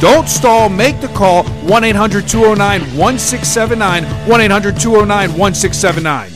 Don't 0.00 0.28
stall. 0.28 0.68
Make 0.68 1.00
the 1.00 1.08
call 1.08 1.44
1 1.44 1.84
800 1.84 2.28
209 2.28 2.80
1679. 2.96 4.04
1 4.28 4.40
800 4.40 4.78
209 4.78 5.38
1679. 5.38 6.30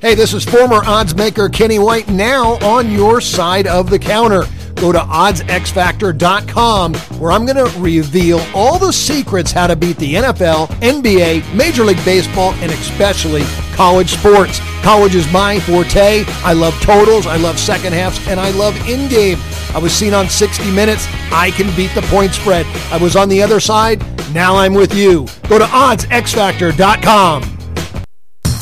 Hey, 0.00 0.16
this 0.16 0.34
is 0.34 0.44
former 0.44 0.82
odds 0.84 1.14
maker 1.14 1.48
Kenny 1.48 1.78
White 1.78 2.08
now 2.08 2.54
on 2.54 2.90
your 2.90 3.20
side 3.20 3.68
of 3.68 3.88
the 3.88 4.00
counter. 4.00 4.42
Go 4.74 4.90
to 4.90 4.98
oddsxfactor.com 4.98 6.94
where 6.94 7.30
I'm 7.30 7.46
going 7.46 7.64
to 7.64 7.72
reveal 7.78 8.40
all 8.52 8.80
the 8.80 8.92
secrets 8.92 9.52
how 9.52 9.68
to 9.68 9.76
beat 9.76 9.96
the 9.98 10.14
NFL, 10.14 10.66
NBA, 10.80 11.54
Major 11.54 11.84
League 11.84 12.04
Baseball, 12.04 12.52
and 12.54 12.72
especially 12.72 13.44
college 13.74 14.10
sports. 14.10 14.58
College 14.82 15.14
is 15.14 15.32
my 15.32 15.60
forte. 15.60 16.24
I 16.42 16.52
love 16.52 16.74
totals, 16.80 17.28
I 17.28 17.36
love 17.36 17.60
second 17.60 17.92
halves, 17.92 18.18
and 18.26 18.40
I 18.40 18.50
love 18.50 18.74
in 18.88 19.08
game. 19.08 19.38
I 19.74 19.78
was 19.78 19.92
seen 19.92 20.14
on 20.14 20.28
60 20.28 20.70
Minutes. 20.72 21.06
I 21.32 21.50
can 21.50 21.74
beat 21.76 21.94
the 21.94 22.02
point 22.02 22.32
spread. 22.32 22.66
I 22.90 22.98
was 22.98 23.16
on 23.16 23.28
the 23.28 23.42
other 23.42 23.60
side. 23.60 24.02
Now 24.32 24.56
I'm 24.56 24.74
with 24.74 24.94
you. 24.94 25.26
Go 25.48 25.58
to 25.58 25.64
oddsxfactor.com. 25.64 27.61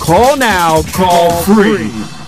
Call 0.00 0.36
now. 0.36 0.82
Call 0.82 1.30
free. 1.42 2.19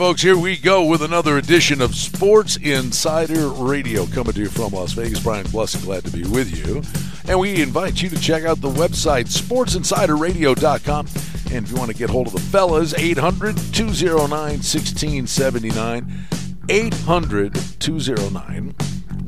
Folks, 0.00 0.22
here 0.22 0.38
we 0.38 0.56
go 0.56 0.82
with 0.82 1.02
another 1.02 1.36
edition 1.36 1.82
of 1.82 1.94
Sports 1.94 2.56
Insider 2.56 3.50
Radio 3.50 4.06
coming 4.06 4.32
to 4.32 4.40
you 4.40 4.48
from 4.48 4.72
Las 4.72 4.92
Vegas. 4.92 5.22
Brian 5.22 5.44
Blessing, 5.48 5.82
glad 5.82 6.02
to 6.06 6.10
be 6.10 6.22
with 6.22 6.56
you. 6.56 6.82
And 7.28 7.38
we 7.38 7.60
invite 7.60 8.00
you 8.00 8.08
to 8.08 8.18
check 8.18 8.44
out 8.44 8.62
the 8.62 8.70
website, 8.70 9.26
sportsinsiderradio.com. 9.26 11.06
And 11.54 11.66
if 11.66 11.70
you 11.70 11.76
want 11.76 11.90
to 11.90 11.96
get 11.98 12.08
hold 12.08 12.28
of 12.28 12.32
the 12.32 12.40
fellas, 12.40 12.94
800 12.94 13.58
209 13.74 14.30
1679. 14.30 16.26
800 16.70 17.54
209 17.78 18.74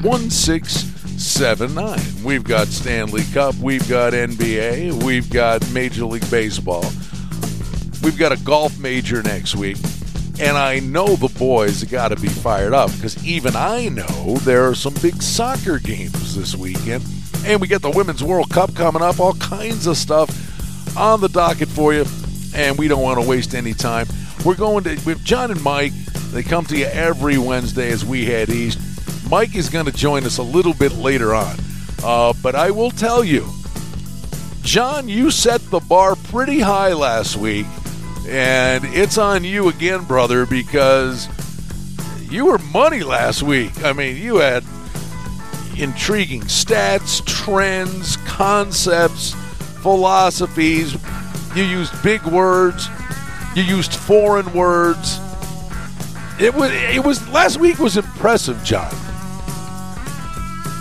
1679. 0.00 2.24
We've 2.24 2.44
got 2.44 2.68
Stanley 2.68 3.24
Cup, 3.34 3.54
we've 3.56 3.86
got 3.90 4.14
NBA, 4.14 5.02
we've 5.02 5.28
got 5.28 5.70
Major 5.72 6.06
League 6.06 6.30
Baseball, 6.30 6.86
we've 8.02 8.16
got 8.16 8.32
a 8.32 8.38
golf 8.38 8.78
major 8.78 9.22
next 9.22 9.54
week. 9.54 9.76
And 10.42 10.58
I 10.58 10.80
know 10.80 11.14
the 11.14 11.32
boys 11.38 11.84
got 11.84 12.08
to 12.08 12.16
be 12.16 12.26
fired 12.26 12.74
up 12.74 12.90
because 12.96 13.24
even 13.24 13.54
I 13.54 13.88
know 13.88 14.36
there 14.38 14.68
are 14.68 14.74
some 14.74 14.92
big 14.94 15.22
soccer 15.22 15.78
games 15.78 16.34
this 16.34 16.56
weekend. 16.56 17.04
And 17.46 17.60
we 17.60 17.68
get 17.68 17.80
the 17.80 17.90
Women's 17.90 18.24
World 18.24 18.50
Cup 18.50 18.74
coming 18.74 19.02
up, 19.02 19.20
all 19.20 19.34
kinds 19.34 19.86
of 19.86 19.96
stuff 19.96 20.98
on 20.98 21.20
the 21.20 21.28
docket 21.28 21.68
for 21.68 21.94
you. 21.94 22.04
And 22.56 22.76
we 22.76 22.88
don't 22.88 23.04
want 23.04 23.22
to 23.22 23.26
waste 23.26 23.54
any 23.54 23.72
time. 23.72 24.08
We're 24.44 24.56
going 24.56 24.82
to, 24.82 25.00
with 25.06 25.24
John 25.24 25.52
and 25.52 25.62
Mike, 25.62 25.92
they 26.32 26.42
come 26.42 26.64
to 26.66 26.76
you 26.76 26.86
every 26.86 27.38
Wednesday 27.38 27.92
as 27.92 28.04
we 28.04 28.24
head 28.24 28.50
east. 28.50 28.80
Mike 29.30 29.54
is 29.54 29.68
going 29.68 29.86
to 29.86 29.92
join 29.92 30.24
us 30.24 30.38
a 30.38 30.42
little 30.42 30.74
bit 30.74 30.90
later 30.96 31.36
on. 31.36 31.56
Uh, 32.02 32.32
but 32.42 32.56
I 32.56 32.72
will 32.72 32.90
tell 32.90 33.22
you, 33.22 33.48
John, 34.62 35.08
you 35.08 35.30
set 35.30 35.60
the 35.70 35.78
bar 35.78 36.16
pretty 36.16 36.58
high 36.58 36.94
last 36.94 37.36
week. 37.36 37.66
And 38.26 38.84
it's 38.86 39.18
on 39.18 39.44
you 39.44 39.68
again, 39.68 40.04
brother, 40.04 40.46
because 40.46 41.28
you 42.30 42.46
were 42.46 42.58
money 42.58 43.02
last 43.02 43.42
week. 43.42 43.84
I 43.84 43.92
mean, 43.92 44.16
you 44.16 44.36
had 44.36 44.64
intriguing 45.76 46.42
stats, 46.42 47.24
trends, 47.26 48.16
concepts, 48.18 49.34
philosophies. 49.82 50.96
You 51.56 51.64
used 51.64 52.00
big 52.02 52.22
words. 52.24 52.88
You 53.54 53.62
used 53.62 53.92
foreign 53.92 54.50
words. 54.52 55.18
It 56.40 56.54
was 56.54 56.70
it 56.72 57.04
was 57.04 57.28
last 57.28 57.58
week 57.58 57.78
was 57.78 57.96
impressive, 57.96 58.62
John. 58.64 58.90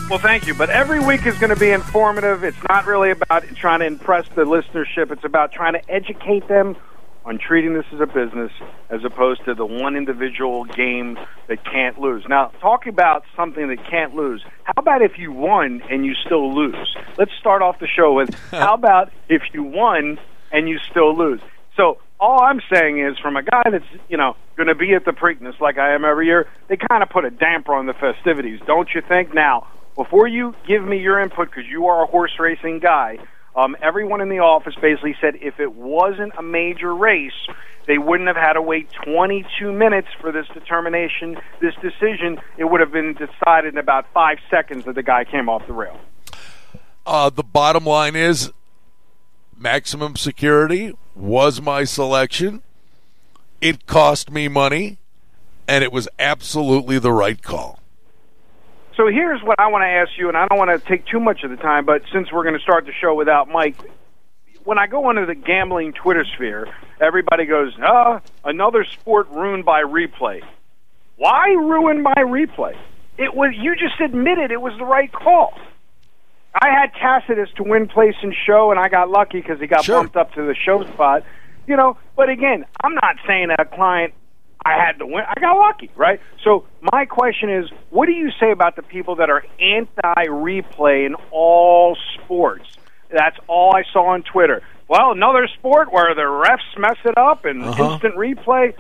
Well, 0.10 0.20
thank 0.20 0.48
you. 0.48 0.54
But 0.54 0.70
every 0.70 1.00
week 1.00 1.26
is 1.26 1.38
going 1.38 1.54
to 1.54 1.60
be 1.60 1.72
informative. 1.72 2.44
It's 2.44 2.62
not 2.70 2.86
really 2.86 3.12
about 3.12 3.44
trying 3.56 3.80
to 3.80 3.86
impress 3.86 4.28
the 4.30 4.44
listenership. 4.44 5.12
It's 5.12 5.24
about 5.24 5.52
trying 5.52 5.74
to 5.74 5.92
educate 5.92 6.48
them 6.48 6.76
on 7.26 7.38
treating 7.38 7.74
this 7.74 7.86
as 7.94 8.00
a 8.00 8.06
business 8.06 8.52
as 8.90 9.04
opposed 9.04 9.46
to 9.46 9.54
the 9.54 9.66
one 9.66 9.96
individual 9.96 10.66
game 10.66 11.18
that 11.48 11.64
can't 11.64 12.00
lose. 12.00 12.26
Now, 12.28 12.48
talk 12.60 12.88
about 12.88 13.24
something 13.36 13.68
that 13.68 13.86
can't 13.90 14.16
lose. 14.16 14.44
How 14.64 14.74
about 14.78 15.02
if 15.02 15.18
you 15.18 15.32
won 15.32 15.82
and 15.90 16.06
you 16.06 16.14
still 16.16 16.54
lose? 16.54 16.98
Let's 17.18 17.32
start 17.40 17.62
off 17.62 17.80
the 17.80 17.88
show 17.88 18.14
with 18.14 18.34
how 18.52 18.74
about 18.74 19.12
if 19.30 19.44
you 19.54 19.64
won 19.64 20.20
and 20.52 20.68
you 20.68 20.80
still 20.90 21.16
lose? 21.16 21.42
So, 21.78 22.00
all 22.20 22.44
I'm 22.44 22.62
saying 22.72 23.00
is 23.00 23.18
from 23.18 23.36
a 23.36 23.42
guy 23.42 23.64
that's, 23.72 23.86
you 24.08 24.16
know, 24.16 24.36
going 24.56 24.68
to 24.68 24.76
be 24.76 24.94
at 24.94 25.06
the 25.06 25.12
Preakness 25.12 25.60
like 25.60 25.80
I 25.80 25.96
am 25.96 26.06
every 26.06 26.28
year, 26.28 26.48
they 26.68 26.78
kind 26.78 27.02
of 27.02 27.10
put 27.10 27.26
a 27.26 27.32
damper 27.32 27.74
on 27.74 27.88
the 27.88 27.94
festivities, 27.94 28.60
don't 28.68 28.88
you 28.94 29.02
think? 29.02 29.34
Now, 29.34 29.68
before 29.96 30.28
you 30.28 30.54
give 30.68 30.84
me 30.84 31.00
your 31.00 31.20
input 31.20 31.50
because 31.50 31.66
you 31.66 31.88
are 31.88 32.04
a 32.04 32.06
horse 32.06 32.34
racing 32.40 32.80
guy, 32.80 33.18
um, 33.56 33.76
everyone 33.82 34.22
in 34.22 34.30
the 34.30 34.40
office 34.40 34.76
basically 34.82 35.16
said 35.20 35.36
if 35.42 35.60
it 35.60 35.74
wasn't 35.74 36.34
a 36.38 36.42
major 36.42 36.94
race, 36.96 37.34
they 37.86 37.98
wouldn't 37.98 38.28
have 38.28 38.38
had 38.38 38.54
to 38.54 38.62
wait 38.62 38.90
22 39.04 39.72
minutes 39.72 40.08
for 40.20 40.32
this 40.32 40.48
determination, 40.54 41.38
this 41.60 41.76
decision. 41.82 42.40
It 42.58 42.66
would 42.66 42.80
have 42.80 42.92
been 42.92 43.14
decided 43.14 43.74
in 43.74 43.78
about 43.78 44.06
five 44.14 44.38
seconds 44.50 44.86
that 44.86 44.96
the 44.96 45.04
guy 45.04 45.26
came 45.26 45.50
off 45.50 45.68
the 45.68 45.74
rail. 45.74 46.00
Uh, 47.06 47.30
the 47.30 47.44
bottom 47.44 47.86
line 47.86 48.16
is 48.16 48.52
maximum 49.58 50.16
security 50.16 50.94
was 51.16 51.62
my 51.62 51.84
selection. 51.84 52.62
It 53.60 53.86
cost 53.86 54.32
me 54.32 54.48
money, 54.48 54.98
and 55.68 55.84
it 55.84 55.92
was 55.92 56.08
absolutely 56.18 57.00
the 57.00 57.12
right 57.12 57.42
call. 57.42 57.81
So 59.02 59.08
here's 59.08 59.42
what 59.42 59.60
I 59.60 59.66
want 59.70 59.82
to 59.82 59.88
ask 59.88 60.12
you, 60.16 60.28
and 60.28 60.38
I 60.38 60.48
don't 60.48 60.60
want 60.60 60.70
to 60.70 60.88
take 60.88 61.08
too 61.08 61.20
much 61.20 61.42
of 61.44 61.50
the 61.50 61.56
time, 61.58 61.86
but 61.86 62.04
since 62.14 62.32
we're 62.32 62.44
going 62.44 62.54
to 62.54 62.62
start 62.62 62.86
the 62.86 62.92
show 63.02 63.16
without 63.16 63.50
Mike, 63.50 63.76
when 64.64 64.78
I 64.78 64.86
go 64.86 65.10
into 65.10 65.26
the 65.26 65.34
gambling 65.34 65.94
Twitter 65.94 66.24
sphere, 66.36 66.68
everybody 67.00 67.48
goes, 67.48 67.74
"Ah, 67.82 68.22
another 68.46 68.84
sport 68.84 69.28
ruined 69.32 69.66
by 69.66 69.82
replay." 69.82 70.44
Why 71.16 71.48
ruin 71.48 72.04
by 72.04 72.14
replay? 72.14 72.78
It 73.18 73.34
was 73.34 73.56
you 73.56 73.76
just 73.76 74.00
admitted 74.00 74.52
it 74.52 74.62
was 74.62 74.74
the 74.78 74.86
right 74.86 75.12
call. 75.12 75.58
I 76.54 76.70
had 76.70 76.94
Tacitus 76.94 77.50
to 77.56 77.64
win 77.64 77.88
place 77.88 78.14
in 78.22 78.36
show, 78.46 78.70
and 78.70 78.80
I 78.80 78.88
got 78.88 79.10
lucky 79.10 79.42
because 79.42 79.60
he 79.60 79.66
got 79.66 79.84
Sure. 79.84 79.98
bumped 79.98 80.16
up 80.16 80.32
to 80.36 80.44
the 80.44 80.54
show 80.54 80.84
spot. 80.84 81.24
You 81.66 81.76
know, 81.76 81.98
but 82.16 82.30
again, 82.30 82.66
I'm 82.84 82.94
not 82.94 83.16
saying 83.26 83.48
that 83.48 83.62
a 83.62 83.66
client 83.66 84.14
I 84.64 84.74
had 84.74 85.00
to 85.00 85.06
win. 85.06 85.24
I 85.28 85.40
got 85.40 85.58
lucky, 85.58 85.90
right? 85.96 86.20
So 86.44 86.66
my 86.94 87.06
question 87.06 87.50
is, 87.50 87.70
what 87.90 88.06
do 88.06 88.12
you 88.12 88.30
say 88.40 88.52
about 88.52 88.76
the 88.76 88.84
people 88.84 89.16
that 89.16 89.30
are 89.30 89.44
anti-replay 89.60 91.06
in 91.06 91.16
all 91.32 91.98
sports? 92.16 92.66
That's 93.10 93.38
all 93.48 93.76
I 93.76 93.84
saw 93.92 94.08
on 94.14 94.24
Twitter. 94.24 94.62
Well, 94.88 95.12
another 95.12 95.48
sport 95.48 95.92
where 95.92 96.14
the 96.14 96.22
refs 96.22 96.78
mess 96.78 96.98
it 97.06 97.18
up 97.18 97.46
and 97.46 97.64
Uh-huh. 97.64 97.94
instant 97.94 98.16
replay. 98.16 98.74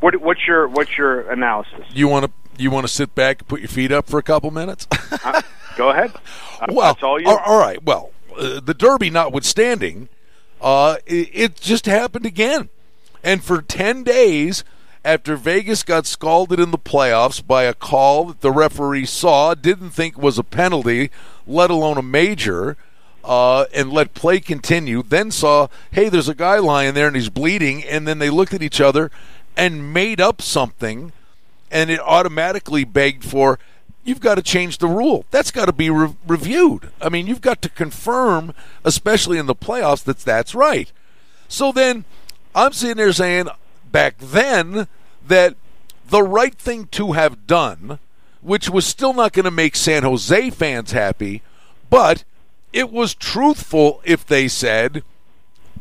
What, 0.00 0.16
what's 0.20 0.46
your 0.46 0.66
what's 0.68 0.96
your 0.98 1.30
analysis? 1.30 1.84
You 1.92 2.08
want 2.08 2.26
to 2.26 2.32
you 2.62 2.70
want 2.70 2.86
to 2.86 2.92
sit 2.92 3.14
back 3.14 3.38
and 3.40 3.48
put 3.48 3.60
your 3.60 3.68
feet 3.68 3.92
up 3.92 4.06
for 4.08 4.18
a 4.18 4.22
couple 4.22 4.50
minutes? 4.50 4.86
Uh, 5.24 5.40
Go 5.76 5.90
ahead. 5.90 6.10
Uh, 6.60 6.66
well, 6.70 6.92
that's 6.92 7.02
all 7.02 7.20
you. 7.20 7.28
all- 7.28 7.38
all 7.38 7.58
right. 7.58 7.82
Well, 7.82 8.10
uh, 8.36 8.60
the 8.60 8.74
Derby 8.74 9.08
notwithstanding, 9.08 10.08
uh, 10.60 10.96
it, 11.06 11.28
it 11.32 11.56
just 11.56 11.86
happened 11.86 12.26
again, 12.26 12.68
and 13.22 13.42
for 13.44 13.62
ten 13.62 14.02
days 14.02 14.64
after 15.04 15.36
Vegas 15.36 15.82
got 15.82 16.06
scalded 16.06 16.60
in 16.60 16.70
the 16.70 16.78
playoffs 16.78 17.44
by 17.44 17.64
a 17.64 17.74
call 17.74 18.26
that 18.26 18.40
the 18.40 18.52
referee 18.52 19.06
saw, 19.06 19.54
didn't 19.54 19.90
think 19.90 20.16
was 20.16 20.38
a 20.38 20.44
penalty, 20.44 21.10
let 21.46 21.70
alone 21.70 21.98
a 21.98 22.02
major. 22.02 22.76
Uh, 23.24 23.66
and 23.72 23.92
let 23.92 24.14
play 24.14 24.40
continue. 24.40 25.00
Then 25.00 25.30
saw, 25.30 25.68
hey, 25.92 26.08
there's 26.08 26.28
a 26.28 26.34
guy 26.34 26.58
lying 26.58 26.94
there 26.94 27.06
and 27.06 27.14
he's 27.14 27.28
bleeding. 27.28 27.84
And 27.84 28.08
then 28.08 28.18
they 28.18 28.30
looked 28.30 28.52
at 28.52 28.64
each 28.64 28.80
other 28.80 29.12
and 29.56 29.94
made 29.94 30.20
up 30.20 30.42
something 30.42 31.12
and 31.70 31.88
it 31.88 32.00
automatically 32.00 32.82
begged 32.82 33.24
for 33.24 33.60
you've 34.04 34.20
got 34.20 34.34
to 34.36 34.42
change 34.42 34.78
the 34.78 34.86
rule. 34.86 35.24
That's 35.30 35.50
got 35.50 35.66
to 35.66 35.72
be 35.72 35.90
re- 35.90 36.14
reviewed. 36.26 36.90
I 37.00 37.08
mean, 37.08 37.26
you've 37.26 37.40
got 37.40 37.62
to 37.62 37.68
confirm, 37.68 38.54
especially 38.84 39.38
in 39.38 39.46
the 39.46 39.54
playoffs, 39.54 40.04
that 40.04 40.18
that's 40.18 40.54
right. 40.54 40.92
So 41.48 41.72
then 41.72 42.04
I'm 42.54 42.72
sitting 42.72 42.96
there 42.96 43.12
saying 43.12 43.48
back 43.92 44.18
then 44.18 44.88
that 45.26 45.54
the 46.08 46.22
right 46.22 46.54
thing 46.54 46.86
to 46.86 47.12
have 47.12 47.46
done, 47.46 47.98
which 48.40 48.68
was 48.68 48.86
still 48.86 49.12
not 49.12 49.32
going 49.32 49.44
to 49.44 49.50
make 49.50 49.76
San 49.76 50.02
Jose 50.02 50.50
fans 50.50 50.92
happy, 50.92 51.42
but 51.90 52.24
it 52.72 52.90
was 52.90 53.14
truthful 53.14 54.00
if 54.04 54.26
they 54.26 54.48
said, 54.48 55.04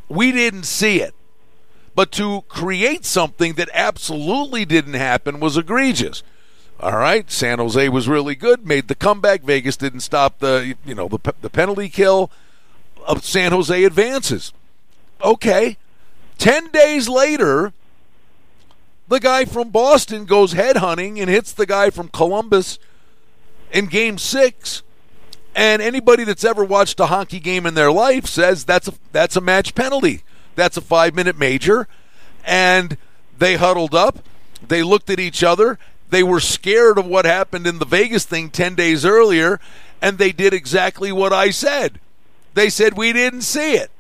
we 0.10 0.32
didn't 0.32 0.64
see 0.64 1.02
it. 1.02 1.16
But 1.96 2.12
to 2.14 2.44
create 2.48 3.06
something 3.06 3.54
that 3.54 3.70
absolutely 3.74 4.66
didn't 4.66 4.94
happen 4.94 5.40
was 5.40 5.58
egregious. 5.58 6.24
All 6.80 6.98
right, 6.98 7.30
San 7.30 7.60
Jose 7.60 7.90
was 7.90 8.08
really 8.08 8.34
good, 8.34 8.66
made 8.66 8.88
the 8.88 8.96
comeback. 8.96 9.42
Vegas 9.42 9.78
didn't 9.78 10.00
stop 10.00 10.40
the 10.40 10.76
you 10.84 10.96
know 10.96 11.08
the 11.08 11.34
the 11.42 11.50
penalty 11.50 11.90
kill. 11.90 12.32
Of 13.06 13.26
San 13.26 13.52
Jose 13.52 13.84
advances. 13.84 14.54
Okay, 15.24 15.78
ten 16.38 16.70
days 16.72 17.10
later, 17.10 17.74
the 19.12 19.20
guy 19.20 19.44
from 19.44 19.70
Boston 19.70 20.24
goes 20.24 20.54
headhunting 20.54 21.20
and 21.20 21.30
hits 21.30 21.52
the 21.52 21.66
guy 21.66 21.90
from 21.90 22.08
Columbus 22.08 22.80
in 23.70 23.88
Game 23.88 24.18
Six. 24.18 24.84
And 25.54 25.82
anybody 25.82 26.24
that's 26.24 26.46
ever 26.46 26.64
watched 26.64 26.98
a 27.02 27.08
hockey 27.08 27.42
game 27.42 27.66
in 27.66 27.74
their 27.74 27.92
life 27.92 28.26
says 28.26 28.64
that's 28.64 28.88
a 28.88 28.94
that's 29.12 29.36
a 29.36 29.42
match 29.42 29.76
penalty. 29.76 30.24
That's 30.56 30.78
a 30.78 30.82
five 30.82 31.14
minute 31.14 31.38
major. 31.38 31.90
And 32.46 32.96
they 33.38 33.58
huddled 33.58 33.94
up. 33.94 34.20
They 34.66 34.82
looked 34.82 35.10
at 35.10 35.20
each 35.20 35.44
other. 35.44 35.78
They 36.10 36.24
were 36.24 36.40
scared 36.40 36.98
of 36.98 37.06
what 37.06 37.26
happened 37.26 37.68
in 37.68 37.80
the 37.80 37.86
Vegas 37.86 38.24
thing 38.24 38.50
10 38.50 38.76
days 38.76 39.04
earlier. 39.04 39.60
And 40.02 40.18
they 40.18 40.32
did 40.32 40.54
exactly 40.54 41.12
what 41.12 41.34
I 41.34 41.50
said. 41.50 42.00
They 42.54 42.70
said, 42.70 42.96
We 42.96 43.12
didn't 43.12 43.42
see 43.42 43.74
it. 43.74 43.92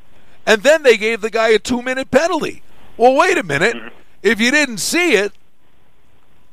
And 0.45 0.63
then 0.63 0.83
they 0.83 0.95
gave 0.95 1.19
the 1.19 1.29
guy 1.29 1.49
a 1.49 1.59
two 1.59 1.81
minute 1.81 2.11
penalty. 2.11 2.63
Well, 2.95 3.13
wait 3.13 3.37
a 3.37 3.43
minute. 3.43 3.75
Mm-hmm. 3.75 4.00
If 4.23 4.39
you 4.39 4.51
didn't 4.51 4.77
see 4.77 5.13
it, 5.13 5.33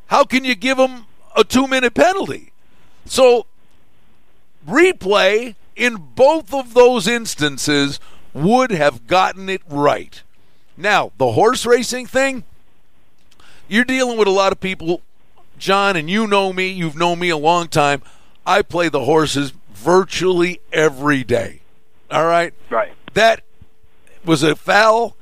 how 0.06 0.24
can 0.24 0.44
you 0.44 0.54
give 0.54 0.78
him 0.78 1.04
a 1.36 1.44
two 1.44 1.66
minute 1.66 1.94
penalty? 1.94 2.52
So 3.04 3.46
replay 4.66 5.54
in 5.76 5.96
both 6.14 6.52
of 6.52 6.74
those 6.74 7.06
instances 7.06 8.00
would 8.34 8.70
have 8.70 9.06
gotten 9.06 9.48
it 9.48 9.62
right. 9.68 10.22
Now, 10.76 11.12
the 11.18 11.32
horse 11.32 11.66
racing 11.66 12.06
thing, 12.06 12.44
you're 13.68 13.84
dealing 13.84 14.18
with 14.18 14.28
a 14.28 14.32
lot 14.32 14.52
of 14.52 14.60
people, 14.60 15.02
John, 15.58 15.96
and 15.96 16.08
you 16.08 16.26
know 16.26 16.52
me, 16.52 16.68
you've 16.68 16.96
known 16.96 17.18
me 17.18 17.30
a 17.30 17.36
long 17.36 17.68
time. 17.68 18.02
I 18.46 18.62
play 18.62 18.88
the 18.88 19.04
horses 19.04 19.52
virtually 19.72 20.60
every 20.72 21.24
day. 21.24 21.60
All 22.10 22.26
right? 22.26 22.54
right. 22.70 22.92
That 23.14 23.42
was 24.24 24.42
a 24.42 24.56
foul. 24.56 25.16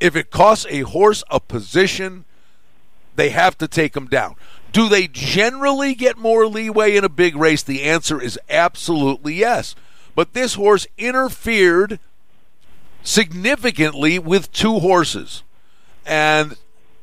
If 0.00 0.16
it 0.16 0.30
costs 0.30 0.66
a 0.68 0.80
horse 0.80 1.22
a 1.30 1.40
position, 1.40 2.24
they 3.16 3.30
have 3.30 3.56
to 3.58 3.68
take 3.68 3.92
them 3.92 4.06
down. 4.06 4.36
Do 4.72 4.88
they 4.88 5.06
generally 5.06 5.94
get 5.94 6.18
more 6.18 6.46
leeway 6.46 6.96
in 6.96 7.04
a 7.04 7.08
big 7.08 7.36
race? 7.36 7.62
The 7.62 7.82
answer 7.82 8.20
is 8.20 8.38
absolutely 8.50 9.34
yes. 9.34 9.74
But 10.14 10.32
this 10.32 10.54
horse 10.54 10.86
interfered 10.98 12.00
significantly 13.02 14.18
with 14.18 14.50
two 14.50 14.80
horses. 14.80 15.42
And 16.04 16.56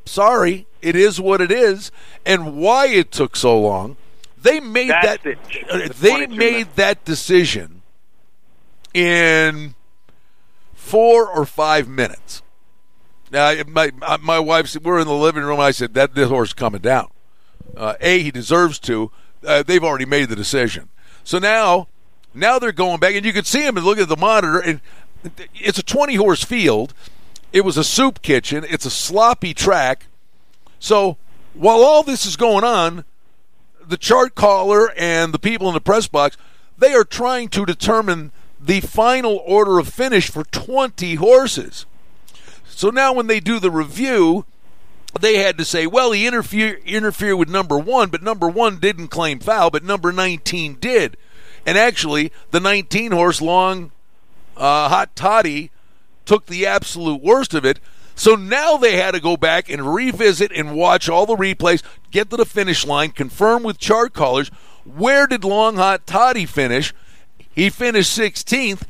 sorry, 0.05 0.67
it 0.81 0.95
is 0.95 1.21
what 1.21 1.39
it 1.39 1.51
is. 1.51 1.91
And 2.25 2.57
why 2.57 2.88
it 2.88 3.11
took 3.11 3.35
so 3.35 3.59
long, 3.59 3.95
they 4.38 4.59
made 4.59 4.89
That's 4.89 5.23
that 5.23 5.38
uh, 5.71 5.89
they 5.99 6.27
made 6.27 6.75
that 6.75 7.05
decision 7.05 7.81
in 8.93 9.75
4 10.73 11.27
or 11.29 11.45
5 11.45 11.88
minutes. 11.88 12.41
Now, 13.31 13.53
my 13.67 13.91
my 14.21 14.39
wife 14.39 14.67
said 14.67 14.83
we're 14.83 14.99
in 14.99 15.07
the 15.07 15.13
living 15.13 15.43
room. 15.43 15.59
I 15.59 15.71
said 15.71 15.93
that 15.93 16.13
this 16.13 16.27
horse 16.27 16.49
is 16.49 16.53
coming 16.53 16.81
down. 16.81 17.09
Uh, 17.75 17.95
a, 18.01 18.19
he 18.19 18.31
deserves 18.31 18.77
to. 18.79 19.11
Uh, 19.45 19.63
they've 19.63 19.83
already 19.83 20.05
made 20.05 20.29
the 20.29 20.35
decision. 20.35 20.89
So 21.23 21.39
now, 21.39 21.87
now 22.33 22.59
they're 22.59 22.71
going 22.71 22.99
back, 22.99 23.15
and 23.15 23.25
you 23.25 23.33
can 23.33 23.45
see 23.45 23.65
him 23.65 23.77
and 23.77 23.85
look 23.85 23.97
at 23.97 24.09
the 24.09 24.17
monitor, 24.17 24.59
and 24.59 24.81
it's 25.55 25.79
a 25.79 25.83
20 25.83 26.15
horse 26.15 26.43
field. 26.43 26.93
It 27.53 27.65
was 27.65 27.77
a 27.77 27.83
soup 27.83 28.21
kitchen. 28.21 28.65
It's 28.67 28.85
a 28.85 28.91
sloppy 28.91 29.53
track. 29.53 30.07
So 30.79 31.17
while 31.53 31.83
all 31.83 32.03
this 32.03 32.25
is 32.25 32.35
going 32.35 32.63
on, 32.63 33.05
the 33.85 33.97
chart 33.97 34.35
caller 34.35 34.91
and 34.97 35.33
the 35.33 35.39
people 35.39 35.67
in 35.67 35.73
the 35.73 35.81
press 35.81 36.07
box, 36.07 36.38
they 36.77 36.93
are 36.93 37.03
trying 37.03 37.50
to 37.50 37.65
determine 37.65 38.31
the 38.59 38.79
final 38.79 39.41
order 39.45 39.79
of 39.79 39.89
finish 39.89 40.29
for 40.29 40.43
20 40.43 41.15
horses. 41.15 41.85
So 42.81 42.89
now 42.89 43.13
when 43.13 43.27
they 43.27 43.39
do 43.39 43.59
the 43.59 43.69
review, 43.69 44.43
they 45.19 45.38
had 45.38 45.55
to 45.59 45.65
say, 45.65 45.85
well, 45.85 46.13
he 46.13 46.25
interfere 46.25 46.79
interfered 46.83 47.38
with 47.38 47.47
number 47.47 47.77
one, 47.77 48.09
but 48.09 48.23
number 48.23 48.50
one 48.50 48.79
didn't 48.79 49.09
claim 49.09 49.38
foul, 49.39 49.69
but 49.69 49.83
number 49.83 50.11
19 50.11 50.79
did. 50.79 51.15
And 51.63 51.77
actually, 51.77 52.31
the 52.50 52.59
19 52.59 53.11
horse 53.11 53.39
long 53.39 53.91
uh, 54.57 54.89
hot 54.89 55.15
toddy 55.15 55.69
took 56.25 56.47
the 56.47 56.65
absolute 56.65 57.21
worst 57.21 57.53
of 57.53 57.65
it. 57.65 57.79
So 58.15 58.33
now 58.33 58.77
they 58.77 58.97
had 58.97 59.11
to 59.11 59.19
go 59.19 59.38
back 59.38 59.69
and 59.69 59.93
revisit 59.93 60.51
and 60.51 60.73
watch 60.73 61.07
all 61.07 61.27
the 61.27 61.35
replays, 61.35 61.83
get 62.09 62.31
to 62.31 62.35
the 62.35 62.47
finish 62.47 62.83
line, 62.83 63.11
confirm 63.11 63.61
with 63.61 63.77
chart 63.77 64.13
callers 64.13 64.50
where 64.85 65.27
did 65.27 65.43
Long 65.43 65.75
Hot 65.75 66.07
Toddy 66.07 66.47
finish. 66.47 66.95
He 67.53 67.69
finished 67.69 68.17
16th. 68.17 68.88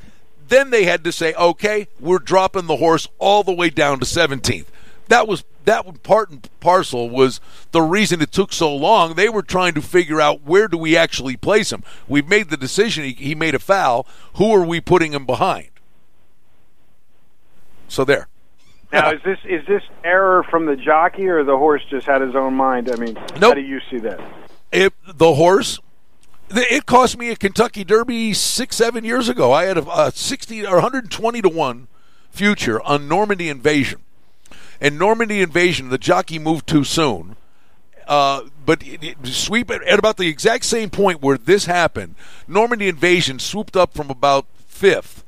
Then 0.52 0.70
they 0.70 0.84
had 0.84 1.06
to 1.06 1.14
say, 1.14 1.34
okay, 1.36 1.88
we're 1.98 2.20
dropping 2.20 2.68
the 2.68 2.76
horse 2.76 3.08
all 3.20 3.42
the 3.42 3.54
way 3.54 3.70
down 3.70 4.00
to 4.00 4.06
17th. 4.06 4.66
That 5.08 5.26
was 5.26 5.46
that 5.64 6.04
part 6.04 6.30
and 6.30 6.50
parcel 6.60 7.10
was 7.10 7.40
the 7.72 7.82
reason 7.82 8.22
it 8.22 8.34
took 8.34 8.52
so 8.52 8.76
long. 8.76 9.14
They 9.14 9.30
were 9.30 9.44
trying 9.44 9.76
to 9.76 9.82
figure 9.82 10.20
out 10.20 10.44
where 10.44 10.68
do 10.68 10.78
we 10.78 10.98
actually 10.98 11.38
place 11.38 11.72
him. 11.72 11.84
We've 12.06 12.28
made 12.28 12.50
the 12.50 12.58
decision. 12.58 13.06
He, 13.06 13.14
he 13.14 13.34
made 13.34 13.56
a 13.56 13.60
foul. 13.60 14.06
Who 14.36 14.54
are 14.54 14.66
we 14.66 14.82
putting 14.82 15.14
him 15.14 15.26
behind? 15.26 15.70
So 17.88 18.04
there. 18.04 18.28
Now, 18.92 19.12
is 19.12 19.22
this 19.24 19.40
is 19.46 19.66
this 19.68 19.84
error 20.04 20.44
from 20.44 20.66
the 20.66 20.76
jockey 20.76 21.30
or 21.30 21.46
the 21.46 21.58
horse 21.58 21.82
just 21.90 22.06
had 22.06 22.20
his 22.20 22.36
own 22.36 22.56
mind? 22.56 22.92
I 22.92 22.98
mean, 22.98 23.16
how 23.16 23.54
do 23.54 23.62
you 23.62 23.80
see 23.90 24.00
that? 24.00 24.20
If 24.74 24.92
the 25.08 25.34
horse. 25.36 25.80
It 26.54 26.86
cost 26.86 27.18
me 27.18 27.30
a 27.30 27.36
Kentucky 27.36 27.84
Derby 27.84 28.34
six, 28.34 28.76
seven 28.76 29.06
years 29.06 29.30
ago. 29.30 29.52
I 29.52 29.64
had 29.64 29.78
a, 29.78 30.08
a 30.08 30.12
sixty 30.12 30.66
or 30.66 30.74
one 30.74 30.82
hundred 30.82 31.10
twenty 31.10 31.42
to 31.42 31.50
one 31.50 31.88
future 32.30 32.82
on 32.82 33.08
Normandy 33.08 33.50
Invasion, 33.50 34.02
and 34.80 35.00
Normandy 35.00 35.42
Invasion, 35.42 35.90
the 35.90 35.98
jockey 35.98 36.40
moved 36.40 36.68
too 36.68 36.84
soon. 36.84 37.36
Uh, 38.08 38.50
but 38.66 38.86
it, 38.86 39.04
it, 39.04 39.28
sweep 39.28 39.72
at, 39.72 39.82
at 39.84 40.00
about 40.00 40.18
the 40.18 40.28
exact 40.28 40.66
same 40.66 40.90
point 40.90 41.22
where 41.22 41.38
this 41.38 41.66
happened, 41.66 42.16
Normandy 42.48 42.88
Invasion 42.90 43.40
swooped 43.40 43.78
up 43.78 43.94
from 43.94 44.10
about 44.10 44.46
fifth 44.68 45.24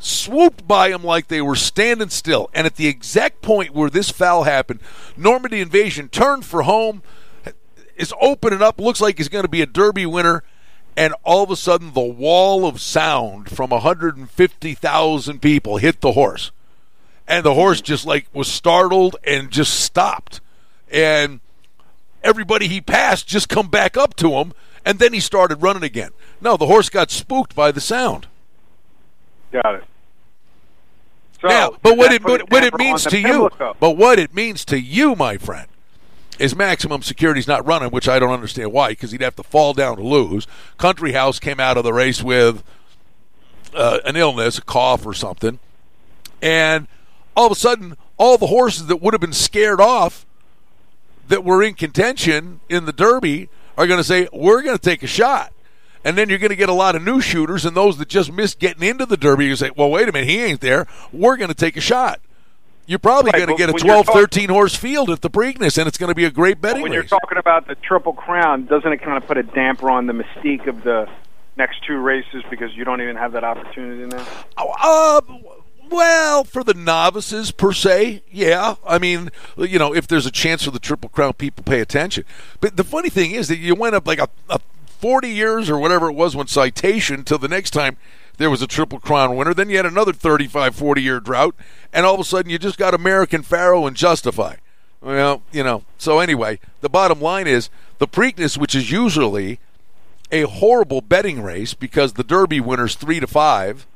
swooped 0.00 0.66
by 0.66 0.88
him 0.88 1.04
like 1.04 1.28
they 1.28 1.42
were 1.42 1.56
standing 1.56 2.08
still. 2.08 2.50
And 2.54 2.66
at 2.66 2.76
the 2.76 2.86
exact 2.86 3.42
point 3.42 3.74
where 3.74 3.90
this 3.90 4.10
foul 4.10 4.44
happened, 4.44 4.80
Normandy 5.16 5.60
Invasion 5.60 6.08
turned 6.08 6.44
for 6.44 6.62
home, 6.62 7.02
is 7.96 8.14
opening 8.20 8.62
up, 8.62 8.80
looks 8.80 9.00
like 9.00 9.18
he's 9.18 9.28
going 9.28 9.44
to 9.44 9.48
be 9.48 9.62
a 9.62 9.66
Derby 9.66 10.06
winner. 10.06 10.42
And 10.96 11.14
all 11.24 11.42
of 11.42 11.50
a 11.50 11.56
sudden, 11.56 11.92
the 11.92 12.00
wall 12.00 12.66
of 12.66 12.80
sound 12.80 13.50
from 13.50 13.70
150,000 13.70 15.42
people 15.42 15.76
hit 15.78 16.00
the 16.00 16.12
horse. 16.12 16.50
And 17.26 17.44
the 17.44 17.54
horse 17.54 17.80
just 17.80 18.04
like 18.04 18.26
was 18.32 18.48
startled 18.48 19.16
and 19.24 19.50
just 19.50 19.80
stopped. 19.80 20.40
And 20.90 21.40
everybody 22.22 22.68
he 22.68 22.80
passed 22.80 23.26
just 23.26 23.48
come 23.48 23.68
back 23.68 23.96
up 23.96 24.16
to 24.16 24.32
him. 24.32 24.52
And 24.84 24.98
then 24.98 25.12
he 25.12 25.20
started 25.20 25.62
running 25.62 25.84
again. 25.84 26.10
No, 26.40 26.56
the 26.56 26.66
horse 26.66 26.88
got 26.88 27.10
spooked 27.10 27.54
by 27.54 27.70
the 27.70 27.80
sound. 27.80 28.26
Got 29.52 29.76
it. 29.76 29.84
So, 31.40 31.48
now, 31.48 31.76
but 31.82 31.96
what 31.96 32.12
it 32.12 32.22
but 32.22 32.50
what 32.50 32.64
it 32.64 32.76
means 32.76 33.04
to 33.04 33.10
the 33.10 33.20
you, 33.20 33.50
but 33.80 33.96
what 33.96 34.18
it 34.18 34.34
means 34.34 34.64
to 34.66 34.78
you, 34.78 35.16
my 35.16 35.38
friend, 35.38 35.66
is 36.40 36.56
maximum 36.56 37.02
security's 37.02 37.46
not 37.46 37.64
running, 37.66 37.90
which 37.90 38.08
I 38.08 38.18
don't 38.18 38.32
understand 38.32 38.72
why, 38.72 38.90
because 38.90 39.10
he'd 39.12 39.20
have 39.20 39.36
to 39.36 39.42
fall 39.42 39.74
down 39.74 39.96
to 39.96 40.02
lose. 40.02 40.46
Country 40.78 41.12
House 41.12 41.38
came 41.38 41.60
out 41.60 41.76
of 41.76 41.84
the 41.84 41.92
race 41.92 42.22
with 42.22 42.64
uh, 43.74 43.98
an 44.06 44.16
illness, 44.16 44.56
a 44.58 44.62
cough 44.62 45.04
or 45.06 45.12
something, 45.12 45.58
and 46.40 46.88
all 47.36 47.46
of 47.46 47.52
a 47.52 47.56
sudden, 47.56 47.96
all 48.16 48.38
the 48.38 48.46
horses 48.46 48.86
that 48.86 48.96
would 48.96 49.12
have 49.12 49.20
been 49.20 49.34
scared 49.34 49.80
off 49.80 50.24
that 51.28 51.44
were 51.44 51.62
in 51.62 51.74
contention 51.74 52.60
in 52.68 52.86
the 52.86 52.92
Derby 52.92 53.50
are 53.76 53.86
going 53.86 54.00
to 54.00 54.04
say, 54.04 54.26
"We're 54.32 54.62
going 54.62 54.76
to 54.76 54.82
take 54.82 55.02
a 55.02 55.06
shot." 55.06 55.52
And 56.02 56.16
then 56.16 56.30
you're 56.30 56.38
going 56.38 56.48
to 56.48 56.56
get 56.56 56.70
a 56.70 56.74
lot 56.74 56.96
of 56.96 57.02
new 57.02 57.20
shooters, 57.20 57.66
and 57.66 57.76
those 57.76 57.98
that 57.98 58.08
just 58.08 58.32
missed 58.32 58.58
getting 58.58 58.82
into 58.82 59.04
the 59.04 59.18
Derby, 59.18 59.44
you 59.44 59.54
say, 59.54 59.70
well, 59.76 59.90
wait 59.90 60.08
a 60.08 60.12
minute, 60.12 60.30
he 60.30 60.40
ain't 60.40 60.62
there. 60.62 60.86
We're 61.12 61.36
going 61.36 61.50
to 61.50 61.54
take 61.54 61.76
a 61.76 61.80
shot. 61.82 62.22
You're 62.90 62.98
probably 62.98 63.30
Right, 63.32 63.46
going 63.46 63.56
to 63.56 63.56
get 63.56 63.68
a 63.70 63.72
when 63.72 63.82
12, 63.82 64.06
talking- 64.06 64.20
13 64.22 64.48
horse 64.48 64.74
field 64.74 65.10
at 65.10 65.20
the 65.20 65.30
Preakness, 65.30 65.78
and 65.78 65.86
it's 65.86 65.96
going 65.96 66.08
to 66.08 66.14
be 66.14 66.24
a 66.24 66.30
great 66.30 66.60
betting 66.60 66.82
when 66.82 66.90
you're 66.92 67.04
talking 67.04 67.38
about 67.38 67.68
the 67.68 67.76
Triple 67.76 68.12
Crown, 68.14 68.66
doesn't 68.66 68.92
it 68.92 68.96
kind 69.00 69.16
of 69.16 69.24
put 69.28 69.38
a 69.38 69.44
damper 69.44 69.88
on 69.88 70.08
the 70.08 70.12
mystique 70.12 70.66
of 70.66 70.82
the 70.82 71.08
next 71.56 71.84
two 71.86 71.98
races 71.98 72.42
because 72.50 72.74
you 72.74 72.82
don't 72.84 73.00
even 73.00 73.14
have 73.14 73.30
that 73.30 73.44
opportunity 73.44 74.06
now? 74.06 74.26
Uh, 74.58 75.20
well, 75.88 76.42
for 76.42 76.64
the 76.64 76.74
novices 76.74 77.52
per 77.52 77.72
se, 77.72 78.24
yeah. 78.28 78.74
I 78.84 78.98
mean, 78.98 79.30
you 79.56 79.78
know, 79.78 79.94
if 79.94 80.08
there's 80.08 80.26
a 80.26 80.32
chance 80.32 80.64
for 80.64 80.72
the 80.72 80.80
Triple 80.80 81.10
Crown, 81.10 81.34
people 81.34 81.62
pay 81.62 81.78
attention. 81.80 82.24
But 82.60 82.76
the 82.76 82.82
funny 82.82 83.08
thing 83.08 83.30
is 83.30 83.46
that 83.46 83.58
you 83.58 83.76
went 83.76 83.94
up 83.94 84.04
like 84.04 84.18
a, 84.18 84.28
a 84.48 84.58
40 84.86 85.28
years 85.28 85.70
or 85.70 85.78
whatever 85.78 86.08
it 86.10 86.14
was 86.14 86.34
when 86.34 86.48
citation 86.48 87.22
till 87.22 87.38
the 87.38 87.46
next 87.46 87.70
time 87.70 87.98
there 88.40 88.48
was 88.50 88.62
a 88.62 88.66
Triple 88.66 88.98
Crown 88.98 89.36
winner. 89.36 89.52
Then 89.52 89.68
you 89.68 89.76
had 89.76 89.84
another 89.84 90.14
35, 90.14 90.74
40 90.74 91.02
year 91.02 91.20
drought, 91.20 91.54
and 91.92 92.06
all 92.06 92.14
of 92.14 92.20
a 92.20 92.24
sudden 92.24 92.50
you 92.50 92.58
just 92.58 92.78
got 92.78 92.94
American 92.94 93.42
Pharoah 93.42 93.86
and 93.86 93.96
Justify. 93.96 94.56
Well, 95.02 95.42
you 95.52 95.62
know. 95.62 95.84
So 95.98 96.20
anyway, 96.20 96.58
the 96.80 96.88
bottom 96.88 97.20
line 97.20 97.46
is 97.46 97.68
the 97.98 98.08
Preakness, 98.08 98.56
which 98.56 98.74
is 98.74 98.90
usually 98.90 99.60
a 100.32 100.42
horrible 100.42 101.02
betting 101.02 101.42
race 101.42 101.74
because 101.74 102.14
the 102.14 102.24
Derby 102.24 102.60
winner's 102.60 102.94
three 102.94 103.20
to 103.20 103.26
five, 103.26 103.86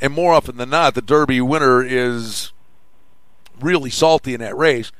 and 0.00 0.12
more 0.12 0.34
often 0.34 0.56
than 0.56 0.70
not, 0.70 0.96
the 0.96 1.02
Derby 1.02 1.40
winner 1.40 1.84
is 1.84 2.50
really 3.60 3.90
salty 3.90 4.34
in 4.34 4.40
that 4.40 4.56
race. 4.56 4.90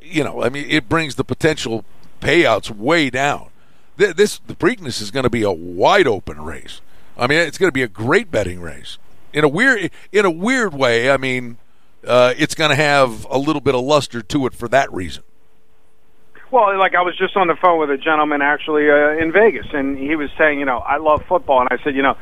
You 0.00 0.22
know, 0.22 0.44
I 0.44 0.48
mean, 0.48 0.66
it 0.70 0.88
brings 0.88 1.16
the 1.16 1.24
potential 1.24 1.84
payouts 2.20 2.70
way 2.70 3.10
down. 3.10 3.48
This 3.96 4.38
the 4.46 4.54
Preakness 4.54 5.02
is 5.02 5.10
going 5.10 5.24
to 5.24 5.30
be 5.30 5.42
a 5.42 5.50
wide 5.50 6.06
open 6.06 6.40
race. 6.40 6.80
I 7.16 7.26
mean, 7.26 7.38
it's 7.38 7.58
going 7.58 7.68
to 7.68 7.72
be 7.72 7.82
a 7.82 7.88
great 7.88 8.30
betting 8.30 8.60
race. 8.60 8.98
In 9.32 9.44
a 9.44 9.48
weird, 9.48 9.90
in 10.12 10.24
a 10.24 10.30
weird 10.30 10.74
way, 10.74 11.10
I 11.10 11.16
mean, 11.16 11.58
uh, 12.06 12.34
it's 12.36 12.54
going 12.54 12.70
to 12.70 12.76
have 12.76 13.26
a 13.30 13.38
little 13.38 13.60
bit 13.60 13.74
of 13.74 13.82
luster 13.82 14.22
to 14.22 14.46
it 14.46 14.54
for 14.54 14.68
that 14.68 14.92
reason. 14.92 15.22
Well, 16.50 16.78
like 16.78 16.94
I 16.94 17.02
was 17.02 17.16
just 17.16 17.36
on 17.36 17.48
the 17.48 17.56
phone 17.56 17.80
with 17.80 17.90
a 17.90 17.96
gentleman 17.96 18.40
actually 18.40 18.88
uh, 18.88 19.20
in 19.20 19.32
Vegas, 19.32 19.66
and 19.72 19.98
he 19.98 20.14
was 20.14 20.30
saying, 20.38 20.60
you 20.60 20.64
know, 20.64 20.78
I 20.78 20.98
love 20.98 21.24
football, 21.28 21.60
and 21.60 21.68
I 21.70 21.82
said, 21.82 21.96
you 21.96 22.02
know, 22.02 22.16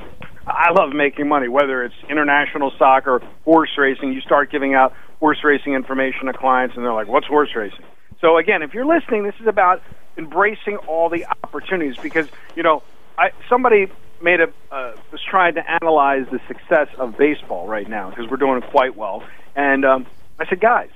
I 0.47 0.71
love 0.73 0.93
making 0.93 1.29
money, 1.29 1.49
whether 1.49 1.85
it's 1.85 1.95
international 2.09 2.73
soccer, 2.79 3.23
horse 3.45 3.71
racing. 3.77 4.13
You 4.13 4.21
start 4.23 4.51
giving 4.51 4.75
out 4.75 4.95
horse 5.21 5.39
racing 5.45 5.75
information 5.75 6.27
to 6.27 6.33
clients, 6.33 6.77
and 6.77 6.85
they're 6.85 6.95
like, 6.95 7.09
"What's 7.09 7.27
horse 7.27 7.55
racing?" 7.55 7.85
So 8.21 8.39
again, 8.39 8.63
if 8.63 8.75
you're 8.75 8.87
listening, 8.87 9.25
this 9.25 9.35
is 9.41 9.47
about 9.47 9.83
embracing 10.17 10.79
all 10.79 11.09
the 11.09 11.27
opportunities 11.27 11.97
because 12.03 12.27
you 12.57 12.63
know, 12.63 12.83
I 13.19 13.31
somebody 13.49 13.89
made 14.23 14.41
a 14.41 14.49
uh, 14.71 14.93
was 15.11 15.21
trying 15.29 15.55
to 15.55 15.71
analyze 15.71 16.27
the 16.31 16.41
success 16.49 16.89
of 16.99 17.19
baseball 17.19 17.67
right 17.67 17.89
now 17.89 18.11
because 18.11 18.31
we're 18.31 18.37
doing 18.37 18.61
quite 18.63 18.97
well, 18.97 19.23
and 19.55 19.85
um, 19.85 20.07
I 20.39 20.49
said, 20.49 20.61
guys, 20.61 20.91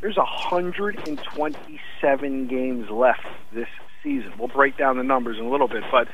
there's 0.00 0.16
127 0.16 2.46
games 2.46 2.90
left 2.90 3.26
this 3.52 3.68
season. 4.02 4.32
We'll 4.38 4.48
break 4.48 4.76
down 4.76 4.96
the 4.96 5.04
numbers 5.04 5.38
in 5.38 5.44
a 5.44 5.50
little 5.50 5.68
bit, 5.68 5.84
but 5.90 6.08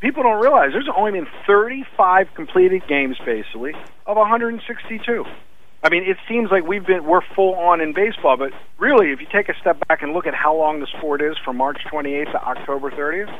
people 0.00 0.22
don't 0.22 0.40
realize 0.40 0.70
there's 0.72 0.88
only 0.96 1.12
been 1.12 1.26
35 1.46 2.34
completed 2.34 2.82
games, 2.88 3.16
basically, 3.24 3.74
of 4.06 4.16
162. 4.16 5.24
I 5.84 5.88
mean, 5.88 6.04
it 6.04 6.16
seems 6.28 6.52
like 6.52 6.64
we've 6.64 6.86
been 6.86 7.04
we're 7.04 7.22
full 7.34 7.56
on 7.56 7.80
in 7.80 7.92
baseball, 7.92 8.36
but 8.36 8.52
really, 8.78 9.10
if 9.10 9.20
you 9.20 9.26
take 9.32 9.48
a 9.48 9.54
step 9.60 9.82
back 9.88 10.02
and 10.02 10.12
look 10.12 10.28
at 10.28 10.34
how 10.34 10.56
long 10.56 10.78
the 10.78 10.86
sport 10.86 11.20
is 11.20 11.36
from 11.44 11.56
March 11.56 11.78
28th 11.92 12.30
to 12.32 12.40
October 12.40 12.90
30th, 12.90 13.36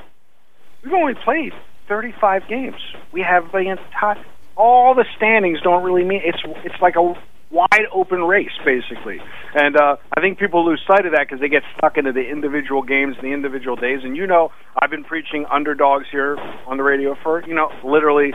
we've 0.82 0.92
only 0.92 1.14
played 1.14 1.52
35 1.88 2.48
games. 2.48 2.80
We 3.12 3.22
have 3.22 3.52
the 3.52 3.76
entire 3.76 4.24
all 4.56 4.94
the 4.94 5.06
standings 5.16 5.60
don't 5.62 5.82
really 5.82 6.04
mean 6.04 6.20
it's 6.24 6.42
it's 6.64 6.80
like 6.80 6.96
a 6.96 7.14
wide 7.50 7.86
open 7.92 8.22
race 8.22 8.52
basically, 8.64 9.18
and 9.54 9.76
uh, 9.76 9.96
I 10.16 10.20
think 10.20 10.38
people 10.38 10.64
lose 10.64 10.82
sight 10.86 11.06
of 11.06 11.12
that 11.12 11.26
because 11.26 11.40
they 11.40 11.48
get 11.48 11.62
stuck 11.76 11.96
into 11.96 12.12
the 12.12 12.28
individual 12.28 12.82
games 12.82 13.16
the 13.20 13.32
individual 13.32 13.76
days. 13.76 14.00
And 14.02 14.16
you 14.16 14.26
know, 14.26 14.52
I've 14.80 14.90
been 14.90 15.04
preaching 15.04 15.46
underdogs 15.50 16.06
here 16.10 16.36
on 16.66 16.76
the 16.76 16.82
radio 16.82 17.16
for 17.22 17.42
you 17.46 17.54
know 17.54 17.70
literally 17.84 18.32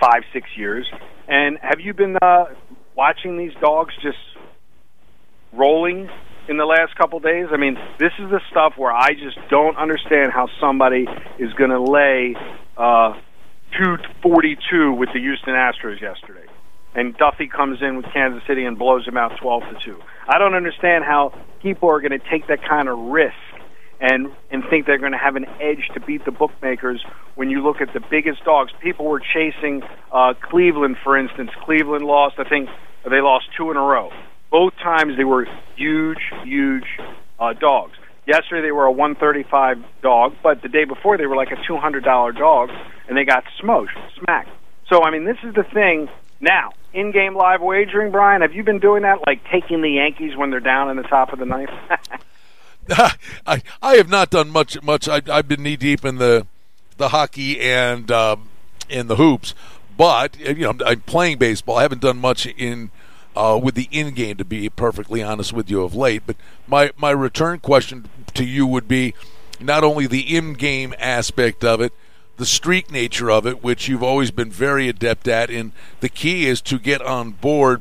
five 0.00 0.22
six 0.32 0.48
years. 0.56 0.86
And 1.28 1.58
have 1.60 1.80
you 1.80 1.94
been 1.94 2.16
uh, 2.22 2.46
watching 2.94 3.36
these 3.36 3.52
dogs 3.60 3.94
just 4.02 4.18
rolling 5.52 6.08
in 6.48 6.56
the 6.56 6.64
last 6.64 6.94
couple 6.96 7.20
days? 7.20 7.46
I 7.52 7.56
mean, 7.56 7.78
this 7.98 8.12
is 8.18 8.30
the 8.30 8.40
stuff 8.50 8.74
where 8.76 8.92
I 8.92 9.14
just 9.14 9.38
don't 9.50 9.76
understand 9.76 10.32
how 10.32 10.48
somebody 10.60 11.06
is 11.38 11.52
going 11.54 11.70
to 11.70 11.80
lay 11.80 12.36
uh, 12.76 13.14
242 13.78 14.92
with 14.92 15.10
the 15.12 15.20
Houston 15.20 15.54
Astros 15.54 16.00
yesterday. 16.00 16.46
And 16.94 17.16
Duffy 17.16 17.46
comes 17.46 17.82
in 17.82 17.96
with 17.96 18.06
Kansas 18.12 18.42
City 18.46 18.64
and 18.64 18.78
blows 18.78 19.06
him 19.06 19.16
out 19.18 19.36
12 19.38 19.62
to 19.64 19.84
2. 19.84 20.02
I 20.28 20.38
don't 20.38 20.54
understand 20.54 21.04
how 21.04 21.38
people 21.62 21.90
are 21.90 22.00
going 22.00 22.18
to 22.18 22.30
take 22.30 22.46
that 22.48 22.66
kind 22.66 22.88
of 22.88 22.98
risk 22.98 23.34
and 24.00 24.30
and 24.50 24.62
think 24.68 24.86
they're 24.86 24.98
going 24.98 25.12
to 25.12 25.18
have 25.18 25.36
an 25.36 25.46
edge 25.60 25.88
to 25.94 26.00
beat 26.00 26.24
the 26.24 26.30
bookmakers 26.30 27.02
when 27.34 27.50
you 27.50 27.62
look 27.62 27.80
at 27.80 27.92
the 27.92 28.00
biggest 28.10 28.44
dogs. 28.44 28.72
People 28.80 29.06
were 29.06 29.20
chasing 29.20 29.82
uh, 30.12 30.34
Cleveland, 30.40 30.96
for 31.02 31.16
instance. 31.16 31.50
Cleveland 31.64 32.04
lost. 32.04 32.36
I 32.38 32.48
think 32.48 32.68
they 33.04 33.20
lost 33.20 33.46
two 33.56 33.70
in 33.70 33.76
a 33.76 33.82
row. 33.82 34.10
Both 34.50 34.74
times 34.76 35.16
they 35.16 35.24
were 35.24 35.46
huge, 35.76 36.20
huge 36.44 36.86
uh, 37.38 37.52
dogs. 37.54 37.96
Yesterday 38.26 38.62
they 38.62 38.72
were 38.72 38.86
a 38.86 38.92
135 38.92 39.78
dog, 40.02 40.34
but 40.42 40.62
the 40.62 40.68
day 40.68 40.84
before 40.84 41.16
they 41.16 41.26
were 41.26 41.36
like 41.36 41.52
a 41.52 41.56
$200 41.56 42.36
dog, 42.36 42.70
and 43.08 43.16
they 43.16 43.24
got 43.24 43.44
smoked, 43.60 43.92
smacked. 44.18 44.50
So 44.88 45.02
I 45.02 45.10
mean, 45.10 45.24
this 45.24 45.38
is 45.42 45.54
the 45.54 45.64
thing. 45.64 46.08
Now, 46.40 46.72
in-game 46.92 47.34
live 47.34 47.60
wagering, 47.60 48.10
Brian, 48.10 48.42
have 48.42 48.52
you 48.52 48.62
been 48.62 48.78
doing 48.78 49.02
that, 49.02 49.20
like 49.26 49.42
taking 49.50 49.82
the 49.82 49.90
Yankees 49.90 50.36
when 50.36 50.50
they're 50.50 50.60
down 50.60 50.90
in 50.90 50.96
the 50.96 51.02
top 51.02 51.32
of 51.32 51.38
the 51.38 51.46
ninth? 51.46 51.70
I 53.46 53.62
I 53.82 53.96
have 53.96 54.08
not 54.08 54.30
done 54.30 54.50
much 54.50 54.80
much. 54.82 55.08
I, 55.08 55.20
I've 55.30 55.48
been 55.48 55.62
knee 55.62 55.76
deep 55.76 56.04
in 56.04 56.16
the 56.16 56.46
the 56.98 57.08
hockey 57.08 57.60
and 57.60 58.10
um, 58.10 58.48
in 58.88 59.08
the 59.08 59.16
hoops, 59.16 59.54
but 59.96 60.36
uh, 60.46 60.50
you 60.50 60.62
know 60.62 60.70
I'm, 60.70 60.82
I'm 60.84 61.00
playing 61.00 61.38
baseball. 61.38 61.78
I 61.78 61.82
haven't 61.82 62.00
done 62.00 62.18
much 62.18 62.46
in 62.46 62.90
uh, 63.36 63.58
with 63.62 63.74
the 63.74 63.88
in 63.90 64.14
game 64.14 64.36
to 64.38 64.44
be 64.44 64.68
perfectly 64.68 65.22
honest 65.22 65.52
with 65.52 65.70
you 65.70 65.82
of 65.82 65.94
late. 65.94 66.22
But 66.26 66.36
my 66.66 66.90
my 66.96 67.10
return 67.10 67.60
question 67.60 68.08
to 68.34 68.44
you 68.44 68.66
would 68.66 68.88
be 68.88 69.14
not 69.60 69.84
only 69.84 70.06
the 70.06 70.36
in 70.36 70.54
game 70.54 70.94
aspect 70.98 71.64
of 71.64 71.80
it. 71.80 71.92
The 72.38 72.44
streak 72.44 72.90
nature 72.90 73.30
of 73.30 73.46
it, 73.46 73.64
which 73.64 73.88
you've 73.88 74.02
always 74.02 74.30
been 74.30 74.50
very 74.50 74.90
adept 74.90 75.26
at, 75.26 75.48
and 75.48 75.72
the 76.00 76.10
key 76.10 76.46
is 76.46 76.60
to 76.62 76.78
get 76.78 77.00
on 77.00 77.30
board. 77.30 77.80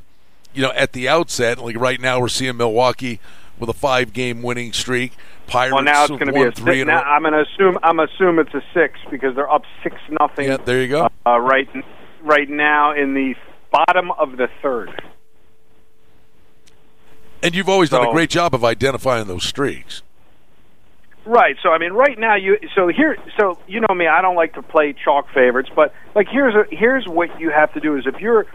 You 0.54 0.62
know, 0.62 0.72
at 0.72 0.94
the 0.94 1.10
outset, 1.10 1.58
like 1.58 1.78
right 1.78 2.00
now, 2.00 2.22
we're 2.22 2.30
seeing 2.30 2.56
Milwaukee 2.56 3.20
with 3.60 3.70
a 3.70 3.74
five-game 3.74 4.42
winning 4.42 4.72
streak. 4.72 5.12
Pirates 5.48 5.74
Well, 5.74 5.84
now 5.84 6.04
it's 6.04 6.12
going 6.12 6.28
to 6.28 6.32
be 6.32 6.42
a 6.42 6.54
three 6.54 6.80
six. 6.80 6.88
Now. 6.88 7.02
I'm 7.02 7.24
going 7.24 7.34
to 7.34 7.42
assume 7.42 7.78
I'm 7.84 8.00
assume 8.00 8.40
it's 8.40 8.54
a 8.54 8.64
six 8.74 8.98
because 9.12 9.36
they're 9.36 9.52
up 9.52 9.64
six 9.84 9.98
nothing. 10.10 10.48
Yeah, 10.48 10.56
there 10.56 10.82
you 10.82 10.88
go. 10.88 11.10
Uh, 11.26 11.38
right, 11.38 11.68
right 12.22 12.50
now 12.50 12.94
in 12.94 13.14
the 13.14 13.36
bottom 13.72 14.10
of 14.12 14.38
the 14.38 14.48
third. 14.62 15.04
And 17.46 17.54
you've 17.54 17.70
always 17.70 17.92
done 17.92 18.08
a 18.08 18.12
great 18.12 18.32
job 18.32 18.56
of 18.56 18.64
identifying 18.64 19.28
those 19.28 19.44
streaks. 19.44 20.02
Right. 21.25 21.56
So 21.62 21.70
I 21.70 21.78
mean, 21.78 21.94
right 21.94 22.18
now 22.18 22.36
you. 22.36 22.58
So 22.75 22.88
here. 22.88 23.18
So 23.40 23.60
you 23.68 23.82
know 23.82 23.94
me. 23.94 24.08
I 24.08 24.22
don't 24.22 24.36
like 24.36 24.56
to 24.56 24.64
play 24.64 24.94
chalk 24.94 25.28
favorites, 25.32 25.70
but 25.75 25.94
like 26.16 26.28
here's 26.28 26.56
a, 26.56 26.66
here's 26.70 27.08
what 27.08 27.40
you 27.40 27.52
have 27.52 27.72
to 27.74 27.80
do 27.80 27.98
is 27.98 28.08
if 28.08 28.20
you're 28.20 28.48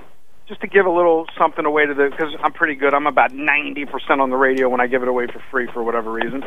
just 0.48 0.60
to 0.62 0.66
give 0.66 0.86
a 0.86 0.90
little 0.90 1.26
something 1.38 1.64
away 1.64 1.86
to 1.86 1.94
the 1.94 2.10
because 2.10 2.34
I'm 2.42 2.52
pretty 2.52 2.74
good. 2.74 2.92
I'm 2.92 3.06
about 3.06 3.32
ninety 3.32 3.86
percent 3.86 4.20
on 4.20 4.30
the 4.30 4.36
radio 4.36 4.68
when 4.68 4.80
I 4.80 4.88
give 4.88 5.02
it 5.02 5.08
away 5.08 5.28
for 5.28 5.40
free 5.52 5.68
for 5.72 5.84
whatever 5.84 6.10
reason. 6.10 6.44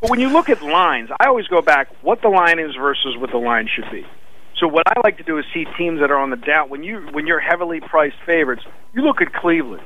But 0.00 0.10
when 0.10 0.18
you 0.18 0.28
look 0.28 0.48
at 0.48 0.62
lines, 0.62 1.10
I 1.20 1.28
always 1.28 1.46
go 1.46 1.62
back 1.62 1.88
what 2.02 2.22
the 2.22 2.28
line 2.28 2.58
is 2.58 2.74
versus 2.74 3.16
what 3.16 3.30
the 3.30 3.38
line 3.38 3.68
should 3.72 3.90
be. 3.92 4.04
So 4.58 4.66
what 4.66 4.82
I 4.88 5.00
like 5.02 5.18
to 5.18 5.22
do 5.22 5.38
is 5.38 5.44
see 5.54 5.66
teams 5.78 6.00
that 6.00 6.10
are 6.10 6.18
on 6.18 6.30
the 6.30 6.36
down. 6.36 6.70
When 6.70 6.82
you 6.82 7.08
when 7.12 7.28
you're 7.28 7.40
heavily 7.40 7.80
priced 7.80 8.16
favorites, 8.26 8.62
you 8.92 9.02
look 9.02 9.20
at 9.20 9.32
Cleveland. 9.32 9.84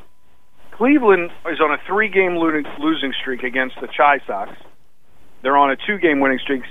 Cleveland 0.78 1.32
is 1.50 1.58
on 1.61 1.73
a 1.73 1.78
three-game 1.88 2.37
losing 2.37 3.12
streak 3.20 3.42
against 3.42 3.75
the 3.80 3.88
Chi 3.88 4.20
Sox. 4.26 4.52
They're 5.42 5.56
on 5.56 5.73
a 5.73 5.76
two-game 5.76 6.20
winning 6.20 6.38
streak, 6.38 6.62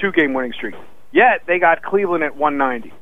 two-game 0.00 0.34
winning 0.34 0.52
streak. 0.52 0.74
Yet 1.12 1.46
they 1.46 1.60
got 1.60 1.82
Cleveland 1.84 2.24
at 2.24 2.36
190. 2.36 2.92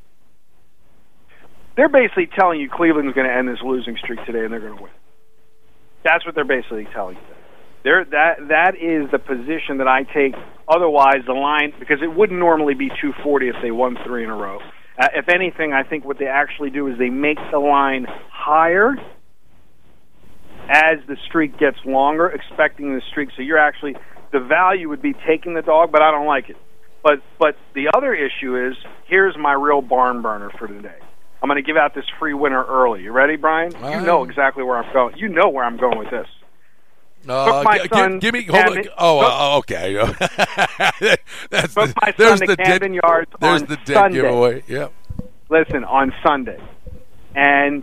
They're 1.76 1.88
basically 1.88 2.28
telling 2.38 2.60
you 2.60 2.68
Cleveland's 2.70 3.14
going 3.14 3.26
to 3.26 3.32
end 3.32 3.48
this 3.48 3.58
losing 3.64 3.96
streak 3.96 4.20
today 4.26 4.44
and 4.44 4.52
they're 4.52 4.60
going 4.60 4.76
to 4.76 4.82
win. 4.82 4.92
That's 6.04 6.26
what 6.26 6.34
they're 6.34 6.44
basically 6.44 6.86
telling 6.92 7.16
you. 7.16 7.22
There, 7.82 8.04
that 8.04 8.48
that 8.48 8.76
is 8.76 9.10
the 9.10 9.18
position 9.18 9.78
that 9.78 9.88
I 9.88 10.04
take. 10.04 10.34
Otherwise, 10.68 11.24
the 11.26 11.34
line 11.34 11.72
because 11.78 11.98
it 12.02 12.14
wouldn't 12.14 12.38
normally 12.38 12.72
be 12.72 12.88
240 12.88 13.48
if 13.48 13.56
they 13.62 13.70
won 13.70 13.96
three 14.06 14.24
in 14.24 14.30
a 14.30 14.36
row. 14.36 14.58
Uh, 14.98 15.08
if 15.14 15.28
anything, 15.28 15.72
I 15.72 15.82
think 15.82 16.04
what 16.04 16.18
they 16.18 16.26
actually 16.26 16.70
do 16.70 16.86
is 16.88 16.98
they 16.98 17.10
make 17.10 17.36
the 17.50 17.58
line 17.58 18.06
higher 18.30 18.94
as 20.68 20.98
the 21.06 21.16
streak 21.26 21.58
gets 21.58 21.78
longer, 21.84 22.28
expecting 22.28 22.94
the 22.94 23.02
streak. 23.10 23.30
So 23.36 23.42
you're 23.42 23.58
actually 23.58 23.96
the 24.32 24.40
value 24.40 24.88
would 24.88 25.02
be 25.02 25.14
taking 25.26 25.54
the 25.54 25.62
dog, 25.62 25.92
but 25.92 26.02
I 26.02 26.10
don't 26.10 26.26
like 26.26 26.50
it. 26.50 26.56
But 27.02 27.22
but 27.38 27.56
the 27.74 27.90
other 27.94 28.14
issue 28.14 28.68
is 28.68 28.76
here's 29.06 29.36
my 29.36 29.52
real 29.52 29.80
barn 29.82 30.22
burner 30.22 30.50
for 30.58 30.66
today. 30.66 30.98
I'm 31.42 31.48
going 31.48 31.62
to 31.62 31.66
give 31.66 31.76
out 31.76 31.94
this 31.94 32.06
free 32.18 32.32
winner 32.32 32.64
early. 32.64 33.02
You 33.02 33.12
ready, 33.12 33.36
Brian? 33.36 33.70
You 33.72 34.00
know 34.00 34.24
exactly 34.24 34.64
where 34.64 34.78
I'm 34.78 34.90
going. 34.94 35.18
You 35.18 35.28
know 35.28 35.50
where 35.50 35.62
I'm 35.62 35.76
going 35.76 35.98
with 35.98 36.10
this. 36.10 36.26
Uh, 37.28 37.62
my 37.64 37.78
g- 37.78 37.88
son, 37.92 38.18
give, 38.18 38.32
me. 38.34 38.44
Hold 38.44 38.78
on. 38.78 38.84
Oh, 38.98 39.20
uh, 39.20 39.58
okay. 39.58 39.94
That's 41.50 41.74
the, 41.74 41.94
my 42.00 42.14
there's 42.16 42.38
son 42.38 42.48
the 42.48 42.56
Camden 42.56 42.92
dead, 42.92 43.00
Yards 43.02 43.30
There's 43.40 43.62
the 43.62 43.76
dead 43.84 43.94
Sunday. 43.94 44.20
giveaway. 44.22 44.62
Yep. 44.66 44.92
Listen, 45.48 45.84
on 45.84 46.12
Sunday, 46.26 46.58
and 47.34 47.82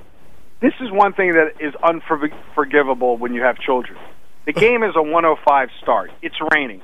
this 0.62 0.74
is 0.80 0.92
one 0.92 1.14
thing 1.14 1.34
that 1.34 1.56
is 1.60 1.74
unforgivable 1.84 3.18
when 3.18 3.34
you 3.34 3.42
have 3.42 3.58
children. 3.60 3.98
The 4.46 4.54
game 4.54 4.84
is 4.84 4.96
a 4.96 5.02
105 5.02 5.70
start. 5.82 6.12
It's 6.22 6.36
raining. 6.54 6.82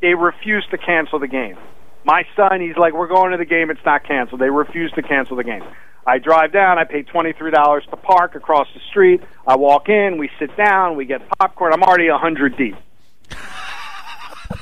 They 0.00 0.14
refuse 0.14 0.66
to 0.70 0.78
cancel 0.78 1.18
the 1.18 1.28
game. 1.28 1.56
My 2.04 2.24
son, 2.36 2.60
he's 2.60 2.76
like, 2.76 2.94
"We're 2.94 3.08
going 3.08 3.32
to 3.32 3.36
the 3.36 3.44
game. 3.44 3.70
It's 3.70 3.84
not 3.84 4.04
canceled." 4.04 4.40
They 4.40 4.50
refuse 4.50 4.92
to 4.92 5.02
cancel 5.02 5.36
the 5.36 5.44
game. 5.44 5.64
I 6.06 6.18
drive 6.18 6.52
down. 6.52 6.78
I 6.78 6.84
pay 6.84 7.02
twenty 7.02 7.32
three 7.32 7.50
dollars 7.50 7.84
to 7.90 7.96
park 7.96 8.36
across 8.36 8.68
the 8.74 8.80
street. 8.90 9.22
I 9.46 9.56
walk 9.56 9.88
in. 9.88 10.18
We 10.18 10.30
sit 10.38 10.56
down. 10.56 10.96
We 10.96 11.04
get 11.04 11.22
popcorn. 11.38 11.72
I'm 11.72 11.82
already 11.82 12.06
a 12.06 12.18
hundred 12.18 12.56
deep. 12.56 12.76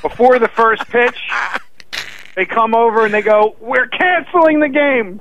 Before 0.00 0.38
the 0.38 0.49
first 0.49 0.88
pitch, 0.88 1.18
they 2.35 2.47
come 2.47 2.75
over 2.75 3.04
and 3.04 3.12
they 3.12 3.21
go, 3.23 3.56
"We're 3.61 3.88
canceling 3.88 4.61
the 4.61 4.71
game." 4.71 5.21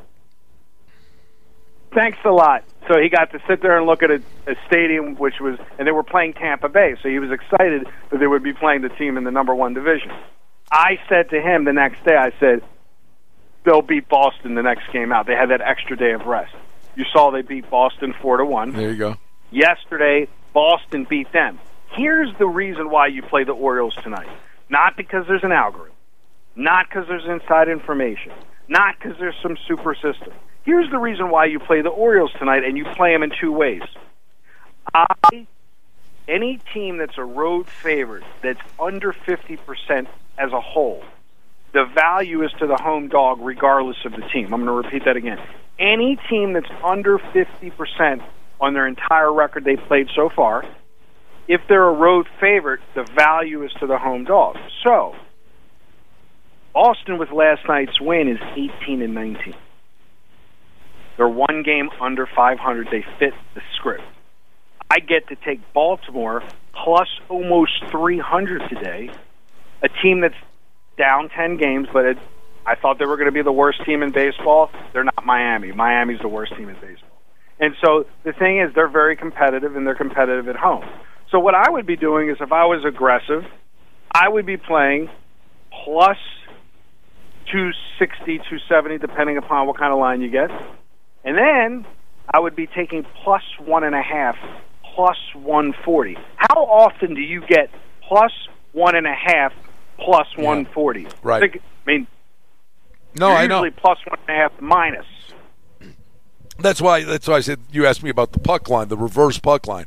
Thanks 1.93 2.19
a 2.25 2.31
lot. 2.31 2.63
So 2.88 3.00
he 3.00 3.09
got 3.09 3.31
to 3.31 3.39
sit 3.47 3.62
there 3.62 3.77
and 3.77 3.85
look 3.85 4.03
at 4.03 4.12
a, 4.12 4.21
a 4.47 4.55
stadium, 4.67 5.15
which 5.15 5.39
was, 5.39 5.57
and 5.77 5.88
they 5.88 5.91
were 5.91 6.03
playing 6.03 6.33
Tampa 6.33 6.69
Bay. 6.69 6.95
So 7.01 7.09
he 7.09 7.19
was 7.19 7.31
excited 7.31 7.88
that 8.09 8.19
they 8.19 8.27
would 8.27 8.43
be 8.43 8.53
playing 8.53 8.81
the 8.81 8.89
team 8.89 9.17
in 9.17 9.23
the 9.23 9.31
number 9.31 9.55
one 9.55 9.73
division. 9.73 10.12
I 10.71 11.00
said 11.07 11.29
to 11.29 11.39
him 11.39 11.65
the 11.65 11.73
next 11.73 12.03
day, 12.03 12.15
I 12.15 12.31
said, 12.39 12.62
they'll 13.63 13.81
beat 13.81 14.09
Boston 14.09 14.55
the 14.55 14.63
next 14.63 14.91
game 14.91 15.12
out. 15.12 15.27
They 15.27 15.35
had 15.35 15.50
that 15.50 15.62
extra 15.62 15.95
day 15.95 16.12
of 16.12 16.25
rest. 16.25 16.53
You 16.95 17.05
saw 17.12 17.31
they 17.31 17.41
beat 17.41 17.69
Boston 17.69 18.13
four 18.21 18.38
to 18.38 18.45
one. 18.45 18.73
There 18.73 18.91
you 18.91 18.97
go. 18.97 19.15
Yesterday, 19.51 20.27
Boston 20.53 21.05
beat 21.09 21.31
them. 21.31 21.59
Here's 21.91 22.35
the 22.38 22.47
reason 22.47 22.89
why 22.89 23.07
you 23.07 23.21
play 23.21 23.43
the 23.43 23.53
Orioles 23.53 23.95
tonight. 24.03 24.27
Not 24.69 24.97
because 24.97 25.25
there's 25.27 25.43
an 25.43 25.51
algorithm, 25.51 25.95
not 26.56 26.88
because 26.89 27.08
there's 27.08 27.25
inside 27.25 27.69
information, 27.69 28.32
not 28.67 28.95
because 28.97 29.17
there's 29.19 29.36
some 29.41 29.58
super 29.67 29.93
system. 29.95 30.34
Here's 30.63 30.89
the 30.89 30.97
reason 30.97 31.30
why 31.30 31.45
you 31.45 31.60
play 31.60 31.82
the 31.82 31.89
Orioles 31.89 32.32
tonight, 32.39 32.63
and 32.63 32.78
you 32.78 32.86
play 32.95 33.13
them 33.13 33.23
in 33.23 33.32
two 33.39 33.52
ways. 33.52 33.82
I, 34.93 35.47
any 36.28 36.60
team 36.73 36.97
that's 36.97 37.17
a 37.17 37.23
road 37.23 37.67
favorite 37.67 38.23
that's 38.41 38.60
under 38.80 39.12
50% 39.12 40.08
as 40.38 40.52
a 40.52 40.62
whole, 40.62 41.04
the 41.73 41.86
value 41.86 42.43
is 42.43 42.52
to 42.60 42.67
the 42.67 42.78
home 42.82 43.10
dog 43.10 43.39
regardless 43.41 43.97
of 44.06 44.13
the 44.13 44.21
team. 44.32 44.54
I'm 44.54 44.63
going 44.63 44.67
to 44.67 44.88
repeat 44.88 45.06
that 45.06 45.17
again. 45.17 45.39
Any 45.80 46.17
team 46.30 46.54
that's 46.54 46.69
under 46.84 47.17
50% 47.17 48.23
on 48.62 48.73
their 48.73 48.88
entire 48.88 49.34
record 49.34 49.65
they've 49.65 49.78
played 49.88 50.08
so 50.15 50.30
far, 50.30 50.63
if 51.47 51.62
they're 51.67 51.89
a 51.89 51.93
road 51.93 52.28
favorite, 52.39 52.80
the 52.95 53.04
value 53.04 53.63
is 53.65 53.71
to 53.82 53.88
the 53.88 53.97
home 53.97 54.23
dog. 54.23 54.56
So, 54.84 55.15
Boston 56.73 57.17
with 57.17 57.32
last 57.32 57.67
night's 57.67 57.99
win 57.99 58.30
is 58.30 58.39
18 58.86 59.02
and 59.02 59.13
19. 59.13 59.54
They're 61.17 61.28
one 61.28 61.63
game 61.63 61.89
under 62.02 62.28
500. 62.28 62.88
They 62.91 63.06
fit 63.19 63.34
the 63.54 63.62
script. 63.76 64.04
I 64.89 64.99
get 64.99 65.28
to 65.30 65.36
take 65.36 65.62
Baltimore 65.73 66.43
plus 66.73 67.08
almost 67.30 67.71
300 67.91 68.69
today, 68.69 69.12
a 69.82 69.89
team 70.02 70.21
that's 70.21 70.36
down 70.97 71.30
10 71.30 71.58
games, 71.58 71.88
but 71.91 72.06
it, 72.06 72.17
I 72.65 72.76
thought 72.76 72.99
they 72.99 73.06
were 73.06 73.17
going 73.17 73.28
to 73.28 73.32
be 73.32 73.41
the 73.41 73.52
worst 73.52 73.84
team 73.86 74.04
in 74.04 74.12
baseball. 74.12 74.69
They're 74.91 75.04
not 75.04 75.26
Miami. 75.26 75.71
Miami's 75.71 76.19
the 76.21 76.28
worst 76.28 76.56
team 76.56 76.69
in 76.69 76.76
baseball. 76.76 77.10
And 77.60 77.76
so 77.84 78.06
the 78.23 78.34
thing 78.34 78.60
is, 78.60 78.73
they're 78.76 78.89
very 78.89 79.15
competitive, 79.15 79.76
and 79.76 79.86
they're 79.86 79.95
competitive 79.95 80.47
at 80.47 80.56
home. 80.56 80.86
So 81.32 81.39
what 81.39 81.56
I 81.56 81.69
would 81.69 81.86
be 81.86 81.95
doing 81.95 82.30
is, 82.30 82.38
if 82.39 82.52
I 82.52 82.65
was 82.65 82.84
aggressive, 82.86 83.45
I 84.12 84.30
would 84.30 84.45
be 84.45 84.58
playing 84.58 85.10
plus 85.84 86.17
260, 87.52 88.38
270, 88.38 88.97
depending 88.99 89.38
upon 89.38 89.67
what 89.67 89.78
kind 89.78 89.91
of 89.91 89.99
line 89.99 90.21
you 90.21 90.30
get. 90.30 90.49
And 91.23 91.38
then 91.38 91.86
I 92.29 92.39
would 92.39 92.55
be 92.55 92.67
taking 92.67 93.05
plus 93.23 93.43
one 93.59 93.83
and 93.83 93.95
a 93.95 94.01
half, 94.01 94.38
plus 94.95 95.17
140. 95.33 96.17
How 96.36 96.63
often 96.63 97.13
do 97.15 97.21
you 97.21 97.41
get 97.41 97.69
plus 98.01 98.31
one 98.73 98.95
and 98.95 99.07
a 99.07 99.13
half 99.13 99.53
plus 99.97 100.27
yeah. 100.38 100.43
140. 100.43 101.07
Right. 101.21 101.43
I, 101.43 101.59
mean, 101.89 102.07
no, 103.17 103.29
I 103.29 103.47
know. 103.47 103.69
plus 103.71 103.99
one 104.05 104.19
and 104.27 104.38
a 104.38 104.39
half 104.39 104.62
minus. 104.62 105.05
That's 106.59 106.81
why. 106.81 107.03
That's 107.03 107.27
why 107.27 107.36
I 107.36 107.39
said 107.39 107.59
you 107.71 107.86
asked 107.86 108.03
me 108.03 108.09
about 108.09 108.31
the 108.31 108.39
puck 108.39 108.69
line, 108.69 108.88
the 108.88 108.97
reverse 108.97 109.39
puck 109.39 109.67
line. 109.67 109.86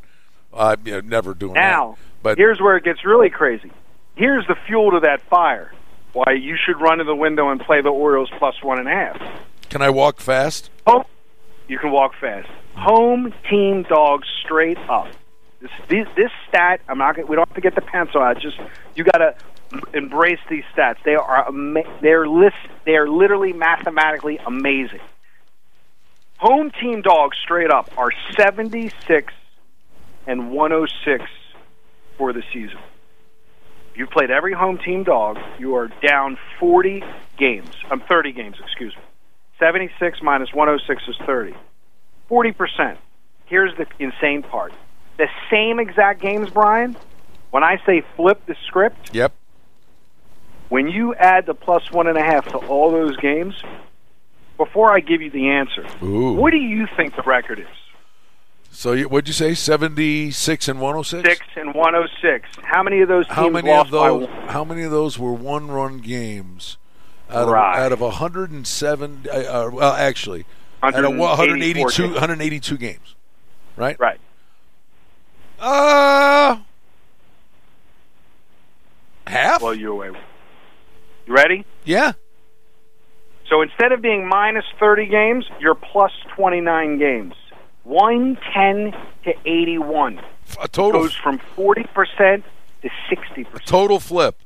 I'm 0.53 0.85
you 0.85 0.95
know, 0.95 1.01
never 1.01 1.35
doing 1.35 1.53
now, 1.53 1.93
that. 1.93 2.23
But 2.23 2.39
here's 2.39 2.61
where 2.61 2.77
it 2.77 2.85
gets 2.85 3.05
really 3.05 3.31
crazy. 3.31 3.71
Here's 4.17 4.47
the 4.47 4.57
fuel 4.67 4.93
to 4.93 5.01
that 5.01 5.21
fire. 5.29 5.73
Why 6.13 6.33
you 6.33 6.57
should 6.57 6.81
run 6.81 6.99
to 6.99 7.05
the 7.05 7.15
window 7.15 7.51
and 7.51 7.61
play 7.61 7.83
the 7.83 7.91
Orioles 7.91 8.31
plus 8.39 8.55
one 8.63 8.79
and 8.79 8.89
a 8.89 8.91
half. 8.91 9.21
Can 9.69 9.83
I 9.83 9.91
walk 9.91 10.19
fast? 10.21 10.71
Oh, 10.87 11.05
you 11.69 11.79
can 11.79 11.91
walk 11.91 12.13
fast. 12.21 12.49
Home 12.75 13.33
team 13.51 13.83
dogs 13.83 14.29
straight 14.45 14.79
up. 14.89 15.09
This, 15.61 15.71
this, 15.89 16.09
this 16.17 16.31
stat, 16.49 16.81
I'm 16.89 16.99
not. 16.99 17.17
Gonna, 17.17 17.27
we 17.27 17.37
don't 17.37 17.49
have 17.49 17.55
to 17.55 17.61
get 17.61 17.75
the 17.75 17.81
pencil 17.81 18.21
out. 18.21 18.39
Just 18.41 18.59
you 18.95 19.05
got 19.05 19.19
to 19.19 19.35
embrace 19.95 20.39
these 20.49 20.65
stats. 20.77 20.97
They 21.05 21.15
are 21.15 21.51
they're 22.03 22.29
list 22.29 22.57
they 22.85 22.97
are 22.97 23.09
literally 23.09 23.53
mathematically 23.53 24.39
amazing. 24.47 25.01
Home 26.39 26.71
team 26.71 27.01
dogs 27.01 27.37
straight 27.43 27.71
up 27.71 27.91
are 27.97 28.11
76 28.37 29.33
and 30.27 30.51
106 30.51 31.25
for 32.19 32.33
the 32.33 32.43
season. 32.53 32.79
You've 33.95 34.11
played 34.11 34.31
every 34.31 34.53
home 34.53 34.79
team 34.79 35.05
dog. 35.05 35.39
You 35.59 35.77
are 35.77 35.89
down 36.07 36.37
40 36.61 37.03
games. 37.39 37.71
I'm 37.87 38.03
um, 38.03 38.07
30 38.07 38.33
games, 38.33 38.57
excuse 38.63 38.95
me. 38.95 39.03
76 39.59 40.23
minus 40.23 40.53
106 40.53 41.03
is 41.09 41.27
30. 41.27 41.55
40%. 42.31 42.97
Here's 43.47 43.77
the 43.77 43.87
insane 43.99 44.43
part. 44.43 44.73
The 45.17 45.29
same 45.51 45.79
exact 45.79 46.21
games, 46.21 46.51
Brian, 46.51 46.97
when 47.51 47.63
I 47.63 47.81
say 47.87 48.03
flip 48.17 48.45
the 48.47 48.57
script, 48.67 49.15
yep. 49.15 49.33
When 50.69 50.89
you 50.89 51.15
add 51.15 51.47
the 51.47 51.55
plus 51.55 51.93
one 51.93 52.09
and 52.09 52.19
a 52.19 52.23
half 52.23 52.47
to 52.49 52.57
all 52.57 52.91
those 52.91 53.17
games, 53.19 53.55
before 54.57 54.93
I 54.93 55.01
give 55.01 55.23
you 55.23 55.31
the 55.31 55.51
answer, 55.51 55.87
Ooh. 56.03 56.33
what 56.33 56.51
do 56.51 56.57
you 56.57 56.89
think 56.97 57.15
the 57.15 57.23
record 57.23 57.61
is? 57.61 57.67
So 58.73 58.97
what'd 59.05 59.29
you 59.29 59.33
say? 59.33 59.55
Seventy 59.55 60.31
six 60.33 60.69
and 60.69 60.81
one 60.81 60.95
hundred 60.95 61.05
six. 61.05 61.29
Six 61.29 61.47
and 61.57 61.73
one 61.73 61.95
hundred 61.95 62.11
oh 62.11 62.21
six. 62.21 62.49
How 62.63 62.83
many 62.83 63.01
of 63.01 63.09
those 63.09 63.27
teams 63.27 63.37
how 63.37 63.49
many 63.49 63.71
lost 63.71 63.87
of 63.87 63.93
those, 63.93 64.27
by 64.27 64.53
How 64.53 64.65
many 64.65 64.83
of 64.83 64.91
those 64.91 65.19
were 65.19 65.33
one 65.33 65.69
run 65.71 65.99
games? 65.99 66.77
Out 67.29 67.49
right. 67.49 67.79
of 67.79 67.85
out 67.87 67.93
of 67.93 68.01
one 68.01 68.13
hundred 68.13 68.51
and 68.51 68.67
seven. 68.67 69.27
Uh, 69.29 69.37
uh, 69.37 69.71
well, 69.73 69.93
actually, 69.93 70.45
out 70.83 71.05
of 71.05 71.17
182, 71.17 72.13
182 72.13 72.79
games, 72.79 73.15
right? 73.77 73.99
Right. 73.99 74.21
Uh, 75.59 76.59
half. 79.27 79.63
Well, 79.63 79.75
you're 79.75 79.93
away. 79.93 80.19
You 81.27 81.35
ready? 81.35 81.65
Yeah. 81.85 82.13
So 83.49 83.63
instead 83.63 83.93
of 83.93 84.03
being 84.03 84.29
minus 84.29 84.65
30 84.79 85.07
games, 85.07 85.45
you're 85.61 85.75
plus 85.75 86.13
29 86.35 86.99
games. 86.99 87.35
110 87.85 88.93
to 89.25 89.35
81. 89.45 90.21
A 90.61 90.69
total 90.69 91.03
Goes 91.03 91.15
from 91.15 91.39
40% 91.57 92.43
to 92.83 92.91
60%. 93.11 93.65
total 93.65 94.01
flip. 94.01 94.41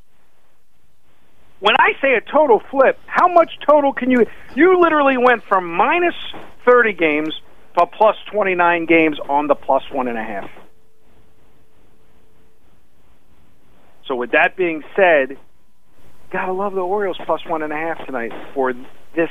When 1.61 1.75
I 1.79 1.92
say 2.01 2.14
a 2.14 2.20
total 2.23 2.62
flip, 2.70 2.99
how 3.07 3.29
much 3.29 3.51
total 3.66 3.92
can 3.92 4.11
you? 4.11 4.25
You 4.57 4.81
literally 4.81 5.16
went 5.18 5.44
from 5.44 5.70
minus 5.70 6.14
30 6.64 6.94
games 6.94 7.35
to 7.79 7.87
plus 7.87 8.16
29 8.33 8.87
games 8.87 9.18
on 9.29 9.46
the 9.46 9.55
plus 9.55 9.83
one 9.92 10.09
and 10.09 10.18
a 10.18 10.23
half. 10.23 10.51
So 14.07 14.16
with 14.16 14.33
that 14.33 14.57
being 14.57 14.83
said, 14.96 15.38
gotta 16.33 16.53
love 16.53 16.75
the 16.75 16.81
Orioles 16.81 17.18
plus 17.27 17.44
one 17.46 17.62
and 17.62 17.73
a 17.73 17.77
half 17.77 18.05
tonight 18.07 18.33
for 18.55 18.73
this 19.14 19.31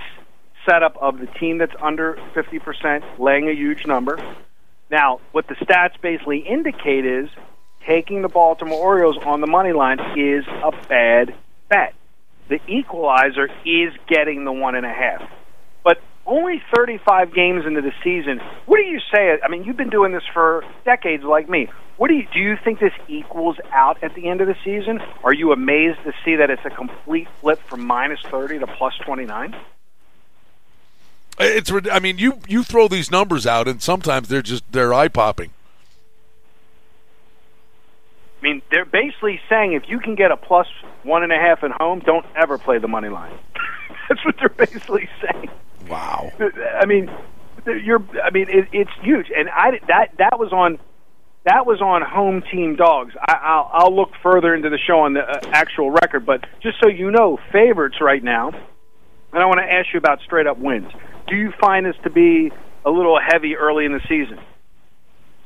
setup 0.70 0.96
of 1.02 1.20
the 1.20 1.26
team 1.26 1.58
that's 1.58 1.76
under 1.82 2.18
50%, 2.36 3.20
laying 3.20 3.50
a 3.50 3.54
huge 3.54 3.86
number. 3.86 4.18
Now, 4.92 5.20
what 5.32 5.48
the 5.48 5.56
stats 5.56 6.00
basically 6.02 6.40
indicate 6.40 7.06
is 7.06 7.30
taking 7.88 8.22
the 8.22 8.30
Baltimore 8.30 8.80
Orioles 8.80 9.18
on 9.18 9.42
the 9.42 9.48
money 9.48 9.74
line 9.74 10.00
is 10.16 10.46
a 10.48 10.72
bad 10.88 11.36
bet. 11.70 11.94
The 12.50 12.60
equalizer 12.68 13.48
is 13.66 13.94
getting 14.08 14.44
the 14.44 14.52
one 14.52 14.76
and 14.76 14.86
a 14.86 14.94
half. 14.94 15.22
But 15.84 16.02
only 16.26 16.62
35 16.76 17.34
games 17.34 17.66
into 17.66 17.82
the 17.82 17.94
season, 18.04 18.42
what 18.66 18.78
do 18.78 18.84
you 18.84 19.00
say? 19.14 19.40
I 19.44 19.48
mean, 19.50 19.64
you've 19.64 19.78
been 19.78 19.90
doing 19.90 20.12
this 20.12 20.24
for 20.34 20.64
decades 20.84 21.24
like 21.24 21.48
me. 21.48 21.70
What 21.98 22.08
do 22.08 22.16
you 22.16 22.28
do 22.34 22.40
you 22.40 22.58
think 22.64 22.80
this 22.80 22.94
equals 23.08 23.58
out 23.72 24.04
at 24.04 24.16
the 24.16 24.28
end 24.28 24.42
of 24.42 24.48
the 24.48 24.56
season? 24.64 25.00
Are 25.24 25.34
you 25.34 25.52
amazed 25.52 26.00
to 26.06 26.14
see 26.24 26.38
that 26.38 26.50
it's 26.50 26.66
a 26.66 26.70
complete 26.70 27.28
flip 27.42 27.60
from 27.68 27.86
minus 27.86 28.22
30 28.22 28.60
to 28.60 28.68
plus 28.68 28.94
29? 29.06 29.56
It's. 31.40 31.72
I 31.92 32.00
mean, 32.00 32.18
you 32.18 32.40
you 32.48 32.64
throw 32.64 32.88
these 32.88 33.12
numbers 33.12 33.46
out, 33.46 33.68
and 33.68 33.82
sometimes 33.82 34.28
they're 34.28 34.42
just 34.42 34.64
they're 34.72 34.94
eye 34.94 35.08
popping. 35.08 35.52
I 38.40 38.46
mean, 38.46 38.62
they're 38.72 38.86
basically 38.86 39.40
saying 39.50 39.74
if 39.74 39.84
you 39.88 40.00
can 40.00 40.16
get 40.16 40.32
a 40.32 40.38
plus 40.38 40.68
one 41.04 41.24
and 41.24 41.32
a 41.32 41.36
half 41.38 41.64
at 41.64 41.72
home, 41.72 42.00
don't 42.00 42.26
ever 42.36 42.58
play 42.58 42.78
the 42.80 42.88
money 42.88 43.10
line. 43.10 43.38
That's 44.10 44.24
what 44.24 44.36
they're 44.40 44.50
basically 44.50 45.10
saying. 45.22 45.50
Wow. 45.90 46.32
I 46.80 46.86
mean, 46.86 47.12
you're. 47.66 48.04
I 48.24 48.30
mean, 48.32 48.48
it, 48.50 48.70
it's 48.72 48.92
huge, 49.02 49.28
and 49.36 49.50
I 49.50 49.80
that 49.88 50.18
that 50.18 50.40
was 50.40 50.54
on 50.54 50.80
that 51.46 51.66
was 51.66 51.82
on 51.82 52.02
home 52.02 52.44
team 52.52 52.76
dogs. 52.76 53.14
I, 53.20 53.34
I'll 53.34 53.70
I'll 53.74 53.96
look 53.96 54.12
further 54.24 54.54
into 54.54 54.70
the 54.70 54.78
show 54.78 55.02
on 55.02 55.14
the 55.14 55.22
uh, 55.22 55.40
actual 55.52 55.92
record, 55.92 56.26
but 56.26 56.46
just 56.62 56.80
so 56.82 56.88
you 56.88 57.12
know, 57.12 57.40
favorites 57.52 57.98
right 58.02 58.24
now. 58.24 58.50
And 59.32 59.44
I 59.44 59.46
want 59.46 59.60
to 59.60 59.72
ask 59.72 59.88
you 59.94 60.00
about 60.00 60.22
straight 60.22 60.48
up 60.48 60.58
wins. 60.58 60.92
Do 61.28 61.36
you 61.36 61.54
find 61.60 61.86
this 61.86 61.96
to 62.04 62.10
be 62.10 62.52
a 62.84 62.90
little 62.90 63.20
heavy 63.20 63.56
early 63.56 63.86
in 63.86 63.92
the 63.94 64.02
season? 64.08 64.40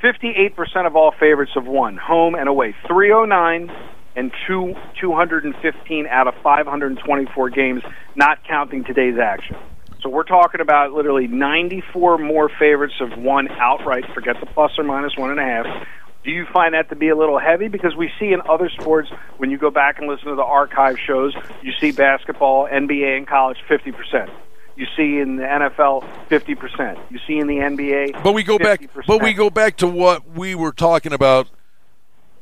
58% 0.03 0.85
of 0.85 0.95
all 0.97 1.13
favorites 1.17 1.53
have 1.55 1.65
won, 1.65 1.95
home 1.95 2.35
and 2.35 2.49
away. 2.49 2.75
309 2.87 3.71
and 4.15 4.31
two, 4.45 4.75
215 4.99 6.07
out 6.07 6.27
of 6.27 6.33
524 6.43 7.49
games, 7.49 7.81
not 8.15 8.43
counting 8.43 8.83
today's 8.83 9.17
action. 9.17 9.55
So 10.01 10.09
we're 10.09 10.23
talking 10.23 10.59
about 10.59 10.91
literally 10.91 11.27
94 11.27 12.17
more 12.17 12.49
favorites 12.59 12.95
have 12.99 13.17
won 13.17 13.47
outright. 13.51 14.03
Forget 14.13 14.35
the 14.41 14.45
plus 14.47 14.71
or 14.77 14.83
minus 14.83 15.15
one 15.15 15.31
and 15.31 15.39
a 15.39 15.43
half. 15.43 15.87
Do 16.25 16.31
you 16.31 16.45
find 16.51 16.73
that 16.73 16.89
to 16.89 16.95
be 16.95 17.07
a 17.07 17.15
little 17.15 17.39
heavy? 17.39 17.69
Because 17.69 17.95
we 17.95 18.11
see 18.19 18.33
in 18.33 18.41
other 18.49 18.69
sports, 18.69 19.09
when 19.37 19.51
you 19.51 19.57
go 19.57 19.71
back 19.71 19.99
and 19.99 20.07
listen 20.09 20.27
to 20.27 20.35
the 20.35 20.43
archive 20.43 20.97
shows, 21.07 21.33
you 21.61 21.71
see 21.79 21.93
basketball, 21.93 22.67
NBA, 22.67 23.17
and 23.17 23.27
college 23.27 23.57
50%. 23.69 24.29
You 24.75 24.87
see 24.97 25.19
in 25.19 25.35
the 25.35 25.43
NFL 25.43 26.03
50%. 26.29 26.99
You 27.11 27.19
see 27.27 27.37
in 27.37 27.47
the 27.47 27.57
NBA. 27.57 28.23
But 28.23 28.33
we 28.33 28.43
go 28.43 28.57
back. 28.57 28.81
50%. 28.81 29.05
But 29.05 29.21
we 29.21 29.33
go 29.33 29.49
back 29.49 29.77
to 29.77 29.87
what 29.87 30.27
we 30.29 30.55
were 30.55 30.71
talking 30.71 31.13
about 31.13 31.47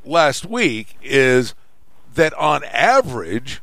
last 0.05 0.45
week. 0.45 0.95
Is 1.01 1.53
that 2.15 2.33
on 2.35 2.63
average? 2.65 3.61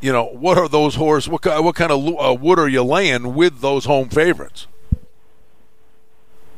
You 0.00 0.12
know, 0.12 0.24
what 0.24 0.58
are 0.58 0.68
those 0.68 0.96
horse? 0.96 1.28
What 1.28 1.44
what 1.62 1.74
kind 1.74 1.92
of 1.92 2.06
uh, 2.18 2.34
wood 2.34 2.58
are 2.58 2.68
you 2.68 2.82
laying 2.82 3.34
with 3.34 3.60
those 3.60 3.84
home 3.84 4.08
favorites? 4.08 4.66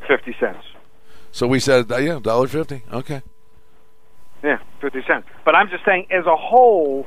50 0.07 0.37
cents. 0.39 0.65
So 1.33 1.47
we 1.47 1.59
said, 1.59 1.91
uh, 1.91 1.97
yeah, 1.97 2.19
dollar 2.21 2.47
fifty. 2.47 2.83
Okay. 2.93 3.23
Yeah, 4.43 4.59
50 4.81 5.03
cents. 5.07 5.27
But 5.45 5.55
I'm 5.55 5.69
just 5.69 5.85
saying, 5.85 6.09
as 6.11 6.27
a 6.27 6.37
whole, 6.37 7.07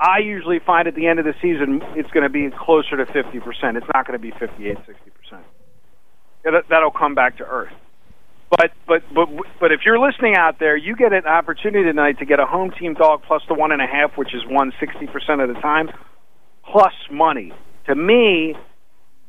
I 0.00 0.18
usually 0.18 0.60
find 0.60 0.88
at 0.88 0.94
the 0.94 1.06
end 1.06 1.18
of 1.18 1.26
the 1.26 1.34
season 1.42 1.82
it's 1.94 2.10
going 2.10 2.22
to 2.22 2.30
be 2.30 2.48
closer 2.50 2.96
to 2.96 3.04
50%. 3.04 3.76
It's 3.76 3.86
not 3.92 4.06
going 4.06 4.18
to 4.18 4.22
be 4.22 4.30
58, 4.30 4.78
60%. 4.78 5.38
That, 6.44 6.64
that'll 6.70 6.90
come 6.90 7.14
back 7.14 7.36
to 7.36 7.44
earth. 7.44 7.72
But 8.48 8.72
but 8.84 9.02
but 9.14 9.28
but 9.60 9.70
if 9.70 9.82
you're 9.86 10.00
listening 10.00 10.34
out 10.34 10.58
there, 10.58 10.76
you 10.76 10.96
get 10.96 11.12
an 11.12 11.24
opportunity 11.24 11.84
tonight 11.84 12.18
to 12.18 12.24
get 12.24 12.40
a 12.40 12.46
home 12.46 12.72
team 12.72 12.94
dog 12.94 13.22
plus 13.24 13.42
the 13.46 13.54
one 13.54 13.70
and 13.70 13.80
a 13.80 13.86
half, 13.86 14.16
which 14.18 14.34
is 14.34 14.42
won 14.44 14.72
sixty 14.80 15.06
percent 15.06 15.40
of 15.40 15.54
the 15.54 15.60
time, 15.60 15.88
plus 16.64 16.92
money. 17.12 17.52
To 17.86 17.94
me, 17.94 18.56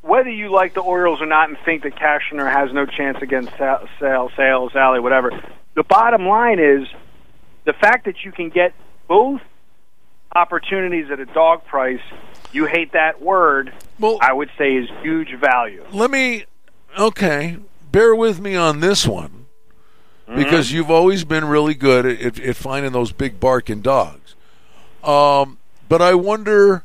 whether 0.00 0.28
you 0.28 0.50
like 0.50 0.74
the 0.74 0.80
Orioles 0.80 1.20
or 1.20 1.26
not 1.26 1.50
and 1.50 1.58
think 1.64 1.84
that 1.84 1.94
Cashner 1.94 2.50
has 2.52 2.72
no 2.72 2.84
chance 2.84 3.18
against 3.22 3.50
Sal, 3.56 3.88
Sales, 4.36 4.74
Alley, 4.74 4.98
whatever, 4.98 5.30
the 5.76 5.84
bottom 5.84 6.26
line 6.26 6.58
is 6.58 6.88
the 7.64 7.74
fact 7.74 8.06
that 8.06 8.24
you 8.24 8.32
can 8.32 8.48
get 8.48 8.74
both 9.06 9.40
opportunities 10.34 11.10
at 11.10 11.20
a 11.20 11.26
dog 11.26 11.64
price. 11.66 12.00
You 12.52 12.66
hate 12.66 12.92
that 12.92 13.20
word. 13.22 13.72
Well- 13.98 14.18
I 14.20 14.32
would 14.32 14.50
say 14.58 14.74
is 14.76 14.88
huge 15.02 15.34
value. 15.38 15.84
Let 15.92 16.10
me. 16.10 16.44
Okay, 16.98 17.56
bear 17.90 18.14
with 18.14 18.38
me 18.40 18.54
on 18.54 18.80
this 18.80 19.06
one 19.06 19.46
because 20.34 20.72
you've 20.72 20.90
always 20.90 21.24
been 21.24 21.46
really 21.46 21.74
good 21.74 22.04
at, 22.06 22.38
at, 22.38 22.56
finding 22.56 22.92
those 22.92 23.12
big 23.12 23.40
barking 23.40 23.80
dogs. 23.80 24.34
Um, 25.02 25.58
but 25.88 26.00
I 26.02 26.14
wonder 26.14 26.84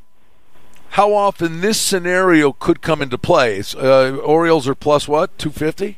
how 0.92 1.14
often 1.14 1.62
this 1.62 1.80
scenario 1.80 2.52
could 2.54 2.82
come 2.82 3.02
into 3.02 3.18
play. 3.18 3.62
Uh, 3.76 4.16
Orioles 4.16 4.68
are 4.68 4.76
plus 4.76 5.08
what 5.08 5.38
two 5.38 5.50
fifty. 5.52 5.98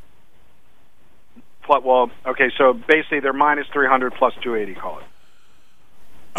Pl- 1.64 1.82
Well, 1.82 2.12
okay, 2.26 2.52
so 2.58 2.74
basically 2.74 3.20
they're 3.20 3.32
minus 3.34 3.68
300 3.72 4.14
plus 4.16 4.34
280, 4.42 4.80
call 4.80 5.00
it. 5.00 5.06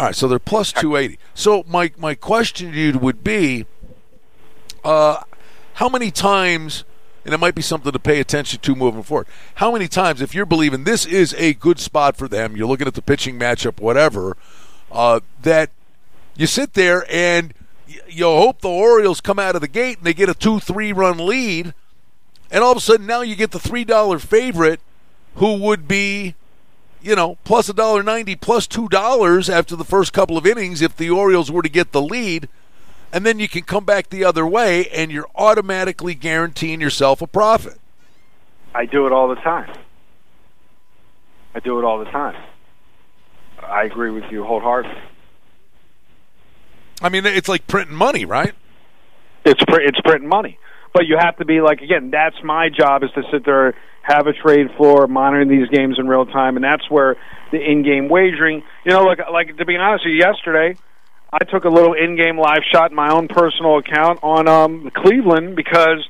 All 0.01 0.07
right, 0.07 0.15
so 0.15 0.27
they're 0.27 0.39
plus 0.39 0.73
280. 0.73 1.19
So 1.35 1.63
my 1.67 1.91
my 1.95 2.15
question 2.15 2.71
to 2.71 2.75
you 2.75 2.97
would 2.97 3.23
be, 3.23 3.67
uh, 4.83 5.21
how 5.75 5.89
many 5.89 6.09
times, 6.09 6.85
and 7.23 7.35
it 7.35 7.39
might 7.39 7.53
be 7.53 7.61
something 7.61 7.91
to 7.91 7.99
pay 7.99 8.19
attention 8.19 8.61
to 8.61 8.73
moving 8.73 9.03
forward. 9.03 9.27
How 9.53 9.71
many 9.71 9.87
times, 9.87 10.19
if 10.19 10.33
you're 10.33 10.47
believing 10.47 10.85
this 10.85 11.05
is 11.05 11.35
a 11.35 11.53
good 11.53 11.79
spot 11.79 12.17
for 12.17 12.27
them, 12.27 12.57
you're 12.57 12.67
looking 12.67 12.87
at 12.87 12.95
the 12.95 13.01
pitching 13.03 13.37
matchup, 13.37 13.79
whatever, 13.79 14.35
uh, 14.91 15.19
that 15.43 15.69
you 16.35 16.47
sit 16.47 16.73
there 16.73 17.05
and 17.07 17.53
y- 17.87 17.99
you 18.09 18.25
hope 18.25 18.61
the 18.61 18.69
Orioles 18.69 19.21
come 19.21 19.37
out 19.37 19.53
of 19.53 19.61
the 19.61 19.67
gate 19.67 19.99
and 19.99 20.07
they 20.07 20.15
get 20.15 20.29
a 20.29 20.33
two 20.33 20.59
three 20.59 20.91
run 20.91 21.19
lead, 21.19 21.75
and 22.49 22.63
all 22.63 22.71
of 22.71 22.77
a 22.79 22.81
sudden 22.81 23.05
now 23.05 23.21
you 23.21 23.35
get 23.35 23.51
the 23.51 23.59
three 23.59 23.83
dollar 23.83 24.17
favorite, 24.17 24.79
who 25.35 25.57
would 25.57 25.87
be 25.87 26.33
you 27.01 27.15
know, 27.15 27.37
plus 27.43 27.69
a 27.69 27.73
dollar 27.73 28.03
ninety, 28.03 28.35
plus 28.35 28.67
two 28.67 28.87
dollars 28.87 29.49
after 29.49 29.75
the 29.75 29.83
first 29.83 30.13
couple 30.13 30.37
of 30.37 30.45
innings 30.45 30.81
if 30.81 30.95
the 30.95 31.09
Orioles 31.09 31.51
were 31.51 31.61
to 31.61 31.69
get 31.69 31.91
the 31.91 32.01
lead, 32.01 32.47
and 33.11 33.25
then 33.25 33.39
you 33.39 33.47
can 33.47 33.63
come 33.63 33.85
back 33.85 34.09
the 34.09 34.23
other 34.23 34.45
way, 34.45 34.87
and 34.89 35.11
you're 35.11 35.29
automatically 35.35 36.15
guaranteeing 36.15 36.81
yourself 36.81 37.21
a 37.21 37.27
profit. 37.27 37.79
I 38.73 38.85
do 38.85 39.05
it 39.05 39.11
all 39.11 39.27
the 39.27 39.35
time. 39.35 39.75
I 41.53 41.59
do 41.59 41.79
it 41.79 41.83
all 41.83 41.99
the 41.99 42.05
time. 42.05 42.41
I 43.61 43.83
agree 43.83 44.11
with 44.11 44.23
you 44.31 44.43
wholeheartedly. 44.43 44.97
I 47.01 47.09
mean, 47.09 47.25
it's 47.25 47.49
like 47.49 47.67
printing 47.67 47.95
money, 47.95 48.25
right? 48.25 48.53
It's 49.43 49.63
pr- 49.65 49.81
it's 49.81 49.99
printing 50.01 50.29
money, 50.29 50.59
but 50.93 51.07
you 51.07 51.17
have 51.17 51.37
to 51.37 51.45
be 51.45 51.61
like 51.61 51.81
again. 51.81 52.11
That's 52.11 52.35
my 52.43 52.69
job 52.69 53.03
is 53.03 53.11
to 53.11 53.23
sit 53.31 53.43
there, 53.43 53.75
have 54.01 54.27
a 54.27 54.33
trade 54.33 54.67
floor, 54.77 55.07
monitoring 55.07 55.49
these 55.49 55.69
games 55.69 55.97
in 55.99 56.07
real 56.07 56.25
time, 56.25 56.55
and 56.55 56.63
that's 56.63 56.89
where 56.89 57.15
the 57.51 57.59
in-game 57.59 58.09
wagering. 58.09 58.63
You 58.85 58.91
know, 58.93 59.03
like 59.03 59.19
like 59.31 59.57
to 59.57 59.65
be 59.65 59.75
honest 59.75 60.05
with 60.05 60.13
you, 60.13 60.17
yesterday 60.17 60.75
I 61.31 61.43
took 61.45 61.65
a 61.65 61.69
little 61.69 61.93
in-game 61.93 62.37
live 62.37 62.63
shot 62.71 62.91
in 62.91 62.95
my 62.95 63.11
own 63.11 63.27
personal 63.27 63.77
account 63.77 64.19
on 64.23 64.47
um 64.47 64.91
Cleveland 64.95 65.55
because 65.55 66.07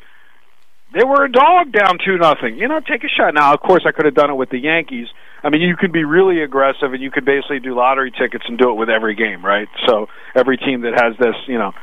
they 0.94 1.04
were 1.04 1.26
a 1.26 1.32
dog 1.32 1.72
down 1.72 1.98
two 2.06 2.18
nothing. 2.18 2.58
You 2.58 2.68
know, 2.68 2.80
take 2.80 3.04
a 3.04 3.08
shot. 3.08 3.34
Now, 3.34 3.54
of 3.54 3.60
course, 3.62 3.84
I 3.88 3.92
could 3.92 4.06
have 4.06 4.16
done 4.16 4.30
it 4.30 4.36
with 4.36 4.50
the 4.50 4.60
Yankees. 4.60 5.08
I 5.44 5.50
mean, 5.50 5.62
you 5.62 5.76
could 5.76 5.92
be 5.92 6.04
really 6.04 6.42
aggressive, 6.44 6.94
and 6.94 7.02
you 7.02 7.10
could 7.10 7.26
basically 7.26 7.60
do 7.60 7.74
lottery 7.74 8.12
tickets 8.12 8.46
and 8.48 8.58
do 8.60 8.70
it 8.70 8.76
with 8.76 8.90
every 8.90 9.16
game, 9.16 9.44
right? 9.44 9.68
So 9.88 10.08
every 10.36 10.58
team 10.58 10.82
that 10.82 10.94
has 10.94 11.18
this, 11.18 11.36
you 11.48 11.58
know, 11.58 11.74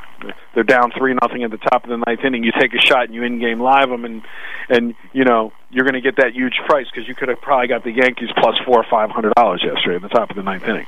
they're 0.55 0.63
down 0.65 0.93
three 0.97 1.15
nothing 1.21 1.43
at 1.43 1.51
the 1.51 1.59
top 1.59 1.85
of 1.85 1.91
the 1.91 1.97
ninth 2.07 2.21
inning. 2.25 2.45
You 2.45 2.53
take 2.59 2.73
a 2.75 2.79
shot 2.79 3.05
and 3.05 3.15
you 3.15 3.23
in-game 3.25 3.61
live 3.61 3.89
them, 3.89 4.05
and 4.05 4.23
and 4.69 4.95
you 5.13 5.25
know 5.25 5.53
you're 5.71 5.85
going 5.85 5.95
to 5.95 6.01
get 6.01 6.17
that 6.17 6.35
huge 6.35 6.55
price 6.67 6.87
because 6.93 7.09
you 7.09 7.15
could 7.15 7.29
have 7.29 7.41
probably 7.41 7.69
got 7.69 7.85
the 7.85 7.93
Yankees 7.93 8.31
plus 8.37 8.59
four 8.65 8.79
or 8.79 8.87
five 8.89 9.11
hundred 9.11 9.33
dollars 9.35 9.63
yesterday 9.65 9.97
at 9.97 10.03
the 10.03 10.09
top 10.09 10.31
of 10.31 10.37
the 10.37 10.43
ninth 10.43 10.65
inning. 10.65 10.87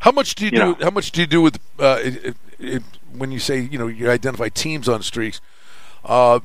How 0.00 0.10
much 0.12 0.34
do 0.34 0.44
you, 0.46 0.50
You 0.52 0.58
do? 0.58 0.64
know. 0.64 0.76
How 0.80 0.90
much 0.90 1.12
do 1.12 1.20
you 1.20 1.26
do 1.26 1.42
with 1.42 1.58
uh, 1.78 1.98
it, 2.02 2.24
it, 2.24 2.36
it, 2.58 2.82
when 3.16 3.30
you 3.30 3.38
say 3.38 3.60
you 3.60 3.78
know 3.78 3.86
you 3.86 4.10
identify 4.10 4.48
teams 4.48 4.88
on 4.88 5.02
streaks? 5.02 5.40
Uh, 6.04 6.40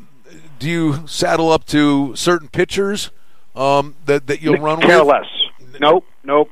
do 0.60 0.70
you 0.70 1.08
saddle 1.08 1.52
up 1.52 1.66
to 1.68 2.16
certain 2.16 2.50
pitchers 2.50 3.10
um, 3.56 3.96
that 4.06 4.28
that 4.28 4.42
you'll 4.42 4.58
run 4.58 4.82
Care 4.82 5.04
with? 5.04 5.14
less. 5.14 5.80
Nope, 5.80 6.06
nope. 6.24 6.50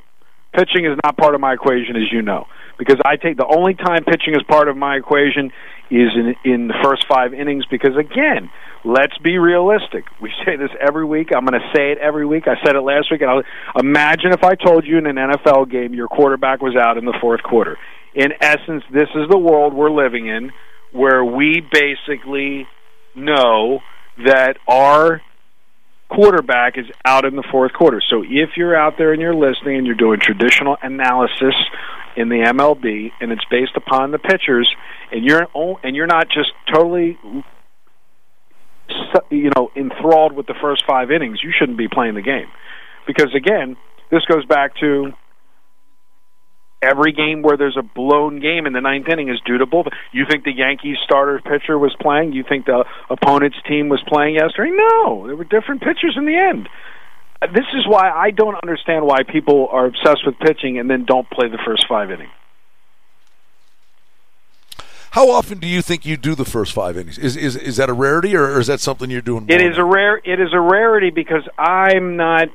Pitching 0.53 0.85
is 0.85 0.97
not 1.03 1.17
part 1.17 1.35
of 1.35 1.41
my 1.41 1.53
equation, 1.53 1.95
as 1.95 2.11
you 2.11 2.21
know, 2.21 2.45
because 2.77 2.97
I 3.05 3.15
take 3.15 3.37
the 3.37 3.47
only 3.47 3.73
time 3.73 4.03
pitching 4.03 4.35
is 4.35 4.43
part 4.43 4.67
of 4.67 4.77
my 4.77 4.97
equation 4.97 5.51
is 5.89 6.09
in 6.15 6.35
in 6.45 6.67
the 6.67 6.75
first 6.83 7.05
five 7.07 7.33
innings. 7.33 7.65
Because 7.69 7.97
again, 7.97 8.49
let's 8.83 9.17
be 9.19 9.37
realistic. 9.37 10.05
We 10.21 10.31
say 10.45 10.55
this 10.55 10.69
every 10.79 11.05
week. 11.05 11.29
I'm 11.35 11.45
going 11.45 11.59
to 11.59 11.67
say 11.75 11.91
it 11.91 11.97
every 11.97 12.25
week. 12.25 12.47
I 12.47 12.55
said 12.63 12.75
it 12.75 12.81
last 12.81 13.11
week. 13.11 13.21
And 13.21 13.29
I'll, 13.29 13.43
imagine 13.79 14.31
if 14.31 14.43
I 14.43 14.55
told 14.55 14.85
you 14.85 14.97
in 14.97 15.07
an 15.07 15.15
NFL 15.15 15.69
game 15.71 15.93
your 15.93 16.07
quarterback 16.07 16.61
was 16.61 16.75
out 16.75 16.97
in 16.97 17.05
the 17.05 17.17
fourth 17.21 17.41
quarter. 17.43 17.77
In 18.13 18.31
essence, 18.41 18.83
this 18.91 19.09
is 19.15 19.27
the 19.29 19.37
world 19.37 19.73
we're 19.73 19.89
living 19.89 20.27
in, 20.27 20.51
where 20.91 21.25
we 21.25 21.61
basically 21.71 22.67
know 23.15 23.79
that 24.23 24.57
our 24.67 25.21
quarterback 26.13 26.77
is 26.77 26.85
out 27.05 27.25
in 27.25 27.35
the 27.35 27.43
fourth 27.51 27.73
quarter. 27.73 28.01
So 28.09 28.23
if 28.23 28.51
you're 28.55 28.75
out 28.75 28.97
there 28.97 29.13
and 29.13 29.21
you're 29.21 29.35
listening 29.35 29.77
and 29.77 29.87
you're 29.87 29.95
doing 29.95 30.19
traditional 30.19 30.77
analysis 30.81 31.55
in 32.15 32.29
the 32.29 32.35
MLB 32.35 33.11
and 33.19 33.31
it's 33.31 33.43
based 33.49 33.75
upon 33.75 34.11
the 34.11 34.19
pitchers 34.19 34.69
and 35.11 35.23
you're 35.23 35.47
and 35.83 35.95
you're 35.95 36.07
not 36.07 36.27
just 36.29 36.51
totally 36.71 37.17
you 39.29 39.49
know 39.55 39.71
enthralled 39.75 40.33
with 40.33 40.45
the 40.45 40.55
first 40.61 40.83
5 40.85 41.11
innings, 41.11 41.39
you 41.43 41.51
shouldn't 41.57 41.77
be 41.77 41.87
playing 41.87 42.15
the 42.15 42.21
game. 42.21 42.47
Because 43.07 43.33
again, 43.35 43.75
this 44.11 44.23
goes 44.25 44.45
back 44.45 44.75
to 44.77 45.13
every 46.83 47.11
game 47.13 47.41
where 47.41 47.57
there's 47.57 47.77
a 47.77 47.81
blown 47.81 48.39
game 48.39 48.65
in 48.65 48.73
the 48.73 48.81
ninth 48.81 49.07
inning 49.07 49.29
is 49.29 49.39
due 49.45 49.57
to 49.57 49.65
bullpen. 49.65 49.93
You 50.11 50.25
think 50.29 50.43
the 50.43 50.51
Yankees 50.53 50.97
starter 51.03 51.39
pitcher 51.39 51.79
was 51.79 51.95
playing? 51.99 52.33
You 52.33 52.43
think 52.47 52.65
the 52.65 52.85
opponent's 53.09 53.57
team 53.67 53.89
was 53.89 54.03
playing 54.07 54.35
yesterday? 54.35 54.71
No, 54.75 55.25
there 55.27 55.35
were 55.35 55.45
different 55.45 55.81
pitchers 55.81 56.15
in 56.17 56.25
the 56.25 56.35
end. 56.35 56.69
Uh, 57.41 57.47
This 57.47 57.65
is 57.73 57.87
why 57.87 58.09
I 58.11 58.31
don't 58.31 58.55
understand 58.61 59.05
why 59.05 59.23
people 59.23 59.67
are 59.71 59.85
obsessed 59.85 60.25
with 60.25 60.37
pitching 60.39 60.77
and 60.77 60.89
then 60.89 61.05
don't 61.05 61.29
play 61.29 61.47
the 61.47 61.59
first 61.65 61.87
five 61.87 62.11
innings. 62.11 62.31
How 65.11 65.29
often 65.29 65.59
do 65.59 65.67
you 65.67 65.83
think 65.83 66.07
you 66.07 66.17
do 66.17 66.33
the 66.33 66.45
first 66.45 66.73
five 66.73 66.97
innings? 66.97 67.19
Is 67.19 67.35
is, 67.37 67.55
is 67.55 67.77
that 67.77 67.87
a 67.87 67.93
rarity, 67.93 68.35
or, 68.35 68.59
is 68.59 68.65
that 68.65 68.79
something 68.79 69.11
you're 69.11 69.21
doing? 69.21 69.45
It 69.47 69.61
is 69.61 69.77
now? 69.77 69.83
a 69.83 69.85
rare. 69.85 70.17
It 70.17 70.39
is 70.39 70.49
a 70.53 70.59
rarity 70.59 71.11
because 71.11 71.47
I'm 71.55 72.17
not. 72.17 72.47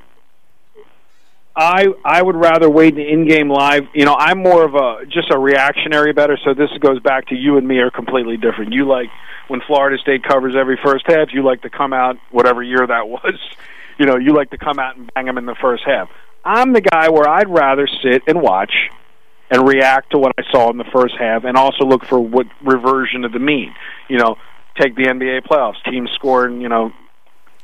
I 1.58 1.86
I 2.04 2.22
would 2.22 2.36
rather 2.36 2.70
wait 2.70 2.94
the 2.94 3.06
in-game 3.06 3.50
live. 3.50 3.88
You 3.92 4.04
know, 4.04 4.14
I'm 4.16 4.38
more 4.38 4.64
of 4.64 4.76
a 4.76 5.04
just 5.06 5.32
a 5.32 5.38
reactionary 5.38 6.12
better. 6.12 6.38
So 6.44 6.54
this 6.54 6.70
goes 6.78 7.00
back 7.00 7.26
to 7.28 7.34
you 7.34 7.56
and 7.58 7.66
me 7.66 7.78
are 7.78 7.90
completely 7.90 8.36
different. 8.36 8.72
You 8.72 8.86
like 8.86 9.08
when 9.48 9.60
Florida 9.66 9.98
State 10.00 10.22
covers 10.22 10.54
every 10.56 10.78
first 10.84 11.04
half. 11.08 11.32
You 11.32 11.42
like 11.42 11.62
to 11.62 11.70
come 11.70 11.92
out 11.92 12.16
whatever 12.30 12.62
year 12.62 12.86
that 12.86 13.08
was. 13.08 13.34
You 13.98 14.06
know, 14.06 14.16
you 14.16 14.32
like 14.34 14.50
to 14.50 14.58
come 14.58 14.78
out 14.78 14.96
and 14.96 15.10
bang 15.12 15.26
them 15.26 15.36
in 15.36 15.46
the 15.46 15.56
first 15.60 15.82
half. 15.84 16.08
I'm 16.44 16.72
the 16.72 16.80
guy 16.80 17.08
where 17.08 17.28
I'd 17.28 17.48
rather 17.48 17.88
sit 18.04 18.22
and 18.28 18.40
watch 18.40 18.72
and 19.50 19.66
react 19.66 20.12
to 20.12 20.18
what 20.18 20.32
I 20.38 20.42
saw 20.52 20.70
in 20.70 20.76
the 20.76 20.88
first 20.92 21.14
half, 21.18 21.42
and 21.42 21.56
also 21.56 21.84
look 21.84 22.04
for 22.04 22.20
what 22.20 22.46
reversion 22.62 23.24
of 23.24 23.32
the 23.32 23.40
mean. 23.40 23.74
You 24.08 24.18
know, 24.18 24.36
take 24.80 24.94
the 24.94 25.06
NBA 25.06 25.48
playoffs. 25.48 25.82
Teams 25.90 26.10
scoring, 26.14 26.60
you 26.60 26.68
know, 26.68 26.92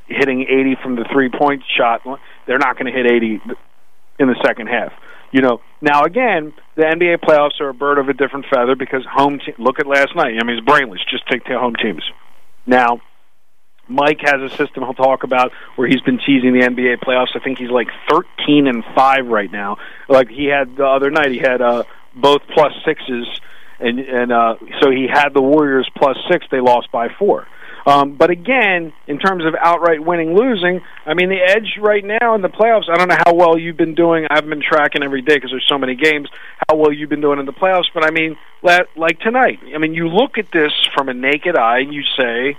hitting 0.08 0.42
80 0.42 0.78
from 0.82 0.96
the 0.96 1.04
three 1.12 1.30
point 1.30 1.62
shot. 1.78 2.00
They're 2.48 2.58
not 2.58 2.76
going 2.76 2.92
to 2.92 2.98
hit 2.98 3.06
80 3.06 3.40
in 4.18 4.28
the 4.28 4.36
second 4.44 4.68
half. 4.68 4.92
You 5.32 5.40
know, 5.40 5.60
now 5.80 6.04
again, 6.04 6.52
the 6.76 6.82
NBA 6.82 7.18
playoffs 7.18 7.60
are 7.60 7.68
a 7.68 7.74
bird 7.74 7.98
of 7.98 8.08
a 8.08 8.12
different 8.12 8.46
feather 8.52 8.76
because 8.76 9.04
home. 9.10 9.40
Te- 9.44 9.54
look 9.58 9.80
at 9.80 9.86
last 9.86 10.14
night. 10.14 10.34
I 10.40 10.44
mean, 10.44 10.58
it's 10.58 10.64
brainless. 10.64 11.00
Just 11.10 11.26
take 11.28 11.44
the 11.44 11.58
home 11.58 11.74
teams. 11.74 12.04
Now, 12.66 13.00
Mike 13.88 14.20
has 14.20 14.40
a 14.40 14.48
system 14.56 14.84
he'll 14.84 14.94
talk 14.94 15.24
about 15.24 15.52
where 15.76 15.88
he's 15.88 16.00
been 16.00 16.18
teasing 16.18 16.52
the 16.52 16.64
NBA 16.64 17.00
playoffs. 17.04 17.34
I 17.34 17.40
think 17.40 17.58
he's 17.58 17.70
like 17.70 17.88
13 18.10 18.66
and 18.66 18.82
5 18.94 19.26
right 19.26 19.50
now. 19.50 19.76
Like 20.08 20.28
he 20.28 20.46
had 20.46 20.76
the 20.76 20.86
other 20.86 21.10
night, 21.10 21.32
he 21.32 21.38
had 21.38 21.60
uh, 21.60 21.84
both 22.14 22.42
plus 22.52 22.72
sixes, 22.84 23.26
and 23.80 23.98
and 23.98 24.32
uh, 24.32 24.54
so 24.80 24.90
he 24.90 25.06
had 25.12 25.30
the 25.34 25.42
Warriors 25.42 25.88
plus 25.96 26.16
six. 26.30 26.46
They 26.50 26.60
lost 26.60 26.90
by 26.92 27.08
four. 27.18 27.46
Um, 27.86 28.16
but 28.16 28.30
again, 28.30 28.94
in 29.06 29.18
terms 29.18 29.44
of 29.44 29.54
outright 29.60 30.02
winning, 30.02 30.34
losing, 30.34 30.80
I 31.04 31.12
mean, 31.12 31.28
the 31.28 31.40
edge 31.40 31.78
right 31.78 32.02
now 32.02 32.34
in 32.34 32.40
the 32.40 32.48
playoffs. 32.48 32.88
I 32.88 32.96
don't 32.96 33.08
know 33.08 33.18
how 33.26 33.34
well 33.34 33.58
you've 33.58 33.76
been 33.76 33.94
doing. 33.94 34.26
I've 34.30 34.46
been 34.46 34.62
tracking 34.62 35.02
every 35.02 35.20
day 35.20 35.34
because 35.34 35.50
there's 35.50 35.66
so 35.68 35.76
many 35.76 35.94
games. 35.94 36.28
How 36.68 36.76
well 36.76 36.92
you've 36.92 37.10
been 37.10 37.20
doing 37.20 37.38
in 37.38 37.46
the 37.46 37.52
playoffs? 37.52 37.88
But 37.92 38.04
I 38.04 38.10
mean, 38.10 38.36
like 38.62 39.20
tonight. 39.20 39.58
I 39.74 39.78
mean, 39.78 39.92
you 39.92 40.08
look 40.08 40.38
at 40.38 40.50
this 40.50 40.72
from 40.94 41.10
a 41.10 41.14
naked 41.14 41.56
eye, 41.56 41.80
and 41.80 41.92
you 41.92 42.02
say, 42.16 42.56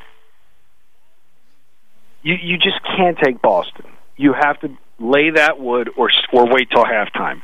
you 2.22 2.36
you 2.42 2.58
just 2.58 2.80
can't 2.96 3.18
take 3.18 3.42
Boston. 3.42 3.86
You 4.18 4.34
have 4.34 4.60
to 4.60 4.78
lay 5.00 5.32
that 5.32 5.60
wood 5.60 5.90
or 5.98 6.12
or 6.32 6.48
wait 6.48 6.70
till 6.70 6.84
halftime, 6.84 7.42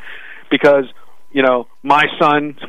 because 0.52 0.86
you 1.32 1.42
know 1.42 1.68
my 1.84 2.06
son. 2.20 2.58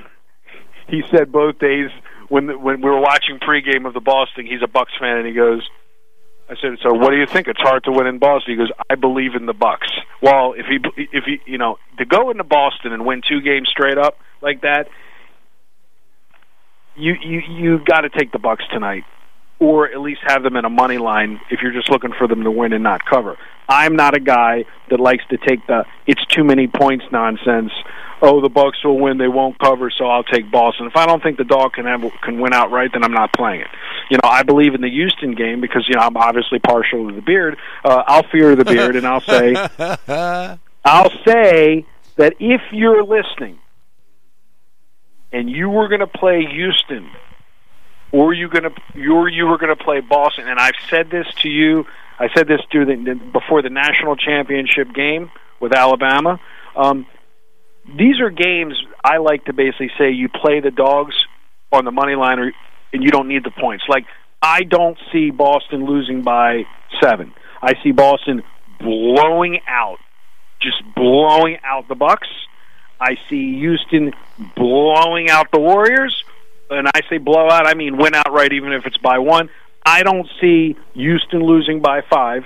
He 0.88 1.02
said 1.10 1.32
both 1.32 1.58
days 1.58 1.88
when 2.32 2.62
when 2.62 2.80
we 2.80 2.88
were 2.88 2.98
watching 2.98 3.38
pregame 3.38 3.86
of 3.86 3.92
the 3.92 4.00
Boston. 4.00 4.46
He's 4.46 4.62
a 4.62 4.66
Bucks 4.66 4.92
fan, 4.98 5.18
and 5.18 5.26
he 5.26 5.34
goes. 5.34 5.68
I 6.48 6.54
said, 6.62 6.78
"So 6.82 6.94
what 6.94 7.10
do 7.10 7.18
you 7.18 7.26
think? 7.26 7.46
It's 7.46 7.60
hard 7.60 7.84
to 7.84 7.92
win 7.92 8.06
in 8.06 8.18
Boston." 8.18 8.54
He 8.54 8.56
goes, 8.56 8.72
"I 8.88 8.94
believe 8.94 9.34
in 9.34 9.44
the 9.44 9.52
Bucks." 9.52 9.88
Well, 10.22 10.54
if 10.56 10.64
he 10.64 10.78
if 11.12 11.24
he 11.24 11.40
you 11.44 11.58
know 11.58 11.78
to 11.98 12.06
go 12.06 12.30
into 12.30 12.42
Boston 12.42 12.94
and 12.94 13.04
win 13.04 13.20
two 13.28 13.42
games 13.42 13.68
straight 13.68 13.98
up 13.98 14.16
like 14.40 14.62
that, 14.62 14.88
you 16.96 17.14
you 17.22 17.40
you 17.40 17.78
got 17.84 18.00
to 18.00 18.08
take 18.08 18.32
the 18.32 18.38
Bucks 18.38 18.64
tonight, 18.72 19.04
or 19.58 19.90
at 19.90 20.00
least 20.00 20.22
have 20.26 20.42
them 20.42 20.56
in 20.56 20.64
a 20.64 20.70
money 20.70 20.96
line 20.96 21.38
if 21.50 21.60
you're 21.60 21.72
just 21.72 21.90
looking 21.90 22.14
for 22.16 22.26
them 22.26 22.44
to 22.44 22.50
win 22.50 22.72
and 22.72 22.82
not 22.82 23.04
cover. 23.04 23.36
I'm 23.68 23.94
not 23.94 24.16
a 24.16 24.20
guy 24.20 24.64
that 24.88 25.00
likes 25.00 25.24
to 25.28 25.36
take 25.36 25.66
the 25.66 25.84
"it's 26.06 26.24
too 26.26 26.44
many 26.44 26.66
points" 26.66 27.04
nonsense. 27.12 27.72
Oh, 28.24 28.40
the 28.40 28.48
Bucks 28.48 28.82
will 28.84 29.00
win; 29.00 29.18
they 29.18 29.26
won't 29.26 29.58
cover, 29.58 29.90
so 29.90 30.06
I'll 30.06 30.22
take 30.22 30.48
Boston. 30.48 30.86
If 30.86 30.96
I 30.96 31.06
don't 31.06 31.20
think 31.20 31.38
the 31.38 31.44
dog 31.44 31.72
can 31.72 31.86
have 31.86 32.04
can 32.22 32.38
win 32.40 32.52
outright, 32.52 32.90
then 32.92 33.02
I'm 33.02 33.12
not 33.12 33.32
playing 33.32 33.62
it. 33.62 33.68
You 34.10 34.16
know, 34.18 34.30
I 34.30 34.44
believe 34.44 34.74
in 34.74 34.80
the 34.80 34.88
Houston 34.88 35.34
game 35.34 35.60
because 35.60 35.88
you 35.88 35.96
know 35.96 36.02
I'm 36.02 36.16
obviously 36.16 36.60
partial 36.60 37.08
to 37.08 37.14
the 37.14 37.20
beard. 37.20 37.58
Uh, 37.84 38.04
I'll 38.06 38.22
fear 38.22 38.54
the 38.54 38.64
beard, 38.64 38.94
and 38.94 39.04
I'll 39.04 39.20
say, 39.20 39.56
I'll 40.84 41.10
say 41.26 41.84
that 42.16 42.34
if 42.38 42.60
you're 42.70 43.02
listening 43.02 43.58
and 45.32 45.50
you 45.50 45.68
were 45.68 45.88
going 45.88 46.00
to 46.00 46.06
play 46.06 46.44
Houston, 46.44 47.10
or 48.12 48.32
you 48.34 48.48
going 48.48 48.64
to 48.64 48.74
you 48.94 49.26
you 49.26 49.46
were 49.46 49.58
going 49.58 49.76
to 49.76 49.84
play 49.84 50.00
Boston, 50.00 50.46
and 50.46 50.60
I've 50.60 50.76
said 50.88 51.10
this 51.10 51.26
to 51.40 51.48
you. 51.48 51.86
I 52.18 52.32
said 52.34 52.46
this 52.46 52.60
to 52.70 52.84
the, 52.84 53.20
before 53.32 53.62
the 53.62 53.70
national 53.70 54.14
championship 54.14 54.92
game 54.94 55.30
with 55.58 55.72
Alabama. 55.74 56.38
Um, 56.76 57.06
these 57.86 58.20
are 58.20 58.30
games 58.30 58.74
I 59.04 59.18
like 59.18 59.44
to 59.46 59.52
basically 59.52 59.90
say 59.98 60.10
you 60.10 60.28
play 60.28 60.60
the 60.60 60.70
dogs 60.70 61.14
on 61.72 61.84
the 61.84 61.90
money 61.90 62.14
line, 62.14 62.38
or, 62.38 62.52
and 62.92 63.02
you 63.02 63.10
don't 63.10 63.28
need 63.28 63.44
the 63.44 63.50
points. 63.50 63.84
Like 63.88 64.04
I 64.40 64.62
don't 64.62 64.98
see 65.12 65.30
Boston 65.30 65.84
losing 65.86 66.22
by 66.22 66.64
seven. 67.00 67.32
I 67.60 67.74
see 67.82 67.92
Boston 67.92 68.42
blowing 68.80 69.60
out, 69.68 69.98
just 70.60 70.82
blowing 70.94 71.58
out 71.64 71.88
the 71.88 71.94
Bucks. 71.94 72.28
I 73.00 73.16
see 73.28 73.58
Houston 73.58 74.12
blowing 74.56 75.28
out 75.28 75.50
the 75.52 75.58
Warriors, 75.58 76.24
and 76.70 76.86
I 76.86 77.00
say 77.08 77.18
blowout, 77.18 77.66
I 77.66 77.74
mean 77.74 77.96
win 77.96 78.14
outright, 78.14 78.52
even 78.52 78.72
if 78.72 78.86
it's 78.86 78.98
by 78.98 79.18
one. 79.18 79.48
I 79.84 80.04
don't 80.04 80.28
see 80.40 80.76
Houston 80.94 81.42
losing 81.42 81.80
by 81.80 82.02
five 82.08 82.44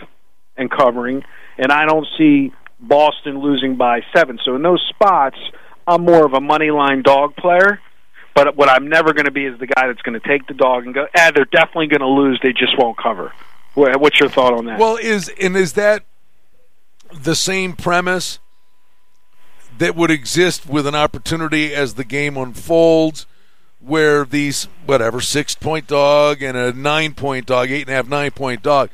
and 0.56 0.70
covering, 0.70 1.24
and 1.58 1.70
I 1.70 1.84
don't 1.84 2.06
see 2.16 2.52
Boston 2.80 3.40
losing 3.40 3.76
by 3.76 4.02
seven. 4.14 4.38
So 4.44 4.54
in 4.56 4.62
those 4.62 4.84
spots, 4.88 5.38
I'm 5.86 6.02
more 6.02 6.26
of 6.26 6.34
a 6.34 6.40
money 6.40 6.70
line 6.70 7.02
dog 7.02 7.36
player. 7.36 7.80
But 8.34 8.54
what 8.54 8.68
I'm 8.68 8.88
never 8.88 9.14
going 9.14 9.24
to 9.24 9.30
be 9.30 9.46
is 9.46 9.58
the 9.58 9.66
guy 9.66 9.86
that's 9.86 10.02
going 10.02 10.20
to 10.20 10.28
take 10.28 10.46
the 10.46 10.52
dog 10.52 10.84
and 10.84 10.94
go, 10.94 11.06
ah, 11.16 11.30
they're 11.34 11.46
definitely 11.46 11.86
going 11.86 12.00
to 12.00 12.06
lose. 12.06 12.38
They 12.42 12.52
just 12.52 12.78
won't 12.78 12.98
cover. 12.98 13.32
What's 13.74 14.20
your 14.20 14.28
thought 14.28 14.52
on 14.52 14.66
that? 14.66 14.78
Well, 14.78 14.96
is 14.96 15.30
and 15.40 15.56
is 15.56 15.74
that 15.74 16.04
the 17.12 17.34
same 17.34 17.74
premise 17.74 18.38
that 19.78 19.94
would 19.94 20.10
exist 20.10 20.66
with 20.66 20.86
an 20.86 20.94
opportunity 20.94 21.74
as 21.74 21.94
the 21.94 22.04
game 22.04 22.36
unfolds, 22.36 23.26
where 23.80 24.24
these 24.24 24.64
whatever 24.86 25.20
six 25.20 25.54
point 25.54 25.86
dog 25.86 26.42
and 26.42 26.56
a 26.56 26.72
nine 26.72 27.14
point 27.14 27.46
dog, 27.46 27.70
eight 27.70 27.82
and 27.82 27.90
a 27.90 27.92
half, 27.92 28.08
nine 28.08 28.30
point 28.30 28.62
dog, 28.62 28.90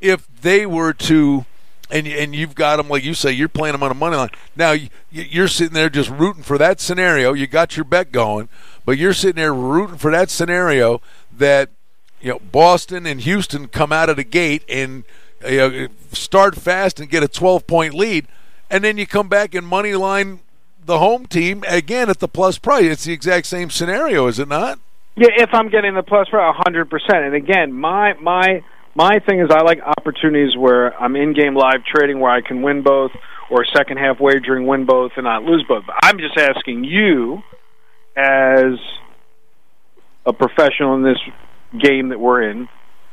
if 0.00 0.26
they 0.42 0.66
were 0.66 0.92
to 0.92 1.44
and 1.90 2.06
and 2.06 2.34
you've 2.34 2.54
got 2.54 2.76
them 2.76 2.88
like 2.88 3.04
you 3.04 3.14
say 3.14 3.30
you're 3.30 3.48
playing 3.48 3.72
them 3.72 3.82
on 3.82 3.90
a 3.90 3.94
money 3.94 4.16
line 4.16 4.30
now 4.56 4.72
you, 4.72 4.88
you're 5.10 5.48
sitting 5.48 5.74
there 5.74 5.88
just 5.88 6.10
rooting 6.10 6.42
for 6.42 6.58
that 6.58 6.80
scenario 6.80 7.32
you 7.32 7.46
got 7.46 7.76
your 7.76 7.84
bet 7.84 8.12
going 8.12 8.48
but 8.84 8.98
you're 8.98 9.12
sitting 9.12 9.36
there 9.36 9.54
rooting 9.54 9.96
for 9.96 10.10
that 10.10 10.30
scenario 10.30 11.00
that 11.36 11.70
you 12.20 12.30
know 12.30 12.40
Boston 12.50 13.06
and 13.06 13.20
Houston 13.20 13.68
come 13.68 13.92
out 13.92 14.08
of 14.08 14.16
the 14.16 14.24
gate 14.24 14.64
and 14.68 15.04
you 15.46 15.56
know, 15.56 15.88
start 16.12 16.56
fast 16.56 16.98
and 16.98 17.08
get 17.08 17.22
a 17.22 17.28
12 17.28 17.66
point 17.66 17.94
lead 17.94 18.26
and 18.70 18.82
then 18.82 18.98
you 18.98 19.06
come 19.06 19.28
back 19.28 19.54
and 19.54 19.66
money 19.66 19.94
line 19.94 20.40
the 20.86 20.98
home 20.98 21.26
team 21.26 21.64
again 21.68 22.08
at 22.08 22.20
the 22.20 22.28
plus 22.28 22.58
price. 22.58 22.84
It's 22.84 23.04
the 23.04 23.12
exact 23.12 23.46
same 23.46 23.70
scenario, 23.70 24.26
is 24.28 24.38
it 24.38 24.48
not? 24.48 24.78
Yeah, 25.16 25.28
if 25.36 25.50
I'm 25.52 25.68
getting 25.68 25.94
the 25.94 26.02
plus 26.02 26.28
hundred 26.30 26.88
percent. 26.90 27.24
And 27.24 27.34
again, 27.34 27.72
my 27.72 28.14
my 28.14 28.62
my 28.96 29.18
thing 29.18 29.40
is 29.40 29.48
I 29.50 29.62
like 29.62 29.80
opportunities 29.82 30.56
where 30.56 30.98
I'm 31.00 31.16
in 31.16 31.34
game 31.34 31.54
live 31.54 31.84
trading 31.84 32.18
where 32.18 32.32
I 32.32 32.40
can 32.40 32.62
win 32.62 32.82
both 32.82 33.10
or 33.50 33.64
second 33.76 33.98
half 33.98 34.18
wagering 34.18 34.66
win 34.66 34.86
both 34.86 35.12
and 35.16 35.24
not 35.24 35.42
lose 35.42 35.64
both. 35.68 35.84
But 35.86 35.96
I'm 36.02 36.18
just 36.18 36.36
asking 36.38 36.84
you 36.84 37.42
as 38.16 38.78
a 40.24 40.32
professional 40.32 40.94
in 40.94 41.02
this 41.02 41.18
game 41.78 42.08
that 42.08 42.18
we're 42.18 42.50
in, 42.50 42.68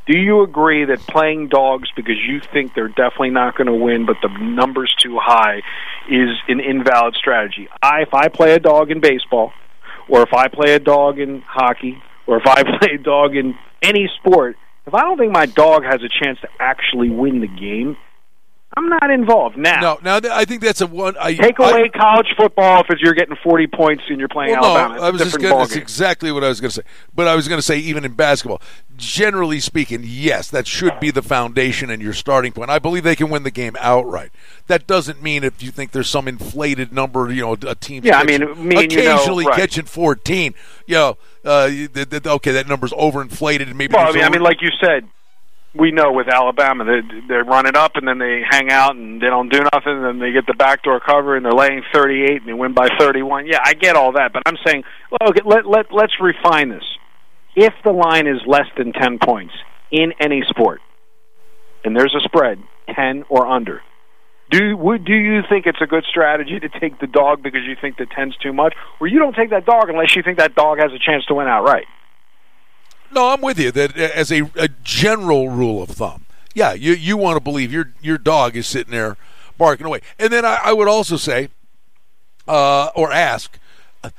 do 0.08 0.18
you 0.18 0.42
agree 0.42 0.86
that 0.86 1.00
playing 1.00 1.50
dogs 1.50 1.90
because 1.96 2.16
you 2.28 2.40
think 2.54 2.74
they're 2.74 2.88
definitely 2.88 3.32
not 3.32 3.56
going 3.58 3.68
to 3.68 3.74
win, 3.74 4.06
but 4.06 4.18
the 4.22 4.30
number's 4.40 4.94
too 5.02 5.18
high, 5.22 5.62
is 6.10 6.30
an 6.48 6.60
invalid 6.62 7.16
strategy? 7.16 7.68
I, 7.82 8.02
if 8.02 8.14
I 8.14 8.30
play 8.30 8.54
a 8.54 8.60
dog 8.60 8.90
in 8.90 9.02
baseball, 9.02 9.52
or 10.10 10.24
if 10.24 10.34
I 10.34 10.48
play 10.48 10.76
a 10.76 10.80
dog 10.80 11.20
in 11.20 11.42
hockey, 11.42 12.02
or 12.26 12.38
if 12.38 12.48
I 12.48 12.64
play 12.80 12.96
a 12.96 12.98
dog 12.98 13.36
in 13.36 13.56
any 13.82 14.10
sport, 14.20 14.58
if 14.86 14.94
I 14.94 15.02
don't 15.02 15.18
think 15.18 15.32
my 15.32 15.46
dog 15.46 15.84
has 15.84 16.02
a 16.04 16.10
chance 16.24 16.40
to 16.42 16.50
actually 16.60 17.10
win 17.10 17.42
the 17.42 17.48
game, 17.48 17.96
I'm 18.76 18.90
not 18.90 19.12
involved 19.12 19.58
now. 19.58 19.80
No, 19.82 20.00
now 20.02 20.20
th- 20.20 20.34
I 20.34 20.46
think 20.46 20.62
that's 20.62 20.82
a 20.82 20.88
one. 20.88 21.16
I, 21.20 21.36
Take 21.36 21.60
away 21.60 21.92
I, 21.94 21.98
college 21.98 22.28
football 22.36 22.84
if 22.90 23.00
you're 23.00 23.14
getting 23.14 23.36
40 23.44 23.68
points 23.68 24.04
and 24.10 24.20
you're 24.20 24.28
playing 24.28 24.52
well, 24.52 24.78
Alabama. 24.78 24.96
No, 24.96 25.04
I 25.04 25.10
was 25.12 25.22
just 25.22 25.40
gonna, 25.40 25.58
that's 25.58 25.76
exactly 25.76 26.32
what 26.32 26.44
I 26.44 26.48
was 26.48 26.60
going 26.60 26.70
to 26.70 26.76
say. 26.76 26.84
But 27.14 27.28
I 27.28 27.36
was 27.36 27.48
going 27.48 27.60
to 27.60 27.64
say, 27.64 27.78
even 27.78 28.04
in 28.04 28.14
basketball, 28.14 28.62
generally 28.98 29.60
speaking, 29.60 30.02
yes, 30.04 30.50
that 30.50 30.66
should 30.66 31.00
be 31.00 31.12
the 31.12 31.22
foundation 31.22 31.92
and 31.92 32.02
your 32.02 32.14
starting 32.14 32.52
point. 32.52 32.72
I 32.72 32.80
believe 32.80 33.04
they 33.04 33.16
can 33.16 33.30
win 33.30 33.44
the 33.44 33.52
game 33.52 33.76
outright. 33.80 34.32
That 34.68 34.88
doesn't 34.88 35.22
mean 35.22 35.44
if 35.44 35.62
you 35.62 35.70
think 35.70 35.92
there's 35.92 36.10
some 36.10 36.28
inflated 36.28 36.92
number, 36.92 37.32
you 37.32 37.42
know, 37.42 37.54
a 37.68 37.76
team. 37.76 38.04
Yeah, 38.04 38.18
I 38.18 38.24
mean, 38.24 38.42
me 38.68 38.84
and 38.84 38.92
you 38.92 39.04
know, 39.04 39.16
occasionally 39.16 39.46
right. 39.46 39.56
catching 39.56 39.86
14. 39.86 40.56
You 40.88 40.96
know, 40.96 41.18
uh, 41.46 41.70
okay, 41.70 42.52
that 42.52 42.66
number's 42.68 42.92
overinflated, 42.94 43.68
and 43.68 43.78
maybe. 43.78 43.94
Well, 43.94 44.10
I 44.10 44.12
mean, 44.12 44.24
I 44.24 44.30
mean, 44.30 44.42
like 44.42 44.62
you 44.62 44.70
said, 44.82 45.08
we 45.76 45.92
know 45.92 46.12
with 46.12 46.28
Alabama 46.28 46.86
they 46.86 47.02
they 47.28 47.36
run 47.36 47.66
it 47.66 47.76
up 47.76 47.94
and 47.96 48.08
then 48.08 48.20
they 48.20 48.42
hang 48.48 48.72
out 48.72 48.96
and 48.96 49.22
they 49.22 49.28
don't 49.28 49.50
do 49.50 49.60
nothing. 49.74 49.94
And 49.98 50.06
then 50.06 50.20
they 50.20 50.32
get 50.32 50.46
the 50.46 50.54
backdoor 50.54 51.00
cover 51.00 51.36
and 51.36 51.46
they're 51.46 51.54
laying 51.54 51.82
38 51.94 52.42
and 52.42 52.48
they 52.48 52.54
win 52.54 52.74
by 52.74 52.90
31. 53.00 53.48
Yeah, 53.48 53.60
I 53.64 53.74
get 53.74 53.96
all 53.96 54.14
that, 54.14 54.32
but 54.34 54.44
I'm 54.46 54.58
saying, 54.66 54.84
okay, 55.22 55.42
let 55.46 55.66
let 55.66 55.92
let's 55.92 56.14
refine 56.22 56.70
this. 56.70 56.86
If 57.56 57.74
the 57.84 57.92
line 57.92 58.28
is 58.28 58.42
less 58.48 58.66
than 58.78 58.94
10 58.94 59.20
points 59.20 59.54
in 59.92 60.14
any 60.20 60.42
sport, 60.50 60.82
and 61.84 61.96
there's 61.96 62.16
a 62.16 62.22
spread 62.22 62.60
10 62.96 63.26
or 63.30 63.48
under. 63.48 63.82
Do 64.50 64.78
would 64.78 65.06
do 65.06 65.14
you 65.14 65.42
think 65.50 65.66
it's 65.66 65.82
a 65.82 65.88
good 65.88 66.04
strategy 66.10 66.60
to 66.60 66.70
take 66.80 67.00
the 67.00 67.08
dog 67.08 67.42
because 67.42 67.62
you 67.66 67.76
think 67.80 67.98
the 67.98 68.06
10's 68.06 68.36
too 68.38 68.54
much, 68.54 68.76
or 69.00 69.08
you 69.08 69.20
don't 69.20 69.36
take 69.36 69.50
that 69.50 69.66
dog 69.66 69.90
unless 69.90 70.16
you 70.16 70.22
think 70.22 70.38
that 70.38 70.54
dog 70.56 70.78
has 70.80 70.92
a 70.92 71.00
chance 71.00 71.26
to 71.26 71.36
win 71.36 71.48
outright? 71.48 71.86
No, 73.14 73.30
I'm 73.30 73.42
with 73.42 73.60
you. 73.60 73.72
That 73.72 73.98
uh, 73.98 74.10
as 74.14 74.32
a, 74.32 74.50
a 74.56 74.70
general 74.84 75.50
rule 75.50 75.84
of 75.84 75.90
thumb, 75.90 76.26
yeah, 76.54 76.74
you 76.74 76.94
you 76.94 77.18
want 77.18 77.38
to 77.38 77.42
believe 77.42 77.72
your 77.72 77.94
your 78.02 78.18
dog 78.18 78.56
is 78.56 78.68
sitting 78.68 78.92
there 78.92 79.18
barking 79.58 79.86
away. 79.86 80.02
And 80.20 80.32
then 80.34 80.46
I, 80.46 80.60
I 80.64 80.74
would 80.74 80.88
also 80.88 81.18
say, 81.18 81.50
uh, 82.48 82.90
or 82.96 83.12
ask, 83.12 83.58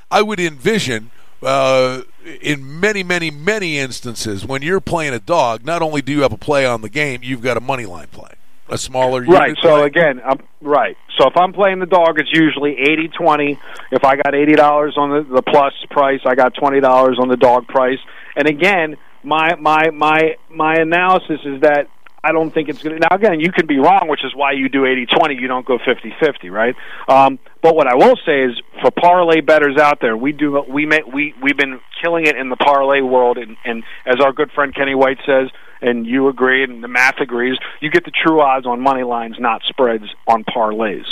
I 0.09 0.21
would 0.21 0.39
envision. 0.39 1.11
Uh, 1.43 2.01
in 2.41 2.79
many, 2.79 3.03
many, 3.03 3.29
many 3.29 3.77
instances, 3.77 4.43
when 4.45 4.63
you're 4.63 4.79
playing 4.79 5.13
a 5.13 5.19
dog, 5.19 5.63
not 5.63 5.83
only 5.83 6.01
do 6.01 6.11
you 6.11 6.21
have 6.21 6.33
a 6.33 6.37
play 6.37 6.65
on 6.65 6.81
the 6.81 6.89
game, 6.89 7.19
you've 7.21 7.41
got 7.41 7.55
a 7.55 7.59
money 7.59 7.85
line 7.85 8.07
play, 8.07 8.31
a 8.69 8.77
smaller 8.77 9.21
Right. 9.23 9.55
So 9.61 9.77
play. 9.77 9.85
again, 9.87 10.21
I'm, 10.25 10.39
right. 10.61 10.97
So 11.17 11.27
if 11.27 11.37
I'm 11.37 11.53
playing 11.53 11.79
the 11.79 11.85
dog, 11.85 12.19
it's 12.19 12.31
usually 12.33 12.77
eighty 12.79 13.07
twenty. 13.09 13.59
If 13.91 14.03
I 14.03 14.15
got 14.15 14.33
eighty 14.33 14.53
dollars 14.53 14.95
on 14.97 15.09
the, 15.11 15.35
the 15.35 15.41
plus 15.41 15.73
price, 15.91 16.21
I 16.25 16.35
got 16.35 16.53
twenty 16.55 16.79
dollars 16.79 17.17
on 17.21 17.27
the 17.27 17.37
dog 17.37 17.67
price. 17.67 17.99
And 18.35 18.47
again, 18.47 18.97
my 19.23 19.55
my 19.55 19.89
my 19.91 20.35
my 20.49 20.75
analysis 20.75 21.39
is 21.45 21.61
that 21.61 21.87
I 22.23 22.31
don't 22.31 22.51
think 22.51 22.69
it's 22.69 22.81
going 22.81 22.99
to. 22.99 23.07
Now 23.07 23.15
again, 23.15 23.39
you 23.39 23.51
could 23.51 23.67
be 23.67 23.77
wrong, 23.77 24.07
which 24.07 24.25
is 24.25 24.33
why 24.35 24.53
you 24.53 24.67
do 24.67 24.85
eighty 24.85 25.05
twenty. 25.05 25.35
You 25.35 25.47
don't 25.47 25.65
go 25.65 25.77
fifty 25.77 26.13
fifty, 26.19 26.49
right? 26.49 26.75
Um, 27.07 27.37
but 27.61 27.75
what 27.75 27.87
I 27.87 27.95
will 27.95 28.15
say 28.25 28.43
is, 28.45 28.59
for 28.81 28.89
parlay 28.91 29.41
betters 29.41 29.77
out 29.77 29.99
there, 30.01 30.17
we 30.17 30.31
do 30.31 30.63
we 30.67 30.85
make 30.87 31.05
we 31.05 31.33
we've 31.41 31.55
been 31.57 31.79
killing 32.03 32.25
it 32.25 32.35
in 32.35 32.49
the 32.49 32.55
parlay 32.57 33.01
world, 33.01 33.37
and, 33.37 33.55
and 33.63 33.83
as 34.07 34.15
our 34.21 34.33
good 34.33 34.51
friend 34.51 34.73
Kenny 34.73 34.95
White 34.95 35.19
says, 35.25 35.49
and 35.85 36.07
you 36.07 36.27
agree, 36.27 36.63
and 36.63 36.83
the 36.83 36.87
math 36.87 37.19
agrees, 37.19 37.57
you 37.79 37.91
get 37.91 38.05
the 38.05 38.11
true 38.11 38.41
odds 38.41 38.65
on 38.65 38.81
money 38.81 39.03
lines, 39.03 39.35
not 39.39 39.61
spreads 39.67 40.05
on 40.27 40.43
parlays. 40.43 41.05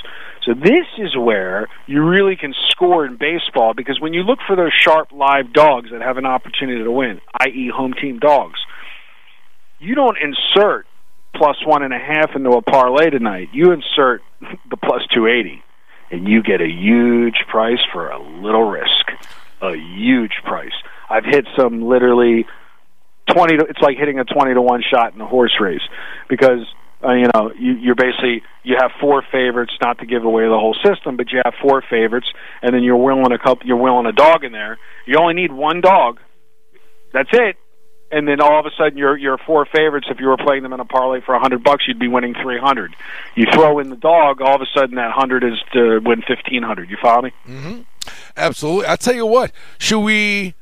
So 0.43 0.53
this 0.55 0.87
is 0.97 1.15
where 1.15 1.69
you 1.85 2.03
really 2.03 2.35
can 2.35 2.55
score 2.69 3.05
in 3.05 3.15
baseball 3.15 3.75
because 3.75 4.01
when 4.01 4.13
you 4.13 4.23
look 4.23 4.39
for 4.47 4.55
those 4.55 4.73
sharp 4.73 5.11
live 5.11 5.53
dogs 5.53 5.91
that 5.91 6.01
have 6.01 6.17
an 6.17 6.25
opportunity 6.25 6.83
to 6.83 6.91
win, 6.91 7.21
i.e., 7.41 7.71
home 7.73 7.93
team 7.93 8.17
dogs, 8.17 8.59
you 9.79 9.93
don't 9.93 10.17
insert 10.17 10.87
plus 11.35 11.57
one 11.65 11.83
and 11.83 11.93
a 11.93 11.99
half 11.99 12.35
into 12.35 12.49
a 12.51 12.61
parlay 12.63 13.11
tonight. 13.11 13.49
You 13.53 13.73
insert 13.73 14.23
the 14.69 14.77
plus 14.77 15.03
two 15.13 15.27
eighty, 15.27 15.63
and 16.11 16.27
you 16.27 16.41
get 16.41 16.61
a 16.61 16.67
huge 16.67 17.45
price 17.47 17.81
for 17.91 18.09
a 18.09 18.19
little 18.41 18.69
risk. 18.69 19.11
A 19.61 19.75
huge 19.75 20.33
price. 20.43 20.73
I've 21.09 21.25
hit 21.25 21.45
some 21.55 21.87
literally 21.87 22.47
twenty. 23.29 23.57
To, 23.57 23.65
it's 23.65 23.81
like 23.81 23.97
hitting 23.97 24.19
a 24.19 24.25
twenty 24.25 24.53
to 24.53 24.61
one 24.61 24.83
shot 24.89 25.13
in 25.13 25.21
a 25.21 25.27
horse 25.27 25.55
race 25.59 25.81
because 26.29 26.65
uh, 27.03 27.13
you 27.13 27.27
know 27.33 27.51
you, 27.57 27.73
you're 27.73 27.95
basically 27.95 28.43
you 28.63 28.75
have 28.79 28.91
four 28.99 29.23
favorites. 29.31 29.73
Not 29.81 29.99
to 29.99 30.05
give 30.05 30.23
away 30.23 30.43
the 30.43 30.59
whole 30.59 30.75
system, 30.85 31.17
but 31.17 31.31
you 31.31 31.41
have 31.43 31.53
four 31.61 31.83
favorites, 31.89 32.27
and 32.61 32.73
then 32.73 32.83
you're 32.83 32.97
willing 32.97 33.31
a 33.31 33.39
couple. 33.39 33.67
You're 33.67 33.77
willing 33.77 34.05
a 34.05 34.11
dog 34.13 34.43
in 34.43 34.51
there. 34.51 34.77
You 35.05 35.17
only 35.19 35.33
need 35.33 35.51
one 35.51 35.81
dog. 35.81 36.19
That's 37.13 37.29
it 37.33 37.57
and 38.11 38.27
then 38.27 38.39
all 38.39 38.59
of 38.59 38.65
a 38.65 38.69
sudden 38.77 38.97
your 38.97 39.17
your 39.17 39.37
four 39.39 39.65
favorites 39.65 40.05
if 40.09 40.19
you 40.19 40.27
were 40.27 40.37
playing 40.37 40.61
them 40.61 40.71
in 40.71 40.79
a 40.79 40.85
parlay 40.85 41.19
for 41.25 41.33
a 41.33 41.39
hundred 41.39 41.63
bucks 41.63 41.83
you'd 41.87 41.97
be 41.99 42.07
winning 42.07 42.35
three 42.41 42.59
hundred 42.59 42.95
you 43.35 43.45
throw 43.51 43.79
in 43.79 43.89
the 43.89 43.95
dog 43.95 44.39
all 44.39 44.55
of 44.55 44.61
a 44.61 44.67
sudden 44.77 44.95
that 44.95 45.11
hundred 45.11 45.43
is 45.43 45.59
to 45.71 45.99
win 46.03 46.21
fifteen 46.27 46.61
hundred 46.61 46.89
you 46.91 46.97
follow 47.01 47.23
me 47.23 47.31
mhm 47.47 47.85
Absolutely. 48.35 48.85
I'll 48.87 48.97
tell 48.97 49.15
you 49.15 49.25
what. 49.25 49.51
Should 49.77 50.01
we 50.01 50.55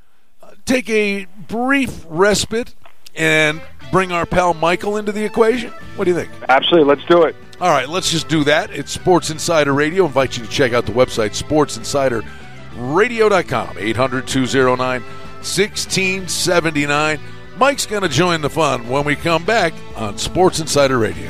take 0.66 0.90
a 0.90 1.26
brief 1.48 2.06
respite 2.10 2.76
and 3.16 3.62
bring 3.92 4.12
our 4.12 4.26
pal 4.26 4.54
Michael 4.54 4.98
into 4.98 5.12
the 5.12 5.24
equation? 5.26 5.72
What 5.96 6.06
do 6.06 6.12
you 6.12 6.18
think? 6.18 6.30
absolutely 6.50 6.88
let's 6.88 7.06
do 7.08 7.24
it 7.24 7.36
All 7.60 7.70
right, 7.70 7.88
let's 7.90 8.10
just 8.10 8.28
do 8.30 8.44
that. 8.46 8.72
It's 8.72 8.92
Sports 8.92 9.30
Insider 9.30 9.74
Radio. 9.74 10.06
invite 10.06 10.38
you 10.38 10.46
to 10.46 10.50
check 10.50 10.72
out 10.74 10.86
the 10.86 10.94
website, 10.94 11.32
sportsinsiderradio.com, 11.40 13.78
800 13.78 14.28
209 14.28 15.02
1679. 15.02 17.20
Mike's 17.58 17.86
going 17.86 18.02
to 18.04 18.10
join 18.10 18.42
the 18.42 18.50
fun 18.50 18.88
when 18.88 19.04
we 19.04 19.16
come 19.16 19.44
back 19.44 19.74
on 19.96 20.18
Sports 20.18 20.60
Insider 20.60 20.98
Radio. 20.98 21.30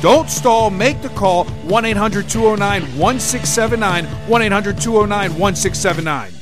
Don't 0.00 0.30
stall. 0.30 0.70
Make 0.70 1.02
the 1.02 1.10
call 1.10 1.44
1 1.44 1.84
800 1.84 2.28
209 2.28 2.98
1679. 2.98 4.04
1 4.06 4.42
800 4.42 4.80
209 4.80 5.38
1679. 5.38 6.32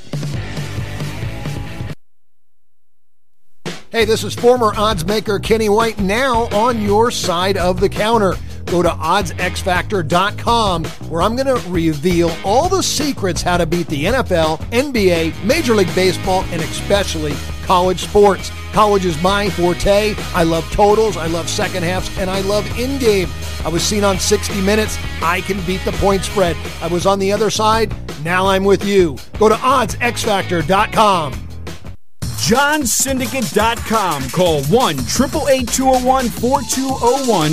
Hey, 3.91 4.05
this 4.05 4.23
is 4.23 4.35
former 4.35 4.75
odds 4.77 5.07
maker 5.07 5.39
Kenny 5.39 5.71
White 5.71 5.99
now 5.99 6.43
on 6.49 6.83
your 6.83 7.11
side 7.11 7.57
of 7.57 7.81
the 7.81 7.89
counter. 7.89 8.35
Go 8.67 8.83
to 8.83 8.91
oddsxfactor.com 8.91 10.85
where 10.85 11.23
I'm 11.23 11.35
going 11.37 11.47
to 11.47 11.71
reveal 11.71 12.31
all 12.45 12.69
the 12.69 12.83
secrets 12.83 13.41
how 13.41 13.57
to 13.57 13.65
beat 13.65 13.87
the 13.87 14.05
NFL, 14.05 14.59
NBA, 14.73 15.43
Major 15.43 15.75
League 15.75 15.95
Baseball, 15.95 16.45
and 16.51 16.61
especially 16.61 17.33
college 17.65 18.01
sports. 18.01 18.51
College 18.73 19.05
is 19.05 19.21
my 19.23 19.49
forte. 19.51 20.15
I 20.35 20.43
love 20.43 20.71
totals, 20.71 21.17
I 21.17 21.27
love 21.27 21.49
second 21.49 21.83
halves, 21.83 22.17
and 22.19 22.31
I 22.31 22.41
love 22.43 22.67
in 22.79 22.99
game. 22.99 23.29
I 23.65 23.69
was 23.69 23.83
seen 23.83 24.05
on 24.05 24.19
60 24.19 24.61
Minutes. 24.61 24.99
I 25.23 25.41
can 25.41 25.65
beat 25.67 25.85
the 25.85 25.93
point 25.93 26.25
spread. 26.25 26.57
I 26.81 26.89
was 26.89 27.07
on 27.07 27.19
the 27.19 27.33
other 27.33 27.51
side. 27.51 27.93
Now 28.25 28.47
I'm 28.47 28.65
with 28.65 28.85
you. 28.85 29.17
Go 29.39 29.49
to 29.49 29.55
oddsxfactor.com. 29.55 31.33
johnsyndicate.com. 32.23 34.31
Call 34.31 34.63
1 34.65 34.95
888 34.95 35.69
201 35.69 36.29
4201. 36.29 37.53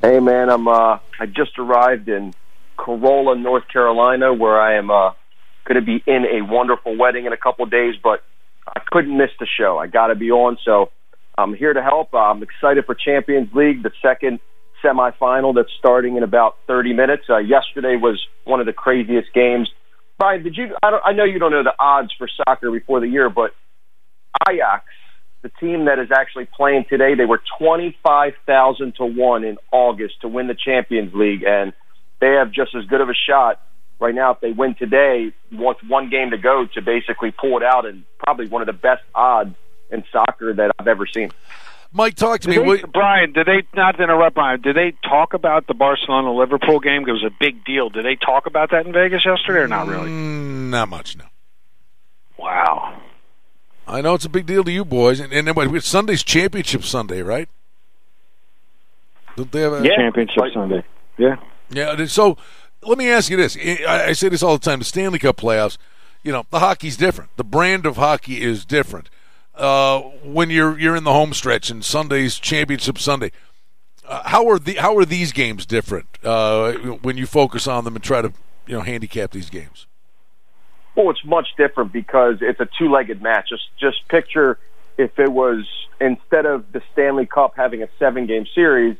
Hey, 0.00 0.18
man. 0.18 0.50
I'm. 0.50 0.66
Uh, 0.66 0.98
I 1.20 1.26
just 1.26 1.56
arrived 1.56 2.08
in 2.08 2.34
Corolla, 2.76 3.38
North 3.38 3.68
Carolina, 3.72 4.34
where 4.34 4.60
I 4.60 4.74
am 4.74 4.90
uh, 4.90 5.12
going 5.64 5.76
to 5.76 5.82
be 5.82 6.02
in 6.04 6.24
a 6.24 6.42
wonderful 6.42 6.96
wedding 6.96 7.26
in 7.26 7.32
a 7.32 7.36
couple 7.36 7.64
days. 7.66 7.94
But 8.02 8.24
I 8.66 8.80
couldn't 8.90 9.16
miss 9.16 9.30
the 9.38 9.46
show. 9.46 9.78
I 9.78 9.86
got 9.86 10.08
to 10.08 10.16
be 10.16 10.32
on, 10.32 10.58
so 10.64 10.90
I'm 11.38 11.54
here 11.54 11.74
to 11.74 11.80
help. 11.80 12.12
I'm 12.12 12.42
excited 12.42 12.86
for 12.86 12.96
Champions 12.96 13.54
League, 13.54 13.84
the 13.84 13.92
second 14.02 14.40
semifinal 14.82 15.54
that's 15.54 15.72
starting 15.78 16.16
in 16.16 16.22
about 16.22 16.56
30 16.66 16.92
minutes. 16.92 17.24
Uh, 17.28 17.38
yesterday 17.38 17.96
was 17.96 18.20
one 18.44 18.60
of 18.60 18.66
the 18.66 18.72
craziest 18.72 19.32
games. 19.32 19.70
Brian, 20.18 20.42
did 20.42 20.56
you? 20.56 20.76
I, 20.82 20.90
don't, 20.90 21.02
I 21.04 21.12
know 21.12 21.24
you 21.24 21.38
don't 21.38 21.50
know 21.50 21.62
the 21.62 21.74
odds 21.78 22.10
for 22.16 22.28
soccer 22.28 22.70
before 22.70 23.00
the 23.00 23.08
year, 23.08 23.28
but 23.28 23.52
Ajax, 24.48 24.84
the 25.42 25.50
team 25.60 25.86
that 25.86 25.98
is 25.98 26.08
actually 26.14 26.46
playing 26.46 26.84
today, 26.88 27.14
they 27.14 27.24
were 27.24 27.42
25,000 27.58 28.94
to 28.96 29.04
one 29.04 29.44
in 29.44 29.58
August 29.72 30.20
to 30.22 30.28
win 30.28 30.46
the 30.46 30.54
Champions 30.54 31.12
League, 31.14 31.42
and 31.42 31.72
they 32.20 32.34
have 32.34 32.52
just 32.52 32.74
as 32.74 32.84
good 32.86 33.00
of 33.00 33.08
a 33.08 33.14
shot 33.14 33.60
right 33.98 34.14
now 34.14 34.32
if 34.32 34.40
they 34.40 34.52
win 34.52 34.74
today 34.74 35.32
with 35.50 35.76
one 35.86 36.10
game 36.10 36.30
to 36.30 36.38
go 36.38 36.66
to 36.74 36.82
basically 36.82 37.32
pull 37.32 37.56
it 37.56 37.62
out, 37.62 37.86
and 37.86 38.04
probably 38.18 38.48
one 38.48 38.62
of 38.62 38.66
the 38.66 38.72
best 38.72 39.02
odds 39.14 39.54
in 39.90 40.04
soccer 40.12 40.54
that 40.54 40.70
I've 40.78 40.88
ever 40.88 41.06
seen. 41.06 41.30
Mike, 41.94 42.14
talk 42.14 42.40
to 42.40 42.48
Did 42.50 42.66
me. 42.66 42.76
they, 42.76 42.82
Brian, 42.84 43.32
did 43.32 43.46
they 43.46 43.62
not 43.74 44.00
interrupt 44.00 44.34
Brian? 44.34 44.60
Did 44.62 44.76
they 44.76 44.92
talk 45.06 45.34
about 45.34 45.66
the 45.66 45.74
Barcelona 45.74 46.32
Liverpool 46.32 46.80
game? 46.80 47.06
It 47.06 47.12
was 47.12 47.22
a 47.24 47.30
big 47.38 47.64
deal. 47.64 47.90
Did 47.90 48.04
they 48.06 48.16
talk 48.16 48.46
about 48.46 48.70
that 48.70 48.86
in 48.86 48.92
Vegas 48.94 49.24
yesterday, 49.26 49.60
or 49.60 49.68
not 49.68 49.86
really? 49.88 50.08
Mm, 50.08 50.70
not 50.70 50.88
much, 50.88 51.16
no. 51.18 51.24
Wow. 52.38 52.98
I 53.86 54.00
know 54.00 54.14
it's 54.14 54.24
a 54.24 54.30
big 54.30 54.46
deal 54.46 54.64
to 54.64 54.72
you 54.72 54.84
boys, 54.84 55.20
and, 55.20 55.32
and 55.32 55.46
then, 55.46 55.54
wait, 55.54 55.82
Sunday's 55.82 56.22
Championship 56.22 56.82
Sunday, 56.84 57.20
right? 57.20 57.48
Don't 59.36 59.50
they 59.52 59.60
have 59.62 59.72
a, 59.74 59.84
Yeah. 59.84 59.96
Championship 59.96 60.36
Like- 60.38 60.52
Sunday. 60.54 60.84
Yeah. 61.18 61.36
Yeah. 61.70 62.06
So 62.06 62.36
let 62.82 62.96
me 62.98 63.10
ask 63.10 63.30
you 63.30 63.36
this: 63.36 63.56
I, 63.56 64.06
I 64.08 64.12
say 64.12 64.28
this 64.28 64.42
all 64.42 64.54
the 64.58 64.64
time. 64.64 64.78
The 64.78 64.84
Stanley 64.84 65.18
Cup 65.18 65.36
playoffs, 65.36 65.76
you 66.22 66.32
know, 66.32 66.44
the 66.50 66.58
hockey's 66.58 66.96
different. 66.96 67.30
The 67.36 67.44
brand 67.44 67.84
of 67.86 67.96
hockey 67.96 68.40
is 68.42 68.64
different. 68.64 69.10
Uh, 69.54 70.00
when 70.24 70.48
you're 70.48 70.78
you're 70.78 70.96
in 70.96 71.04
the 71.04 71.12
home 71.12 71.34
stretch 71.34 71.70
and 71.70 71.84
Sunday's 71.84 72.38
Championship 72.38 72.98
Sunday, 72.98 73.32
uh, 74.06 74.22
how 74.24 74.48
are 74.48 74.58
the 74.58 74.74
how 74.74 74.96
are 74.96 75.04
these 75.04 75.32
games 75.32 75.66
different 75.66 76.06
uh, 76.24 76.72
when 77.02 77.16
you 77.16 77.26
focus 77.26 77.66
on 77.66 77.84
them 77.84 77.94
and 77.94 78.02
try 78.02 78.22
to 78.22 78.32
you 78.66 78.74
know 78.74 78.80
handicap 78.80 79.30
these 79.30 79.50
games? 79.50 79.86
Well, 80.94 81.10
it's 81.10 81.24
much 81.24 81.48
different 81.56 81.92
because 81.92 82.36
it's 82.40 82.60
a 82.60 82.68
two-legged 82.78 83.22
match. 83.22 83.48
Just 83.50 83.64
just 83.78 84.08
picture 84.08 84.58
if 84.98 85.18
it 85.18 85.30
was 85.30 85.66
instead 86.00 86.46
of 86.46 86.70
the 86.72 86.82
Stanley 86.92 87.26
Cup 87.26 87.54
having 87.56 87.82
a 87.82 87.88
seven-game 87.98 88.46
series, 88.54 88.96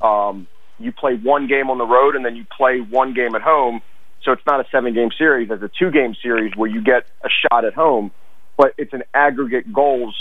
um, 0.00 0.46
you 0.78 0.92
play 0.92 1.14
one 1.16 1.46
game 1.46 1.70
on 1.70 1.78
the 1.78 1.86
road 1.86 2.16
and 2.16 2.24
then 2.24 2.36
you 2.36 2.44
play 2.56 2.80
one 2.80 3.14
game 3.14 3.34
at 3.34 3.42
home. 3.42 3.80
So 4.22 4.32
it's 4.32 4.44
not 4.46 4.60
a 4.60 4.68
seven-game 4.70 5.10
series; 5.16 5.50
it's 5.50 5.62
a 5.62 5.70
two-game 5.78 6.16
series 6.20 6.56
where 6.56 6.68
you 6.68 6.82
get 6.82 7.06
a 7.24 7.28
shot 7.28 7.64
at 7.64 7.74
home, 7.74 8.10
but 8.56 8.74
it's 8.78 8.92
an 8.92 9.02
aggregate 9.14 9.72
goals. 9.72 10.16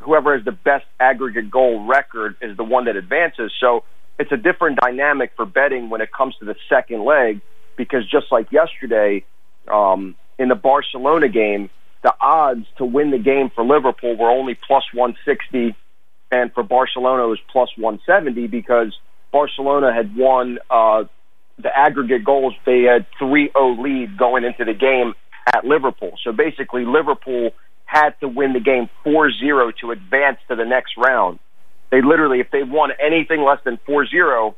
Whoever 0.00 0.36
has 0.36 0.44
the 0.44 0.52
best 0.52 0.84
aggregate 0.98 1.50
goal 1.50 1.86
record 1.86 2.36
is 2.40 2.56
the 2.56 2.64
one 2.64 2.86
that 2.86 2.96
advances. 2.96 3.52
So 3.60 3.84
it's 4.18 4.32
a 4.32 4.36
different 4.36 4.80
dynamic 4.80 5.32
for 5.36 5.46
betting 5.46 5.90
when 5.90 6.00
it 6.00 6.10
comes 6.12 6.34
to 6.40 6.44
the 6.44 6.56
second 6.68 7.04
leg 7.04 7.40
because 7.76 8.08
just 8.10 8.26
like 8.30 8.50
yesterday. 8.52 9.24
Um, 9.68 10.16
in 10.38 10.48
the 10.48 10.54
Barcelona 10.54 11.28
game, 11.28 11.70
the 12.02 12.12
odds 12.20 12.66
to 12.78 12.84
win 12.84 13.10
the 13.10 13.18
game 13.18 13.50
for 13.54 13.64
Liverpool 13.64 14.16
were 14.16 14.30
only 14.30 14.54
plus 14.54 14.82
160, 14.92 15.76
and 16.30 16.52
for 16.52 16.62
Barcelona 16.62 17.24
it 17.24 17.28
was 17.28 17.40
plus 17.50 17.70
170 17.76 18.48
because 18.48 18.96
Barcelona 19.30 19.92
had 19.92 20.16
won 20.16 20.58
uh, 20.68 21.04
the 21.58 21.76
aggregate 21.76 22.24
goals. 22.24 22.54
They 22.66 22.82
had 22.82 23.06
3-0 23.20 23.82
lead 23.82 24.18
going 24.18 24.44
into 24.44 24.64
the 24.64 24.74
game 24.74 25.14
at 25.46 25.64
Liverpool. 25.64 26.12
So 26.22 26.32
basically, 26.32 26.84
Liverpool 26.84 27.50
had 27.84 28.10
to 28.20 28.28
win 28.28 28.52
the 28.52 28.60
game 28.60 28.88
4-0 29.04 29.76
to 29.80 29.90
advance 29.90 30.38
to 30.48 30.56
the 30.56 30.64
next 30.64 30.94
round. 30.96 31.38
They 31.90 32.00
literally, 32.00 32.40
if 32.40 32.50
they 32.50 32.62
won 32.62 32.90
anything 32.98 33.42
less 33.42 33.58
than 33.64 33.78
4-0, 33.88 34.54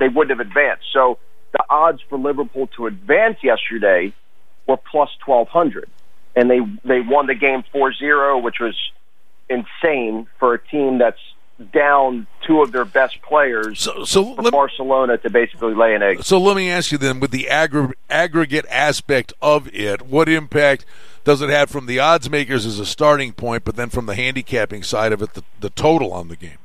they 0.00 0.08
wouldn't 0.08 0.36
have 0.36 0.44
advanced. 0.44 0.86
So 0.92 1.18
the 1.52 1.64
odds 1.70 2.00
for 2.08 2.18
Liverpool 2.18 2.68
to 2.76 2.86
advance 2.86 3.38
yesterday 3.42 4.12
were 4.66 4.78
plus 4.90 5.10
1200 5.24 5.88
and 6.36 6.50
they 6.50 6.58
they 6.84 7.00
won 7.00 7.26
the 7.26 7.34
game 7.34 7.62
4-0 7.74 8.42
which 8.42 8.56
was 8.60 8.74
insane 9.48 10.26
for 10.38 10.54
a 10.54 10.58
team 10.58 10.98
that's 10.98 11.20
down 11.72 12.26
two 12.46 12.62
of 12.62 12.72
their 12.72 12.84
best 12.84 13.22
players 13.22 13.80
So 13.80 14.04
so 14.04 14.32
let, 14.32 14.52
Barcelona 14.52 15.18
to 15.18 15.30
basically 15.30 15.74
lay 15.74 15.94
an 15.94 16.02
egg. 16.02 16.24
so 16.24 16.38
let 16.38 16.56
me 16.56 16.68
ask 16.68 16.90
you 16.90 16.98
then, 16.98 17.20
with 17.20 17.30
the 17.30 17.46
aggr- 17.50 17.92
aggregate 18.10 18.66
aspect 18.68 19.32
of 19.40 19.72
it, 19.72 20.02
what 20.02 20.28
impact 20.28 20.84
does 21.22 21.40
it 21.40 21.50
have 21.50 21.70
from 21.70 21.86
the 21.86 22.00
odds 22.00 22.28
makers 22.28 22.66
as 22.66 22.78
a 22.78 22.86
starting 22.86 23.32
point, 23.32 23.64
but 23.64 23.76
then 23.76 23.88
from 23.88 24.06
the 24.06 24.14
handicapping 24.14 24.82
side 24.82 25.12
of 25.12 25.22
it, 25.22 25.34
the, 25.34 25.44
the 25.60 25.70
total 25.70 26.12
on 26.12 26.28
the 26.28 26.36
game? 26.36 26.58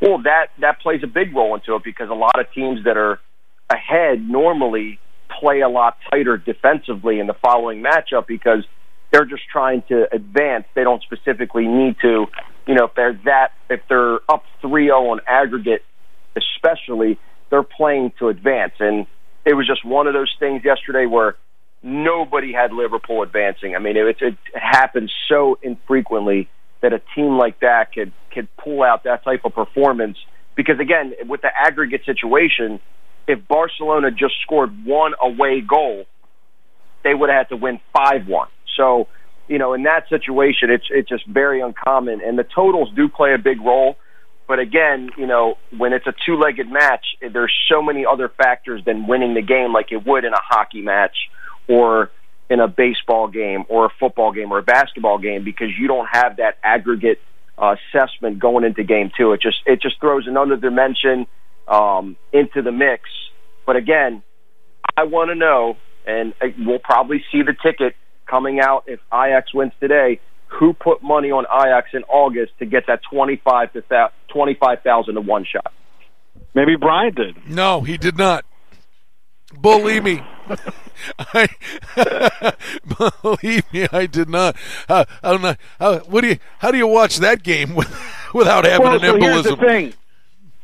Well, 0.00 0.18
that 0.22 0.48
that 0.58 0.80
plays 0.80 1.02
a 1.02 1.06
big 1.06 1.34
role 1.34 1.54
into 1.54 1.74
it 1.76 1.84
because 1.84 2.10
a 2.10 2.14
lot 2.14 2.40
of 2.40 2.52
teams 2.52 2.84
that 2.84 2.96
are 2.96 3.20
ahead 3.68 4.28
normally 4.28 4.98
play 5.40 5.60
a 5.60 5.68
lot 5.68 5.96
tighter 6.10 6.36
defensively 6.36 7.20
in 7.20 7.26
the 7.26 7.34
following 7.34 7.82
matchup 7.82 8.26
because 8.26 8.64
they're 9.12 9.24
just 9.24 9.42
trying 9.50 9.82
to 9.88 10.12
advance. 10.12 10.64
They 10.74 10.84
don't 10.84 11.02
specifically 11.02 11.66
need 11.66 11.96
to, 12.02 12.26
you 12.66 12.74
know, 12.74 12.84
if 12.84 12.94
they're 12.94 13.18
that 13.24 13.52
if 13.68 13.80
they're 13.88 14.18
up 14.28 14.44
3-0 14.62 14.90
on 14.92 15.20
aggregate, 15.26 15.82
especially 16.36 17.18
they're 17.50 17.62
playing 17.62 18.12
to 18.18 18.28
advance. 18.28 18.74
And 18.78 19.06
it 19.44 19.54
was 19.54 19.66
just 19.66 19.84
one 19.84 20.06
of 20.06 20.14
those 20.14 20.34
things 20.38 20.62
yesterday 20.64 21.06
where 21.06 21.36
nobody 21.82 22.52
had 22.52 22.72
Liverpool 22.72 23.22
advancing. 23.22 23.74
I 23.74 23.78
mean, 23.78 23.96
it, 23.96 24.16
it 24.20 24.36
happens 24.54 25.12
so 25.28 25.58
infrequently 25.62 26.48
that 26.82 26.92
a 26.92 27.00
team 27.14 27.36
like 27.36 27.60
that 27.60 27.92
could 27.92 28.12
could 28.32 28.48
pull 28.56 28.82
out 28.82 29.04
that 29.04 29.24
type 29.24 29.44
of 29.44 29.54
performance. 29.54 30.16
Because 30.56 30.78
again, 30.80 31.14
with 31.26 31.42
the 31.42 31.50
aggregate 31.54 32.02
situation, 32.04 32.80
if 33.26 33.46
Barcelona 33.48 34.10
just 34.10 34.34
scored 34.42 34.84
one 34.84 35.12
away 35.20 35.60
goal, 35.60 36.04
they 37.02 37.14
would 37.14 37.30
have 37.30 37.48
had 37.48 37.48
to 37.50 37.56
win 37.56 37.80
five 37.92 38.26
one. 38.26 38.48
So, 38.76 39.08
you 39.50 39.58
know, 39.58 39.74
in 39.74 39.82
that 39.82 40.08
situation, 40.08 40.70
it's 40.70 40.86
it's 40.90 41.08
just 41.08 41.26
very 41.26 41.60
uncommon, 41.60 42.20
and 42.24 42.38
the 42.38 42.44
totals 42.44 42.88
do 42.94 43.08
play 43.08 43.34
a 43.34 43.38
big 43.38 43.60
role. 43.60 43.96
but 44.46 44.60
again, 44.60 45.10
you 45.18 45.26
know, 45.26 45.58
when 45.76 45.92
it's 45.92 46.06
a 46.06 46.14
two-legged 46.24 46.68
match, 46.70 47.04
there's 47.20 47.52
so 47.68 47.82
many 47.82 48.06
other 48.06 48.28
factors 48.28 48.80
than 48.84 49.06
winning 49.08 49.34
the 49.34 49.42
game, 49.42 49.72
like 49.72 49.90
it 49.90 50.06
would 50.06 50.24
in 50.24 50.32
a 50.32 50.40
hockey 50.40 50.82
match 50.82 51.16
or 51.68 52.10
in 52.48 52.60
a 52.60 52.68
baseball 52.68 53.28
game 53.28 53.64
or 53.68 53.86
a 53.86 53.90
football 53.98 54.32
game 54.32 54.50
or 54.52 54.58
a 54.58 54.62
basketball 54.62 55.18
game, 55.18 55.44
because 55.44 55.68
you 55.78 55.88
don't 55.88 56.08
have 56.10 56.36
that 56.36 56.58
aggregate 56.62 57.20
uh, 57.58 57.74
assessment 57.76 58.38
going 58.38 58.64
into 58.64 58.84
game 58.84 59.10
two. 59.16 59.32
It 59.32 59.42
just 59.42 59.58
it 59.66 59.82
just 59.82 60.00
throws 60.00 60.28
another 60.28 60.56
dimension 60.56 61.26
um, 61.66 62.16
into 62.32 62.62
the 62.62 62.72
mix. 62.72 63.02
But 63.66 63.74
again, 63.74 64.22
I 64.96 65.04
want 65.04 65.30
to 65.30 65.34
know, 65.34 65.76
and 66.06 66.34
uh, 66.40 66.46
we'll 66.58 66.78
probably 66.78 67.24
see 67.32 67.42
the 67.42 67.54
ticket 67.60 67.96
coming 68.30 68.60
out 68.60 68.84
if 68.86 69.00
Ajax 69.12 69.52
wins 69.52 69.72
today 69.80 70.20
who 70.46 70.72
put 70.72 71.02
money 71.02 71.30
on 71.30 71.44
Ajax 71.44 71.90
in 71.92 72.02
August 72.04 72.52
to 72.58 72.66
get 72.66 72.86
that 72.86 73.00
twenty 73.10 73.36
five 73.36 73.72
to 73.72 73.82
twenty 74.28 74.54
five 74.54 74.82
thousand 74.82 75.14
to 75.14 75.20
one 75.20 75.44
shot. 75.44 75.72
Maybe 76.54 76.76
Brian 76.76 77.14
did. 77.14 77.48
No, 77.48 77.82
he 77.82 77.96
did 77.96 78.16
not. 78.16 78.44
Believe 79.60 80.04
me, 80.04 80.22
I, 81.18 81.48
believe 83.22 83.64
me, 83.72 83.88
I 83.90 84.06
did 84.06 84.28
not. 84.28 84.56
Uh, 84.88 85.04
I 85.24 85.32
don't 85.32 85.42
know. 85.42 85.56
How, 85.80 85.98
what 86.00 86.20
do 86.20 86.28
you? 86.28 86.38
How 86.58 86.70
do 86.70 86.78
you 86.78 86.86
watch 86.86 87.16
that 87.16 87.42
game 87.42 87.74
without 88.34 88.64
having 88.64 88.86
well, 88.86 88.94
an 88.94 89.00
so 89.00 89.14
embolism? 89.14 89.20
Here's 89.20 89.44
the 89.44 89.56
thing. 89.56 89.94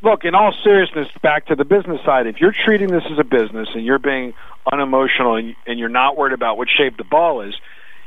Look, 0.06 0.24
in 0.24 0.36
all 0.36 0.54
seriousness, 0.62 1.08
back 1.20 1.46
to 1.46 1.56
the 1.56 1.64
business 1.64 2.00
side. 2.06 2.28
If 2.28 2.36
you're 2.40 2.54
treating 2.64 2.86
this 2.86 3.02
as 3.10 3.18
a 3.18 3.24
business 3.24 3.68
and 3.74 3.84
you're 3.84 3.98
being 3.98 4.34
unemotional 4.72 5.34
and, 5.34 5.56
and 5.66 5.80
you're 5.80 5.88
not 5.88 6.16
worried 6.16 6.32
about 6.32 6.56
what 6.56 6.68
shape 6.70 6.96
the 6.96 7.02
ball 7.02 7.40
is, 7.40 7.56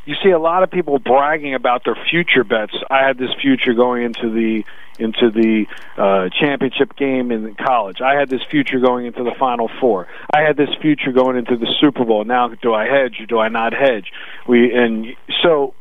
you 0.05 0.15
see 0.23 0.29
a 0.29 0.39
lot 0.39 0.63
of 0.63 0.71
people 0.71 0.97
bragging 0.97 1.55
about 1.55 1.83
their 1.83 1.97
future 2.09 2.45
bets. 2.45 2.71
I 2.89 3.05
had 3.05 3.17
this 3.17 3.31
future 3.41 3.73
going 3.73 4.03
into 4.03 4.29
the 4.29 4.63
into 4.97 5.29
the 5.29 5.65
uh, 5.97 6.29
championship 6.39 6.95
game 6.95 7.31
in 7.33 7.53
college. 7.55 7.97
I 7.99 8.17
had 8.17 8.29
this 8.29 8.41
future 8.49 8.79
going 8.79 9.05
into 9.05 9.25
the 9.25 9.33
Final 9.37 9.69
Four. 9.81 10.07
I 10.33 10.41
had 10.41 10.55
this 10.55 10.69
future 10.81 11.11
going 11.11 11.35
into 11.35 11.57
the 11.57 11.67
Super 11.81 12.05
Bowl. 12.05 12.23
Now, 12.23 12.47
do 12.47 12.73
I 12.73 12.85
hedge 12.85 13.19
or 13.19 13.25
do 13.25 13.39
I 13.39 13.49
not 13.49 13.73
hedge? 13.73 14.05
We 14.47 14.73
and 14.73 15.07
so 15.43 15.73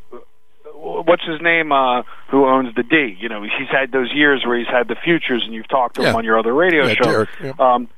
what's 0.80 1.24
his 1.24 1.40
name 1.40 1.72
uh 1.72 2.02
who 2.30 2.46
owns 2.46 2.74
the 2.74 2.82
D? 2.82 3.16
You 3.18 3.28
know 3.28 3.42
he's 3.42 3.68
had 3.70 3.90
those 3.92 4.10
years 4.14 4.44
where 4.46 4.56
he's 4.58 4.68
had 4.68 4.88
the 4.88 4.96
futures 5.02 5.42
and 5.44 5.52
you've 5.54 5.68
talked 5.68 5.96
to 5.96 6.02
Yeah. 6.02 6.10
him 6.10 6.16
on 6.16 6.24
your 6.24 6.38
other 6.38 6.54
radio 6.54 6.86
Yeah, 6.86 6.94
show. 6.94 7.04
Derek, 7.10 7.28
yeah. 7.42 7.52
um 7.58 7.88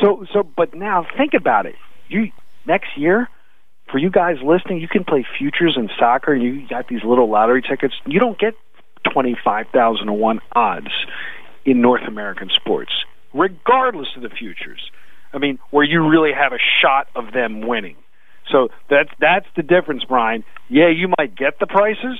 so 0.00 0.26
so 0.32 0.42
but 0.42 0.74
now 0.74 1.06
think 1.16 1.34
about 1.34 1.66
it. 1.66 1.76
You 2.08 2.30
next 2.66 2.96
year 2.96 3.28
for 3.90 3.98
you 3.98 4.10
guys 4.10 4.36
listening 4.42 4.80
you 4.80 4.88
can 4.88 5.04
play 5.04 5.24
futures 5.38 5.74
in 5.76 5.88
soccer 5.98 6.32
and 6.32 6.42
you 6.42 6.66
got 6.68 6.88
these 6.88 7.04
little 7.04 7.30
lottery 7.30 7.62
tickets. 7.62 7.94
You 8.06 8.18
don't 8.18 8.38
get 8.38 8.54
25,000 9.12 10.06
to 10.06 10.12
1 10.12 10.40
odds 10.54 10.90
in 11.64 11.80
North 11.80 12.02
American 12.06 12.50
sports 12.54 12.92
regardless 13.32 14.08
of 14.16 14.22
the 14.22 14.28
futures. 14.30 14.90
I 15.32 15.38
mean 15.38 15.58
where 15.70 15.84
you 15.84 16.06
really 16.08 16.32
have 16.32 16.52
a 16.52 16.58
shot 16.82 17.08
of 17.14 17.32
them 17.32 17.60
winning 17.66 17.96
so 18.50 18.68
that's 18.88 19.10
that's 19.18 19.46
the 19.56 19.62
difference, 19.62 20.04
Brian. 20.04 20.44
Yeah, 20.68 20.88
you 20.88 21.08
might 21.18 21.34
get 21.34 21.58
the 21.58 21.66
prices, 21.66 22.18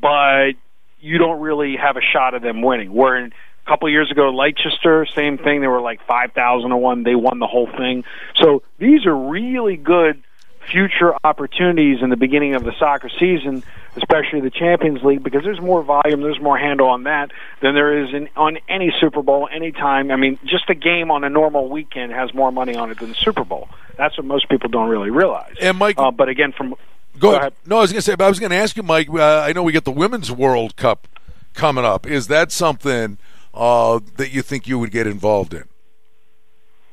but 0.00 0.52
you 1.00 1.18
don't 1.18 1.40
really 1.40 1.76
have 1.76 1.96
a 1.96 2.00
shot 2.00 2.34
of 2.34 2.42
them 2.42 2.62
winning. 2.62 2.92
Where 2.92 3.16
in, 3.16 3.32
a 3.66 3.70
couple 3.70 3.88
years 3.88 4.10
ago, 4.10 4.30
Leicester, 4.30 5.06
same 5.14 5.38
thing. 5.38 5.60
They 5.60 5.66
were 5.66 5.80
like 5.80 6.04
five 6.06 6.32
thousand 6.32 6.70
to 6.70 6.76
one. 6.76 7.02
They 7.02 7.14
won 7.14 7.38
the 7.38 7.46
whole 7.46 7.68
thing. 7.68 8.04
So 8.40 8.62
these 8.78 9.06
are 9.06 9.16
really 9.16 9.76
good 9.76 10.22
future 10.70 11.14
opportunities 11.24 11.98
in 12.02 12.10
the 12.10 12.16
beginning 12.16 12.54
of 12.54 12.64
the 12.64 12.72
soccer 12.78 13.10
season, 13.20 13.62
especially 13.96 14.40
the 14.40 14.50
Champions 14.50 15.02
League, 15.02 15.22
because 15.22 15.42
there's 15.44 15.60
more 15.60 15.82
volume, 15.82 16.22
there's 16.22 16.40
more 16.40 16.58
handle 16.58 16.88
on 16.88 17.04
that 17.04 17.30
than 17.60 17.74
there 17.74 18.04
is 18.04 18.14
in 18.14 18.28
on 18.36 18.58
any 18.68 18.92
Super 19.00 19.22
Bowl 19.22 19.48
anytime. 19.50 20.10
I 20.10 20.16
mean, 20.16 20.38
just 20.44 20.68
a 20.70 20.74
game 20.74 21.10
on 21.10 21.24
a 21.24 21.28
normal 21.28 21.68
weekend 21.68 22.12
has 22.12 22.32
more 22.34 22.50
money 22.50 22.76
on 22.76 22.90
it 22.90 22.98
than 22.98 23.10
the 23.10 23.14
Super 23.14 23.44
Bowl. 23.44 23.68
That's 23.96 24.16
what 24.18 24.26
most 24.26 24.48
people 24.48 24.68
don't 24.70 24.88
really 24.88 25.10
realize. 25.10 25.54
And 25.60 25.78
Mike- 25.78 25.98
uh, 25.98 26.10
but 26.10 26.28
again, 26.28 26.52
from 26.56 26.70
Go, 26.70 26.76
Go 27.20 27.28
ahead. 27.30 27.40
ahead. 27.42 27.52
No, 27.66 27.78
I 27.78 27.80
was 27.82 27.92
going 27.92 27.98
to 27.98 28.02
say, 28.02 28.16
but 28.16 28.24
I 28.24 28.28
was 28.28 28.40
going 28.40 28.50
to 28.50 28.56
ask 28.56 28.76
you, 28.76 28.82
Mike. 28.82 29.08
Uh, 29.08 29.40
I 29.40 29.52
know 29.52 29.62
we 29.62 29.70
get 29.72 29.84
the 29.84 29.92
Women's 29.92 30.32
World 30.32 30.74
Cup 30.76 31.06
coming 31.54 31.84
up. 31.84 32.06
Is 32.06 32.26
that 32.26 32.50
something 32.50 33.18
uh, 33.54 34.00
that 34.16 34.32
you 34.32 34.42
think 34.42 34.66
you 34.66 34.80
would 34.80 34.90
get 34.90 35.06
involved 35.06 35.54
in? 35.54 35.64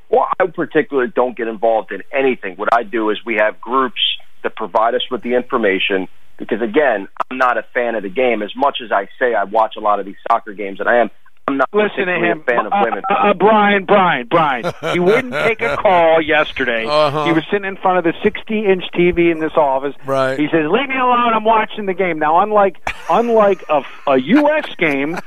Well, 0.09 0.27
I 0.39 0.45
particularly 0.47 1.11
don't 1.15 1.35
get 1.35 1.47
involved 1.47 1.91
in 1.91 2.03
anything. 2.11 2.55
What 2.57 2.69
I 2.73 2.83
do 2.83 3.09
is 3.09 3.17
we 3.25 3.35
have 3.35 3.59
groups 3.61 4.01
that 4.43 4.55
provide 4.55 4.93
us 4.93 5.01
with 5.09 5.23
the 5.23 5.33
information 5.33 6.07
because, 6.37 6.61
again, 6.61 7.07
I'm 7.31 7.37
not 7.37 7.57
a 7.57 7.63
fan 7.73 7.95
of 7.95 8.03
the 8.03 8.09
game. 8.09 8.41
As 8.43 8.51
much 8.55 8.77
as 8.83 8.91
I 8.91 9.07
say 9.17 9.33
I 9.33 9.45
watch 9.45 9.75
a 9.77 9.79
lot 9.79 9.99
of 9.99 10.05
these 10.05 10.17
soccer 10.29 10.53
games, 10.53 10.79
and 10.79 10.87
I 10.89 10.97
am, 10.97 11.09
I'm 11.47 11.57
not 11.57 11.69
Listen 11.73 12.05
to 12.05 12.13
him, 12.15 12.41
a 12.41 12.43
fan 12.43 12.65
of 12.65 12.71
uh, 12.71 12.81
women. 12.83 13.03
uh, 13.09 13.13
uh, 13.13 13.33
Brian. 13.33 13.85
Brian, 13.85 14.27
Brian. 14.27 14.71
He 14.93 14.99
wouldn't 15.07 15.33
take 15.33 15.61
a 15.61 15.75
call 15.75 16.21
yesterday. 16.21 16.85
Uh-huh. 16.85 17.25
He 17.25 17.31
was 17.33 17.43
sitting 17.51 17.65
in 17.67 17.77
front 17.77 17.97
of 17.97 18.03
the 18.03 18.13
60-inch 18.29 18.83
TV 18.93 19.31
in 19.31 19.39
this 19.39 19.53
office. 19.55 19.95
Right. 20.05 20.39
He 20.39 20.47
says, 20.47 20.69
"Leave 20.69 20.87
me 20.87 20.95
alone. 20.95 21.33
I'm 21.33 21.43
watching 21.43 21.85
the 21.87 21.93
game." 21.93 22.19
Now, 22.19 22.39
unlike 22.41 22.77
unlike 23.09 23.63
a, 23.69 23.83
a 24.07 24.17
U.S. 24.17 24.75
game, 24.75 25.17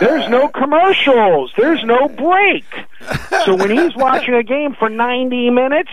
there's 0.00 0.28
no 0.28 0.48
commercials. 0.48 1.52
There's 1.56 1.84
no 1.84 2.08
break. 2.08 2.64
So 3.44 3.54
when 3.54 3.70
he's 3.70 3.94
watching 3.94 4.34
a 4.34 4.42
game 4.42 4.74
for 4.78 4.88
90 4.88 5.50
minutes. 5.50 5.90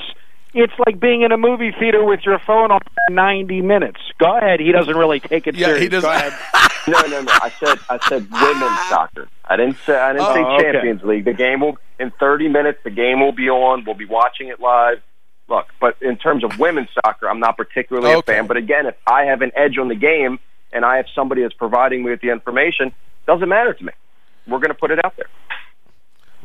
It's 0.58 0.74
like 0.86 1.00
being 1.00 1.22
in 1.24 1.32
a 1.34 1.38
movie 1.38 1.72
theater 1.78 2.04
with 2.04 2.22
your 2.26 2.40
phone 2.40 2.72
on 2.72 2.80
for 2.80 3.14
90 3.14 3.62
minutes. 3.62 4.00
Go 4.20 4.38
ahead. 4.38 4.60
He 4.62 4.72
doesn't 4.72 4.96
really 4.96 5.20
take 5.20 5.48
it 5.48 5.56
seriously. 5.56 5.62
Yeah, 5.62 5.66
serious. 5.68 5.82
he 5.84 5.90
doesn't- 5.90 6.10
Go 6.10 6.16
ahead. 6.16 6.34
No, 6.88 7.02
no, 7.02 7.20
no. 7.24 7.32
I 7.42 7.50
said 7.60 7.80
I 7.90 7.98
said 8.08 8.28
women's 8.32 8.80
soccer. 8.90 9.28
I 9.44 9.56
didn't 9.58 9.78
say 9.88 9.98
I 10.00 10.14
didn't 10.14 10.28
Oh, 10.28 10.34
say 10.36 10.44
okay. 10.44 10.72
Champions 10.72 11.02
League. 11.04 11.26
The 11.26 11.34
game 11.34 11.62
will 11.62 11.80
in 12.00 12.12
30 12.20 12.48
minutes. 12.48 12.78
The 12.84 12.92
game 12.92 13.22
will 13.22 13.32
be 13.32 13.50
on. 13.50 13.84
We'll 13.86 13.96
be 13.96 14.06
watching 14.06 14.50
it 14.50 14.60
live. 14.60 15.00
Look, 15.50 15.66
but 15.82 15.96
in 16.00 16.16
terms 16.18 16.44
of 16.44 16.60
women's 16.60 16.90
soccer, 16.94 17.28
I'm 17.28 17.40
not 17.40 17.58
particularly 17.58 18.10
Okay. 18.14 18.34
a 18.34 18.36
fan. 18.36 18.46
But 18.46 18.58
again, 18.58 18.86
if 18.86 18.94
I 19.08 19.24
have 19.24 19.42
an 19.42 19.52
edge 19.56 19.80
on 19.80 19.88
the 19.88 19.96
game 19.96 20.38
and 20.72 20.86
I 20.86 20.98
have 20.98 21.08
somebody 21.16 21.42
that's 21.42 21.56
providing 21.56 22.04
me 22.04 22.12
with 22.12 22.22
the 22.22 22.30
information, 22.30 22.92
doesn't 23.26 23.50
matter 23.50 23.74
to 23.74 23.84
me. 23.84 23.92
We're 24.48 24.60
going 24.60 24.70
to 24.70 24.76
put 24.76 24.92
it 24.92 25.04
out 25.04 25.16
there. 25.18 25.26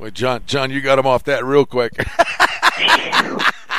Wait, 0.01 0.14
John, 0.14 0.42
John, 0.46 0.70
you 0.70 0.80
got 0.80 0.98
him 0.98 1.07
off 1.07 1.24
that 1.24 1.44
real 1.44 1.66
quick. 1.66 1.92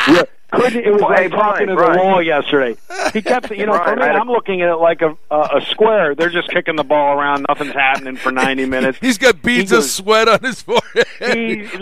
Yeah. 0.08 0.24
Couldn't, 0.52 0.84
it 0.84 0.92
was 0.92 1.02
Well, 1.02 1.12
hey, 1.14 1.28
like 1.28 1.32
talking 1.32 1.66
Brian, 1.66 1.68
to 1.68 1.76
Brian. 1.76 1.98
the 2.00 2.04
wall 2.04 2.22
yesterday. 2.24 2.76
He 3.14 3.22
kept, 3.22 3.52
you 3.52 3.66
know, 3.68 3.74
for 3.86 3.96
me, 3.96 4.02
I 4.02 4.08
had 4.08 4.16
a- 4.16 4.20
I'm 4.20 4.28
looking 4.28 4.62
at 4.64 4.70
it 4.70 4.76
like 4.78 5.02
a, 5.04 5.16
a 5.30 5.58
a 5.58 5.62
square. 5.70 6.16
They're 6.16 6.32
just 6.32 6.50
kicking 6.50 6.76
the 6.76 6.84
ball 6.84 7.18
around. 7.18 7.46
Nothing's 7.48 7.74
happening 7.74 8.16
for 8.18 8.32
90 8.32 8.66
minutes. 8.76 8.98
He's 9.00 9.20
got 9.20 9.42
beads 9.44 9.70
He 9.72 9.78
of 9.78 9.84
sweat 9.84 10.28
on 10.28 10.40
his 10.42 10.62
forehead, 10.64 11.08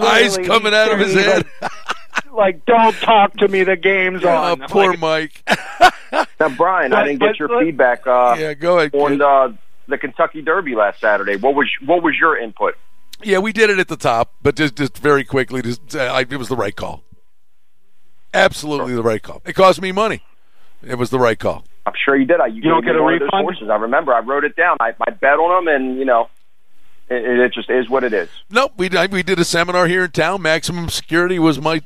eyes 0.01 0.37
coming 0.37 0.73
out 0.73 0.91
of 0.91 0.99
his 0.99 1.13
head. 1.13 1.45
Like, 1.61 1.71
like, 2.33 2.65
don't 2.65 2.95
talk 2.97 3.33
to 3.37 3.47
me. 3.47 3.63
The 3.63 3.77
game's 3.77 4.23
oh, 4.25 4.29
on. 4.29 4.61
I'm 4.61 4.67
poor 4.69 4.91
like, 4.95 4.99
Mike. 4.99 5.49
Now, 6.39 6.49
Brian, 6.49 6.93
I 6.93 7.05
didn't 7.05 7.19
but- 7.19 7.27
get 7.27 7.39
your 7.39 7.47
but- 7.47 7.61
feedback 7.63 8.05
uh, 8.05 8.35
yeah, 8.37 8.53
go 8.53 8.77
ahead. 8.79 8.93
on 8.93 9.11
kid. 9.11 9.21
uh, 9.21 9.49
the 9.87 9.97
Kentucky 9.97 10.41
Derby 10.41 10.75
last 10.75 10.99
Saturday. 10.99 11.37
What 11.37 11.55
was 11.55 11.67
what 11.85 12.03
was 12.03 12.15
your 12.19 12.37
input? 12.37 12.75
Yeah, 13.23 13.39
we 13.39 13.51
did 13.51 13.69
it 13.69 13.79
at 13.79 13.87
the 13.89 13.97
top, 13.97 14.35
but 14.41 14.55
just, 14.55 14.75
just 14.75 14.97
very 14.97 15.23
quickly, 15.23 15.61
just 15.61 15.95
uh, 15.95 15.99
I, 15.99 16.21
it 16.21 16.37
was 16.37 16.47
the 16.47 16.55
right 16.55 16.75
call. 16.75 17.03
Absolutely 18.33 18.93
the 18.95 19.03
right 19.03 19.21
call. 19.21 19.41
It 19.45 19.53
cost 19.53 19.81
me 19.81 19.91
money. 19.91 20.21
It 20.83 20.95
was 20.95 21.09
the 21.09 21.19
right 21.19 21.37
call. 21.37 21.63
I'm 21.85 21.93
sure 22.05 22.15
you 22.15 22.25
did. 22.25 22.39
I 22.39 22.47
you, 22.47 22.61
don't 22.61 22.85
get 22.85 22.95
a 22.95 23.01
one 23.01 23.15
of 23.15 23.19
those 23.19 23.27
refund? 23.27 23.43
sources. 23.45 23.69
I 23.69 23.75
remember. 23.75 24.13
I 24.13 24.19
wrote 24.19 24.43
it 24.45 24.55
down. 24.55 24.77
I, 24.79 24.93
I 25.05 25.09
bet 25.11 25.33
on 25.39 25.65
them, 25.65 25.73
and 25.75 25.97
you 25.97 26.05
know, 26.05 26.29
it, 27.09 27.23
it 27.39 27.53
just 27.53 27.69
is 27.69 27.89
what 27.89 28.03
it 28.03 28.13
is. 28.13 28.29
Nope, 28.49 28.73
we 28.77 28.89
I- 28.95 29.07
we 29.07 29.23
did 29.23 29.39
a 29.39 29.43
seminar 29.45 29.87
here 29.87 30.05
in 30.05 30.11
town. 30.11 30.41
Maximum 30.41 30.89
security 30.89 31.39
was 31.39 31.59
my 31.59 31.81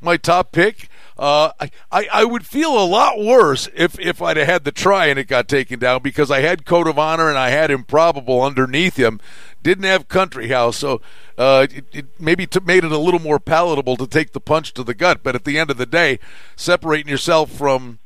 my 0.00 0.16
top 0.16 0.50
pick. 0.52 0.88
Uh, 1.18 1.52
I, 1.60 1.70
I 1.92 2.08
I 2.12 2.24
would 2.24 2.46
feel 2.46 2.70
a 2.82 2.86
lot 2.86 3.20
worse 3.22 3.68
if 3.74 4.00
if 4.00 4.22
I'd 4.22 4.38
have 4.38 4.46
had 4.48 4.64
the 4.64 4.72
try 4.72 5.06
and 5.06 5.18
it 5.18 5.28
got 5.28 5.46
taken 5.46 5.78
down 5.78 6.02
because 6.02 6.30
I 6.30 6.40
had 6.40 6.64
code 6.64 6.88
of 6.88 6.98
honor 6.98 7.28
and 7.28 7.38
I 7.38 7.50
had 7.50 7.70
improbable 7.70 8.42
underneath 8.42 8.96
him. 8.96 9.20
Didn't 9.62 9.84
have 9.84 10.08
country 10.08 10.48
house, 10.48 10.76
so 10.76 11.00
uh, 11.38 11.66
it, 11.70 11.84
it 11.92 12.06
maybe 12.20 12.46
t- 12.46 12.58
made 12.64 12.82
it 12.84 12.90
a 12.90 12.98
little 12.98 13.20
more 13.20 13.38
palatable 13.38 13.96
to 13.96 14.06
take 14.08 14.32
the 14.32 14.40
punch 14.40 14.72
to 14.74 14.82
the 14.82 14.92
gut. 14.94 15.22
But 15.22 15.36
at 15.36 15.44
the 15.44 15.56
end 15.58 15.70
of 15.70 15.76
the 15.76 15.86
day, 15.86 16.18
separating 16.56 17.08
yourself 17.08 17.50
from 17.50 18.00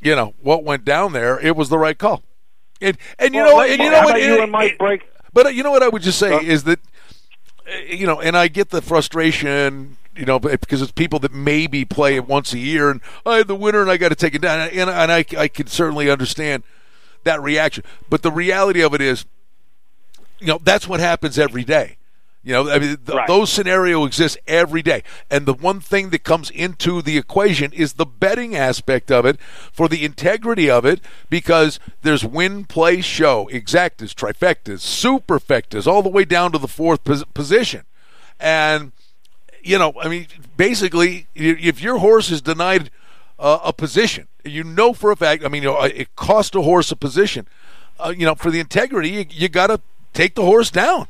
you 0.00 0.14
know 0.14 0.34
what 0.40 0.62
went 0.62 0.84
down 0.84 1.12
there, 1.12 1.40
it 1.40 1.56
was 1.56 1.68
the 1.68 1.78
right 1.78 1.98
call. 1.98 2.22
And 2.80 2.96
and 3.18 3.34
you 3.34 3.40
Well, 3.42 3.56
know 3.56 3.62
and 3.62 3.82
you 3.82 3.90
know 3.90 4.02
what 4.02 4.20
you 4.22 4.42
and- 4.42 4.52
Mike 4.52 4.78
break? 4.78 5.02
but 5.32 5.46
uh, 5.46 5.48
you 5.48 5.62
know 5.64 5.72
what 5.72 5.82
I 5.82 5.88
would 5.88 6.02
just 6.02 6.18
say 6.18 6.44
is 6.44 6.62
that 6.64 6.78
uh, 7.66 7.76
you 7.88 8.06
know, 8.06 8.20
and 8.20 8.36
I 8.36 8.46
get 8.48 8.70
the 8.70 8.80
frustration, 8.82 9.96
you 10.16 10.26
know, 10.26 10.38
because 10.38 10.80
it's 10.82 10.92
people 10.92 11.18
that 11.20 11.32
maybe 11.32 11.84
play 11.84 12.14
it 12.14 12.28
once 12.28 12.52
a 12.52 12.58
year, 12.58 12.88
and 12.90 13.00
I 13.26 13.38
had 13.38 13.48
the 13.48 13.56
winner, 13.56 13.80
and 13.82 13.90
I 13.90 13.96
got 13.96 14.10
to 14.10 14.14
take 14.14 14.34
it 14.36 14.42
down, 14.42 14.68
and, 14.68 14.90
and 14.90 15.10
I 15.10 15.24
I 15.36 15.48
can 15.48 15.66
certainly 15.66 16.08
understand 16.10 16.62
that 17.24 17.42
reaction. 17.42 17.82
But 18.08 18.22
the 18.22 18.30
reality 18.30 18.80
of 18.82 18.94
it 18.94 19.00
is, 19.00 19.24
you 20.40 20.46
know, 20.46 20.58
that's 20.62 20.86
what 20.88 21.00
happens 21.00 21.38
every 21.38 21.64
day. 21.64 21.96
You 22.42 22.52
know, 22.52 22.70
I 22.70 22.78
mean, 22.78 22.96
th- 22.98 23.08
Right. 23.08 23.26
those 23.26 23.50
scenarios 23.50 24.06
exist 24.06 24.36
every 24.46 24.82
day. 24.82 25.02
And 25.30 25.46
the 25.46 25.54
one 25.54 25.80
thing 25.80 26.10
that 26.10 26.24
comes 26.24 26.50
into 26.50 27.00
the 27.00 27.16
equation 27.16 27.72
is 27.72 27.94
the 27.94 28.04
betting 28.04 28.54
aspect 28.54 29.10
of 29.10 29.24
it 29.24 29.40
for 29.72 29.88
the 29.88 30.04
integrity 30.04 30.68
of 30.68 30.84
it 30.84 31.00
because 31.30 31.80
there's 32.02 32.22
win, 32.22 32.66
play, 32.66 33.00
show, 33.00 33.48
exactas, 33.50 34.12
trifectas, 34.12 34.80
superfectas, 34.82 35.86
all 35.86 36.02
the 36.02 36.10
way 36.10 36.26
down 36.26 36.52
to 36.52 36.58
the 36.58 36.68
fourth 36.68 37.02
pos- 37.02 37.24
position. 37.32 37.84
And, 38.38 38.92
you 39.62 39.78
know, 39.78 39.94
I 40.02 40.08
mean, 40.08 40.26
basically, 40.58 41.28
if 41.34 41.80
your 41.80 41.96
horse 41.98 42.30
is 42.30 42.42
denied 42.42 42.90
uh, 43.38 43.60
a 43.64 43.72
position, 43.72 44.28
you 44.44 44.62
know 44.64 44.92
for 44.92 45.10
a 45.10 45.16
fact, 45.16 45.42
I 45.44 45.48
mean, 45.48 45.62
you 45.62 45.70
know, 45.70 45.80
it 45.80 46.14
cost 46.14 46.54
a 46.54 46.60
horse 46.60 46.92
a 46.92 46.96
position. 46.96 47.48
Uh, 47.98 48.12
you 48.14 48.26
know, 48.26 48.34
for 48.34 48.50
the 48.50 48.60
integrity, 48.60 49.08
you, 49.08 49.24
you 49.30 49.48
got 49.48 49.68
to 49.68 49.80
take 50.14 50.34
the 50.34 50.42
horse 50.44 50.70
down. 50.70 51.06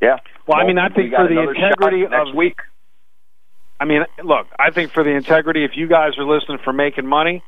Yeah. 0.00 0.18
Well, 0.46 0.58
I 0.58 0.66
mean, 0.66 0.78
I 0.78 0.88
think 0.88 1.12
for 1.14 1.26
the 1.26 1.40
integrity 1.40 2.02
next 2.02 2.30
of- 2.30 2.34
week. 2.34 2.58
I 3.78 3.84
mean, 3.84 4.04
look, 4.24 4.46
I 4.58 4.70
think 4.70 4.90
for 4.92 5.02
the 5.04 5.10
integrity, 5.10 5.62
if 5.64 5.72
you 5.76 5.86
guys 5.86 6.16
are 6.16 6.24
listening 6.24 6.58
for 6.64 6.72
making 6.72 7.06
money, 7.06 7.42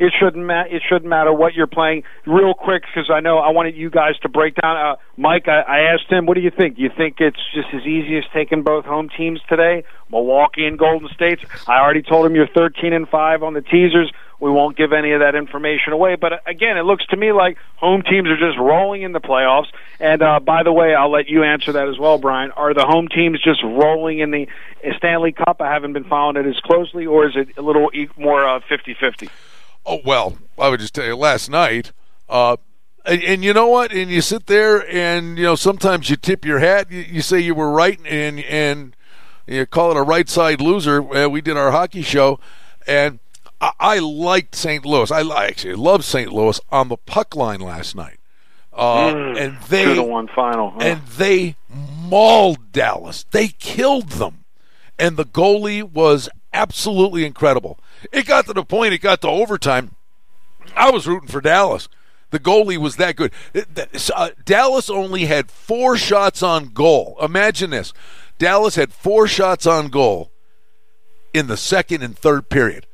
it 0.00 0.12
shouldn't 0.18 0.44
ma- 0.44 0.64
it 0.68 0.82
shouldn't 0.88 1.06
matter 1.08 1.32
what 1.32 1.54
you're 1.54 1.68
playing. 1.68 2.02
Real 2.26 2.52
quick, 2.54 2.82
because 2.82 3.10
I 3.12 3.20
know 3.20 3.38
I 3.38 3.50
wanted 3.50 3.76
you 3.76 3.88
guys 3.90 4.16
to 4.22 4.28
break 4.28 4.56
down. 4.56 4.76
Uh, 4.76 4.96
Mike, 5.16 5.46
I, 5.46 5.60
I 5.60 5.78
asked 5.92 6.08
him, 6.10 6.26
what 6.26 6.34
do 6.34 6.40
you 6.40 6.50
think? 6.50 6.76
Do 6.76 6.82
you 6.82 6.90
think 6.96 7.20
it's 7.20 7.38
just 7.54 7.68
as 7.72 7.82
easy 7.82 8.16
as 8.18 8.24
taking 8.32 8.62
both 8.62 8.84
home 8.86 9.08
teams 9.16 9.40
today, 9.48 9.84
Milwaukee 10.10 10.66
and 10.66 10.78
Golden 10.78 11.08
State? 11.14 11.40
I 11.68 11.78
already 11.80 12.02
told 12.02 12.26
him 12.26 12.34
you're 12.34 12.48
13 12.48 12.92
and 12.92 13.08
five 13.08 13.42
on 13.44 13.54
the 13.54 13.62
teasers. 13.62 14.10
We 14.40 14.50
won't 14.50 14.76
give 14.76 14.92
any 14.92 15.12
of 15.12 15.20
that 15.20 15.34
information 15.34 15.92
away. 15.92 16.14
But 16.14 16.32
uh, 16.32 16.38
again, 16.46 16.76
it 16.76 16.82
looks 16.82 17.04
to 17.06 17.16
me 17.16 17.32
like 17.32 17.58
home 17.76 18.02
teams 18.02 18.28
are 18.28 18.36
just 18.36 18.58
rolling 18.58 19.02
in 19.02 19.12
the 19.12 19.20
playoffs. 19.20 19.66
And 19.98 20.22
uh, 20.22 20.40
by 20.40 20.62
the 20.62 20.72
way, 20.72 20.94
I'll 20.94 21.10
let 21.10 21.28
you 21.28 21.42
answer 21.42 21.72
that 21.72 21.88
as 21.88 21.98
well, 21.98 22.18
Brian. 22.18 22.52
Are 22.52 22.72
the 22.74 22.86
home 22.86 23.08
teams 23.08 23.40
just 23.42 23.62
rolling 23.62 24.20
in 24.20 24.30
the 24.30 24.48
Stanley 24.96 25.32
Cup? 25.32 25.60
I 25.60 25.72
haven't 25.72 25.92
been 25.92 26.04
following 26.04 26.36
it 26.36 26.48
as 26.48 26.60
closely, 26.60 27.06
or 27.06 27.26
is 27.26 27.34
it 27.34 27.56
a 27.56 27.62
little 27.62 27.90
more 28.16 28.48
uh, 28.48 28.60
50-50? 28.70 29.28
Oh 29.84 30.00
well, 30.04 30.36
I 30.58 30.68
would 30.68 30.80
just 30.80 30.94
tell 30.94 31.06
you 31.06 31.16
last 31.16 31.48
night. 31.48 31.92
Uh, 32.28 32.56
and, 33.04 33.22
and 33.22 33.44
you 33.44 33.54
know 33.54 33.68
what? 33.68 33.90
And 33.90 34.10
you 34.10 34.20
sit 34.20 34.46
there, 34.46 34.86
and 34.88 35.38
you 35.38 35.44
know 35.44 35.54
sometimes 35.54 36.10
you 36.10 36.16
tip 36.16 36.44
your 36.44 36.58
hat. 36.58 36.90
You, 36.90 37.00
you 37.00 37.22
say 37.22 37.40
you 37.40 37.54
were 37.54 37.70
right, 37.70 37.98
and 38.04 38.40
and 38.40 38.94
you 39.46 39.64
call 39.66 39.90
it 39.90 39.96
a 39.96 40.02
right 40.02 40.28
side 40.28 40.60
loser. 40.60 41.00
Uh, 41.00 41.28
we 41.28 41.40
did 41.40 41.56
our 41.56 41.70
hockey 41.70 42.02
show, 42.02 42.38
and 42.86 43.18
I, 43.60 43.72
I 43.78 43.98
liked 43.98 44.54
St. 44.54 44.84
Louis. 44.84 45.10
I, 45.10 45.20
I 45.20 45.46
actually 45.46 45.74
loved 45.74 46.04
St. 46.04 46.32
Louis 46.32 46.60
on 46.70 46.88
the 46.88 46.96
puck 46.96 47.34
line 47.36 47.60
last 47.60 47.94
night, 47.96 48.18
uh, 48.72 49.08
and 49.08 49.58
they 49.68 49.84
Two 49.84 49.94
to 49.96 50.02
one 50.02 50.28
final. 50.28 50.70
huh? 50.70 50.78
and 50.80 51.02
they 51.06 51.56
mauled 51.68 52.72
Dallas. 52.72 53.24
They 53.30 53.48
killed 53.48 54.10
them. 54.10 54.44
And 55.00 55.16
the 55.16 55.24
goalie 55.24 55.82
was 55.82 56.28
absolutely 56.52 57.24
incredible. 57.24 57.78
It 58.10 58.26
got 58.26 58.46
to 58.46 58.52
the 58.52 58.64
point, 58.64 58.94
it 58.94 58.98
got 58.98 59.20
to 59.22 59.28
overtime. 59.28 59.92
I 60.74 60.90
was 60.90 61.06
rooting 61.06 61.28
for 61.28 61.40
Dallas. 61.40 61.88
The 62.30 62.40
goalie 62.40 62.76
was 62.78 62.96
that 62.96 63.14
good. 63.16 63.32
Uh, 64.14 64.30
Dallas 64.44 64.90
only 64.90 65.26
had 65.26 65.50
four 65.52 65.96
shots 65.96 66.42
on 66.42 66.70
goal. 66.70 67.16
Imagine 67.22 67.70
this 67.70 67.92
Dallas 68.38 68.74
had 68.74 68.92
four 68.92 69.26
shots 69.28 69.66
on 69.66 69.86
goal 69.88 70.30
in 71.32 71.46
the 71.46 71.56
second 71.56 72.02
and 72.02 72.18
third 72.18 72.48
period. 72.50 72.86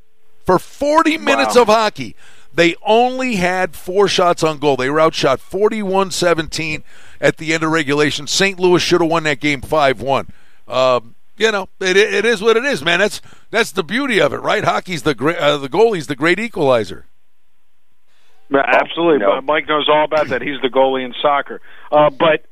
For 0.44 0.58
40 0.58 1.18
minutes 1.18 1.56
of 1.56 1.66
hockey, 1.68 2.14
they 2.52 2.76
only 2.84 3.36
had 3.36 3.74
four 3.74 4.08
shots 4.08 4.42
on 4.42 4.58
goal. 4.58 4.76
They 4.76 4.90
were 4.90 5.00
outshot 5.00 5.40
41 5.40 6.10
17 6.10 6.84
at 7.20 7.38
the 7.38 7.52
end 7.54 7.64
of 7.64 7.70
regulation. 7.70 8.26
St. 8.26 8.58
Louis 8.58 8.80
should 8.80 9.00
have 9.00 9.10
won 9.10 9.24
that 9.24 9.40
game 9.40 9.60
5 9.60 10.00
1. 10.00 10.28
Um, 10.68 11.14
you 11.36 11.50
know, 11.50 11.68
it, 11.80 11.96
it 11.96 12.24
is 12.24 12.40
what 12.40 12.56
it 12.56 12.64
is, 12.64 12.82
man. 12.82 13.00
That's 13.00 13.20
that's 13.50 13.72
the 13.72 13.82
beauty 13.82 14.20
of 14.20 14.32
it, 14.32 14.38
right? 14.38 14.62
Hockey's 14.62 15.02
the 15.02 15.14
great, 15.14 15.36
uh, 15.36 15.58
the 15.58 15.68
goalie's 15.68 16.06
the 16.06 16.14
great 16.14 16.38
equalizer. 16.38 17.06
Yeah, 18.50 18.62
Absolutely, 18.64 19.18
no. 19.18 19.32
but 19.36 19.44
Mike 19.44 19.68
knows 19.68 19.88
all 19.88 20.04
about 20.04 20.28
that. 20.28 20.42
He's 20.42 20.60
the 20.60 20.68
goalie 20.68 21.04
in 21.04 21.14
soccer. 21.20 21.60
Uh, 21.90 22.10
but 22.10 22.44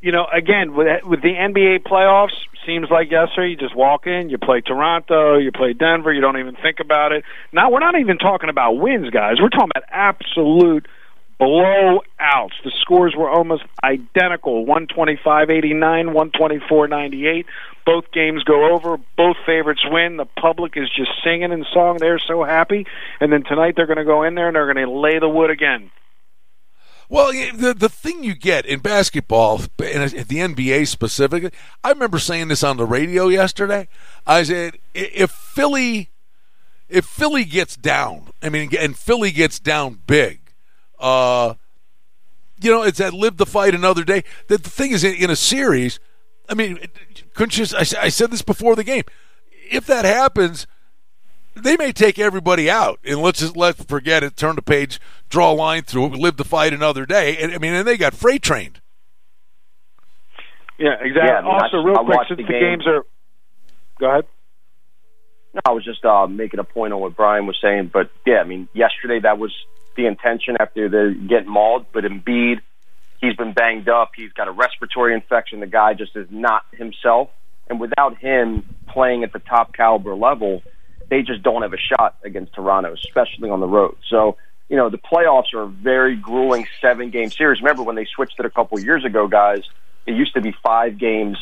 you 0.00 0.12
know, 0.12 0.26
again, 0.32 0.74
with 0.74 1.02
with 1.04 1.22
the 1.22 1.32
NBA 1.32 1.82
playoffs, 1.82 2.36
seems 2.66 2.90
like 2.90 3.10
yesterday 3.10 3.50
you 3.50 3.56
just 3.56 3.76
walk 3.76 4.06
in, 4.06 4.30
you 4.30 4.38
play 4.38 4.60
Toronto, 4.60 5.38
you 5.38 5.52
play 5.52 5.72
Denver, 5.72 6.12
you 6.12 6.20
don't 6.20 6.38
even 6.38 6.56
think 6.56 6.80
about 6.80 7.12
it. 7.12 7.24
Now 7.52 7.70
we're 7.70 7.80
not 7.80 7.98
even 7.98 8.18
talking 8.18 8.50
about 8.50 8.72
wins, 8.72 9.10
guys. 9.10 9.36
We're 9.40 9.48
talking 9.48 9.70
about 9.74 9.88
absolute 9.90 10.86
blowouts. 11.40 12.52
The 12.62 12.72
scores 12.80 13.14
were 13.16 13.28
almost 13.28 13.64
identical: 13.82 14.64
one 14.64 14.86
twenty-five 14.86 15.50
eighty-nine, 15.50 16.12
one 16.12 16.30
twenty-four 16.30 16.88
ninety-eight. 16.88 17.46
Both 17.84 18.12
games 18.12 18.44
go 18.44 18.72
over. 18.72 18.96
Both 19.16 19.36
favorites 19.44 19.82
win. 19.84 20.16
The 20.16 20.24
public 20.24 20.76
is 20.76 20.88
just 20.96 21.10
singing 21.22 21.52
and 21.52 21.66
song. 21.72 21.98
They're 22.00 22.18
so 22.18 22.44
happy. 22.44 22.86
And 23.20 23.32
then 23.32 23.44
tonight 23.44 23.74
they're 23.76 23.86
going 23.86 23.98
to 23.98 24.04
go 24.04 24.22
in 24.22 24.34
there 24.34 24.46
and 24.46 24.56
they're 24.56 24.72
going 24.72 24.86
to 24.86 24.90
lay 24.90 25.18
the 25.18 25.28
wood 25.28 25.50
again. 25.50 25.90
Well, 27.14 27.30
the 27.30 27.76
the 27.78 27.88
thing 27.88 28.24
you 28.24 28.34
get 28.34 28.66
in 28.66 28.80
basketball, 28.80 29.60
and 29.78 30.10
the 30.10 30.38
NBA 30.38 30.88
specifically, 30.88 31.52
I 31.84 31.90
remember 31.90 32.18
saying 32.18 32.48
this 32.48 32.64
on 32.64 32.76
the 32.76 32.84
radio 32.84 33.28
yesterday. 33.28 33.86
I 34.26 34.42
said, 34.42 34.78
if 34.94 35.30
Philly, 35.30 36.10
if 36.88 37.04
Philly 37.04 37.44
gets 37.44 37.76
down, 37.76 38.32
I 38.42 38.48
mean, 38.48 38.68
and 38.76 38.98
Philly 38.98 39.30
gets 39.30 39.60
down 39.60 40.00
big, 40.08 40.40
uh, 40.98 41.54
you 42.60 42.72
know, 42.72 42.82
it's 42.82 42.98
that 42.98 43.14
live 43.14 43.36
the 43.36 43.46
fight 43.46 43.76
another 43.76 44.02
day. 44.02 44.24
The, 44.48 44.58
the 44.58 44.68
thing 44.68 44.90
is, 44.90 45.04
in, 45.04 45.30
a 45.30 45.36
series, 45.36 46.00
I 46.48 46.54
mean, 46.54 46.80
couldn't 47.34 47.56
you? 47.56 47.66
I, 47.76 47.86
I 48.06 48.08
said 48.08 48.32
this 48.32 48.42
before 48.42 48.74
the 48.74 48.82
game. 48.82 49.04
If 49.70 49.86
that 49.86 50.04
happens, 50.04 50.66
they 51.54 51.76
may 51.76 51.92
take 51.92 52.18
everybody 52.18 52.68
out 52.70 52.98
and 53.04 53.20
let's 53.20 53.40
just 53.40 53.56
let's 53.56 53.82
forget 53.84 54.22
it, 54.22 54.36
turn 54.36 54.56
the 54.56 54.62
page, 54.62 55.00
draw 55.28 55.52
a 55.52 55.54
line 55.54 55.82
through 55.82 56.06
it, 56.06 56.12
live 56.14 56.36
the 56.36 56.44
fight 56.44 56.72
another 56.72 57.06
day. 57.06 57.36
And 57.38 57.52
I 57.52 57.58
mean, 57.58 57.74
and 57.74 57.86
they 57.86 57.96
got 57.96 58.14
freight 58.14 58.42
trained. 58.42 58.80
Yeah, 60.78 60.94
exactly. 61.00 61.22
Yeah, 61.28 61.38
I 61.38 61.42
mean, 61.42 61.50
also, 61.52 61.76
I- 61.78 61.84
real 61.84 61.98
I 61.98 62.04
quick, 62.04 62.18
since 62.28 62.38
the 62.38 62.42
the, 62.44 62.48
game. 62.52 62.60
games 62.60 62.86
are. 62.86 63.04
Go 64.00 64.10
ahead. 64.10 64.24
No, 65.54 65.60
I 65.66 65.70
was 65.70 65.84
just 65.84 66.04
uh, 66.04 66.26
making 66.26 66.58
a 66.58 66.64
point 66.64 66.92
on 66.92 67.00
what 67.00 67.14
Brian 67.14 67.46
was 67.46 67.56
saying, 67.62 67.90
but 67.92 68.10
yeah, 68.26 68.38
I 68.38 68.44
mean, 68.44 68.68
yesterday 68.74 69.20
that 69.20 69.38
was 69.38 69.52
the 69.96 70.06
intention 70.06 70.56
after 70.58 70.88
the 70.88 71.14
getting 71.28 71.48
mauled. 71.48 71.86
But 71.92 72.02
Embiid, 72.02 72.56
he's 73.20 73.36
been 73.36 73.52
banged 73.52 73.88
up. 73.88 74.10
He's 74.16 74.32
got 74.32 74.48
a 74.48 74.50
respiratory 74.50 75.14
infection. 75.14 75.60
The 75.60 75.68
guy 75.68 75.94
just 75.94 76.16
is 76.16 76.26
not 76.28 76.64
himself, 76.72 77.30
and 77.68 77.78
without 77.78 78.18
him 78.18 78.64
playing 78.88 79.22
at 79.22 79.32
the 79.32 79.38
top 79.38 79.72
caliber 79.74 80.16
level, 80.16 80.64
they 81.10 81.22
just 81.22 81.42
don't 81.42 81.62
have 81.62 81.72
a 81.72 81.78
shot 81.78 82.16
against 82.24 82.54
Toronto, 82.54 82.92
especially 82.92 83.50
on 83.50 83.60
the 83.60 83.68
road. 83.68 83.96
So. 84.08 84.36
You 84.70 84.78
know, 84.78 84.88
the 84.88 84.96
playoffs 84.96 85.52
are 85.52 85.64
a 85.64 85.68
very 85.68 86.16
grueling 86.16 86.66
seven 86.80 87.10
game 87.10 87.30
series. 87.30 87.60
Remember 87.60 87.82
when 87.82 87.96
they 87.96 88.06
switched 88.06 88.40
it 88.40 88.46
a 88.46 88.50
couple 88.50 88.80
years 88.80 89.04
ago, 89.04 89.28
guys? 89.28 89.60
It 90.06 90.12
used 90.12 90.32
to 90.34 90.40
be 90.40 90.56
five 90.62 90.96
games 90.96 91.36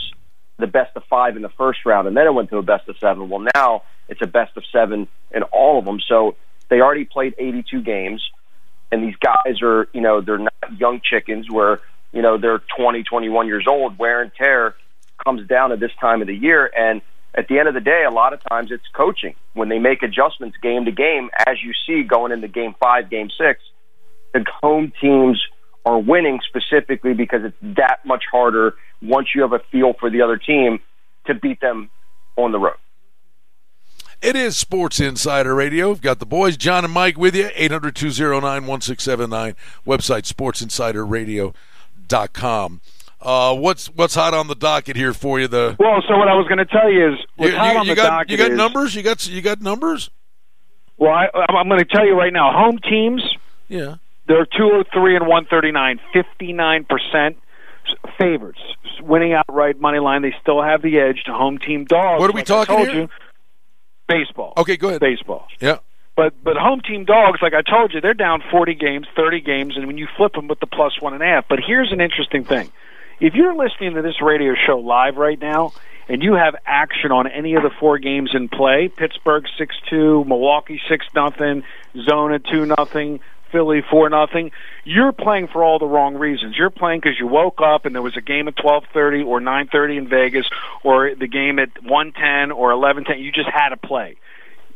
the 0.63 0.67
best 0.67 0.97
of 0.97 1.05
five 1.11 1.37
in 1.37 1.43
the 1.43 1.51
first 1.51 1.81
round, 1.85 2.09
and 2.09 2.17
then 2.17 2.27
it 2.27 2.33
went 2.33 2.49
to 2.51 2.59
a 2.59 2.63
best 2.63 2.89
of 2.89 2.97
seven. 2.99 3.29
Well, 3.29 3.47
now 3.55 3.83
it's 4.09 4.23
a 4.23 4.27
best 4.27 4.57
of 4.57 4.65
seven 4.73 5.09
in 5.31 5.43
all 5.45 5.79
of 5.79 5.85
them. 5.85 6.01
So 6.07 6.37
they 6.71 6.81
already 6.81 7.05
played 7.05 7.35
82 7.39 7.83
games, 7.83 8.23
and 8.91 9.03
these 9.03 9.17
guys 9.17 9.61
are, 9.63 9.89
you 9.93 10.01
know, 10.01 10.21
they're 10.21 10.39
not 10.39 10.79
young 10.79 11.01
chickens 11.03 11.51
where, 11.51 11.81
you 12.13 12.23
know, 12.23 12.39
they're 12.39 12.63
20, 12.79 13.03
21 13.03 13.47
years 13.47 13.67
old. 13.69 13.99
Wear 13.99 14.23
and 14.23 14.33
tear 14.35 14.75
comes 15.25 15.47
down 15.47 15.73
at 15.73 15.81
this 15.81 15.93
time 16.01 16.21
of 16.21 16.29
the 16.29 16.35
year, 16.35 16.71
and 16.77 17.03
at 17.35 17.49
the 17.49 17.59
end 17.59 17.69
of 17.69 17.75
the 17.75 17.81
day, 17.81 18.05
a 18.07 18.13
lot 18.13 18.33
of 18.33 18.41
times 18.49 18.71
it's 18.71 18.85
coaching. 18.95 19.35
When 19.55 19.69
they 19.69 19.79
make 19.79 20.03
adjustments 20.03 20.57
game 20.63 20.85
to 20.85 20.93
game, 20.93 21.31
as 21.47 21.57
you 21.63 21.73
see 21.87 22.03
going 22.03 22.33
into 22.33 22.49
game 22.49 22.75
five, 22.79 23.11
game 23.11 23.31
six, 23.37 23.61
the 24.35 24.45
home 24.63 24.93
teams 25.01 25.41
are 25.85 25.99
winning 25.99 26.41
specifically 26.47 27.15
because 27.15 27.41
it's 27.45 27.57
that 27.77 27.99
much 28.05 28.25
harder 28.31 28.75
once 29.01 29.29
you 29.35 29.43
have 29.43 29.53
a 29.53 29.61
feel 29.71 29.95
for 29.99 30.11
the 30.11 30.23
other 30.23 30.37
team 30.37 30.79
to 31.27 31.35
beat 31.35 31.61
them 31.61 31.91
on 32.37 32.53
the 32.53 32.59
road. 32.59 32.77
It 34.21 34.37
is 34.37 34.57
Sports 34.57 35.01
Insider 35.01 35.53
Radio. 35.55 35.89
We've 35.89 36.01
got 36.01 36.21
the 36.21 36.27
boys, 36.27 36.57
John 36.57 36.85
and 36.85 36.95
Mike, 36.95 37.19
with 37.19 37.35
you. 37.35 37.51
800 37.55 37.97
209 37.97 38.67
1679. 38.67 39.57
Website, 39.85 40.33
sportsinsiderradio.com. 40.33 42.81
Uh, 43.23 43.55
what's 43.55 43.87
what's 43.89 44.15
hot 44.15 44.35
on 44.35 44.49
the 44.49 44.55
docket 44.55 44.97
here 44.97 45.13
for 45.13 45.39
you? 45.41 45.49
The 45.49 45.77
Well, 45.79 46.03
so 46.09 46.17
what 46.17 46.29
I 46.29 46.35
was 46.35 46.47
going 46.49 46.59
to 46.59 46.65
tell 46.67 46.91
you 46.91 47.13
is 47.13 47.19
you, 47.39 47.57
hot 47.57 47.73
you- 47.73 47.79
on 47.81 47.87
you 47.87 47.93
the 47.95 47.97
got 48.01 48.09
docket 48.11 48.31
you 48.31 48.37
got 48.37 48.51
is- 48.51 48.57
numbers? 48.57 48.95
You 48.95 49.03
got 49.03 49.27
you 49.27 49.41
got 49.43 49.61
numbers? 49.61 50.11
Well, 50.99 51.13
I, 51.13 51.29
I'm 51.49 51.69
going 51.69 51.81
to 51.81 51.85
tell 51.85 52.07
you 52.07 52.15
right 52.17 52.33
now, 52.33 52.53
home 52.53 52.79
teams 52.79 53.23
Yeah. 53.69 53.97
they're 54.29 54.47
203 54.47 55.17
and 55.17 55.27
139, 55.27 56.01
59 56.13 56.85
percent 56.85 57.37
favorites, 58.19 58.61
winning 59.01 59.33
outright 59.33 59.81
money 59.81 59.99
line. 59.99 60.23
They 60.23 60.35
still 60.41 60.63
have 60.63 60.83
the 60.83 60.99
edge 60.99 61.23
to 61.27 61.33
home 61.33 61.59
team 61.59 61.85
dogs. 61.85 62.21
What 62.21 62.31
are 62.31 62.33
we 62.33 62.41
like 62.41 62.47
talking 62.47 62.79
here? 62.79 62.93
You, 62.95 63.09
baseball. 64.09 64.53
Okay, 64.57 64.77
go 64.77 64.89
ahead. 64.89 65.01
Baseball. 65.01 65.47
Yeah. 65.61 65.79
But 66.15 66.35
but 66.45 66.57
home 66.57 66.81
team 66.87 67.05
dogs, 67.05 67.41
like 67.43 67.55
I 67.55 67.63
told 67.63 67.93
you, 67.95 68.01
they're 68.01 68.13
down 68.15 68.43
40 68.51 68.75
games, 68.75 69.07
30 69.17 69.41
games, 69.41 69.77
and 69.77 69.87
when 69.87 69.97
you 69.97 70.07
flip 70.17 70.35
them 70.35 70.47
with 70.47 70.61
the 70.61 70.67
plus 70.67 71.01
one 71.01 71.15
and 71.15 71.23
a 71.23 71.27
half. 71.27 71.47
But 71.49 71.61
here's 71.67 71.91
an 71.91 72.01
interesting 72.03 72.45
thing: 72.45 72.71
if 73.23 73.35
you're 73.35 73.55
listening 73.55 73.95
to 73.95 74.03
this 74.03 74.21
radio 74.21 74.55
show 74.67 74.79
live 74.79 75.17
right 75.17 75.41
now 75.41 75.73
and 76.09 76.25
you 76.25 76.35
have 76.35 76.57
action 76.67 77.13
on 77.13 77.29
any 77.29 77.55
of 77.55 77.63
the 77.63 77.71
four 77.79 77.99
games 77.99 78.33
in 78.35 78.49
play, 78.49 78.89
Pittsburgh 78.89 79.45
6-2, 79.93 80.27
Milwaukee 80.27 80.81
6 80.89 81.07
nothing, 81.15 81.63
Zona 82.05 82.41
2 82.41 82.67
nothing, 82.67 83.21
Philly 83.53 83.81
4 83.89 84.11
nothing, 84.11 84.51
you're 84.83 85.13
playing 85.13 85.47
for 85.47 85.63
all 85.63 85.79
the 85.79 85.87
wrong 85.87 86.17
reasons. 86.17 86.57
You're 86.59 86.71
playing 86.71 87.01
because 87.01 87.17
you 87.17 87.29
woke 87.29 87.61
up 87.65 87.87
and 87.87 87.95
there 87.95 88.03
was 88.03 88.17
a 88.17 88.21
game 88.21 88.49
at 88.49 88.57
12:30 88.57 89.25
or 89.25 89.41
9:30 89.41 89.99
in 89.99 90.09
Vegas 90.09 90.47
or 90.83 91.15
the 91.15 91.29
game 91.29 91.61
at 91.61 91.71
1:10 91.81 92.51
or 92.51 92.73
11:10. 92.73 93.21
You 93.21 93.31
just 93.31 93.51
had 93.51 93.69
to 93.69 93.77
play 93.77 94.17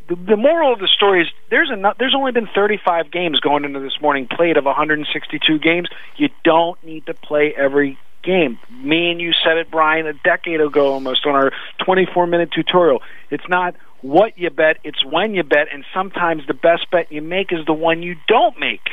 the, 0.08 0.36
moral 0.36 0.72
of 0.72 0.78
the 0.78 0.86
story 0.86 1.22
is 1.22 1.28
there's 1.50 1.68
a 1.68 1.94
there's 1.98 2.14
only 2.14 2.30
been 2.30 2.46
35 2.54 3.10
games 3.10 3.40
going 3.40 3.64
into 3.64 3.80
this 3.80 4.00
morning 4.00 4.28
played 4.28 4.56
of 4.56 4.64
162 4.64 5.58
games. 5.58 5.88
You 6.16 6.28
don't 6.44 6.80
need 6.84 7.06
to 7.06 7.14
play 7.14 7.52
every 7.56 7.98
game. 8.26 8.58
Me 8.70 9.10
and 9.10 9.20
you 9.20 9.32
said 9.44 9.56
it, 9.56 9.70
Brian, 9.70 10.06
a 10.06 10.12
decade 10.12 10.60
ago 10.60 10.92
almost 10.92 11.24
on 11.24 11.34
our 11.34 11.52
24 11.84 12.26
minute 12.26 12.50
tutorial. 12.52 13.00
It's 13.30 13.48
not 13.48 13.74
what 14.02 14.36
you 14.36 14.50
bet, 14.50 14.78
it's 14.84 15.04
when 15.04 15.34
you 15.34 15.42
bet, 15.42 15.68
and 15.72 15.84
sometimes 15.94 16.46
the 16.46 16.54
best 16.54 16.90
bet 16.90 17.10
you 17.10 17.22
make 17.22 17.52
is 17.52 17.64
the 17.66 17.72
one 17.72 18.02
you 18.02 18.16
don't 18.28 18.58
make. 18.60 18.88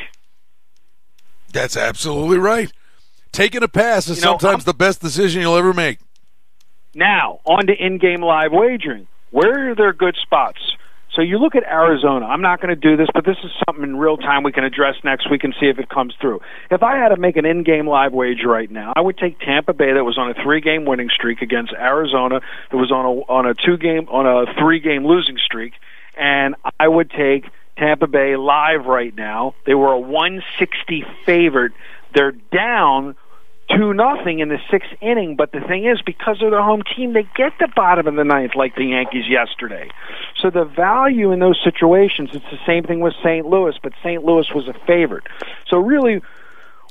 That's 1.52 1.76
absolutely 1.76 2.38
right. 2.38 2.72
Taking 3.30 3.62
a 3.62 3.68
pass 3.68 4.08
is 4.08 4.18
you 4.18 4.24
know, 4.24 4.38
sometimes 4.38 4.64
I'm, 4.64 4.66
the 4.66 4.74
best 4.74 5.00
decision 5.00 5.42
you'll 5.42 5.56
ever 5.56 5.72
make. 5.72 5.98
Now, 6.94 7.40
on 7.44 7.66
to 7.66 7.74
in 7.74 7.98
game 7.98 8.22
live 8.22 8.52
wagering. 8.52 9.06
Where 9.30 9.70
are 9.70 9.74
there 9.74 9.92
good 9.92 10.16
spots? 10.22 10.60
So 11.14 11.22
you 11.22 11.38
look 11.38 11.54
at 11.54 11.62
Arizona. 11.62 12.26
I'm 12.26 12.42
not 12.42 12.60
going 12.60 12.70
to 12.70 12.80
do 12.80 12.96
this, 12.96 13.08
but 13.14 13.24
this 13.24 13.36
is 13.44 13.50
something 13.66 13.84
in 13.84 13.96
real 13.96 14.16
time 14.16 14.42
we 14.42 14.52
can 14.52 14.64
address 14.64 14.96
next 15.04 15.30
week 15.30 15.44
and 15.44 15.54
see 15.60 15.66
if 15.66 15.78
it 15.78 15.88
comes 15.88 16.14
through. 16.20 16.40
If 16.70 16.82
I 16.82 16.96
had 16.96 17.10
to 17.10 17.16
make 17.16 17.36
an 17.36 17.46
in-game 17.46 17.86
live 17.86 18.12
wager 18.12 18.48
right 18.48 18.70
now, 18.70 18.92
I 18.96 19.00
would 19.00 19.16
take 19.16 19.38
Tampa 19.38 19.72
Bay 19.72 19.92
that 19.92 20.04
was 20.04 20.18
on 20.18 20.30
a 20.30 20.34
three-game 20.34 20.84
winning 20.84 21.10
streak 21.10 21.40
against 21.40 21.72
Arizona 21.72 22.40
that 22.70 22.76
was 22.76 22.90
on 22.90 23.04
a 23.04 23.10
on 23.30 23.46
a 23.46 23.54
two-game 23.54 24.08
on 24.08 24.26
a 24.26 24.52
three-game 24.58 25.06
losing 25.06 25.38
streak, 25.38 25.74
and 26.16 26.56
I 26.80 26.88
would 26.88 27.10
take 27.10 27.44
Tampa 27.76 28.06
Bay 28.06 28.36
live 28.36 28.86
right 28.86 29.14
now. 29.14 29.54
They 29.66 29.74
were 29.74 29.92
a 29.92 29.98
160 29.98 31.04
favorite. 31.24 31.72
They're 32.12 32.32
down 32.32 33.16
two 33.70 33.94
nothing 33.94 34.40
in 34.40 34.48
the 34.48 34.58
sixth 34.70 34.90
inning. 35.00 35.36
But 35.36 35.52
the 35.52 35.60
thing 35.60 35.84
is, 35.84 36.00
because 36.02 36.42
of 36.42 36.50
the 36.50 36.62
home 36.62 36.82
team, 36.96 37.12
they 37.12 37.26
get 37.36 37.52
the 37.58 37.68
bottom 37.74 38.06
of 38.06 38.14
the 38.14 38.24
ninth 38.24 38.52
like 38.54 38.74
the 38.76 38.84
Yankees 38.84 39.24
yesterday. 39.28 39.90
So 40.40 40.50
the 40.50 40.64
value 40.64 41.32
in 41.32 41.38
those 41.38 41.60
situations, 41.62 42.30
it's 42.32 42.44
the 42.50 42.60
same 42.66 42.84
thing 42.84 43.00
with 43.00 43.14
St. 43.22 43.46
Louis, 43.46 43.74
but 43.82 43.92
St. 44.02 44.24
Louis 44.24 44.46
was 44.54 44.68
a 44.68 44.74
favorite. 44.86 45.24
So 45.68 45.78
really. 45.78 46.20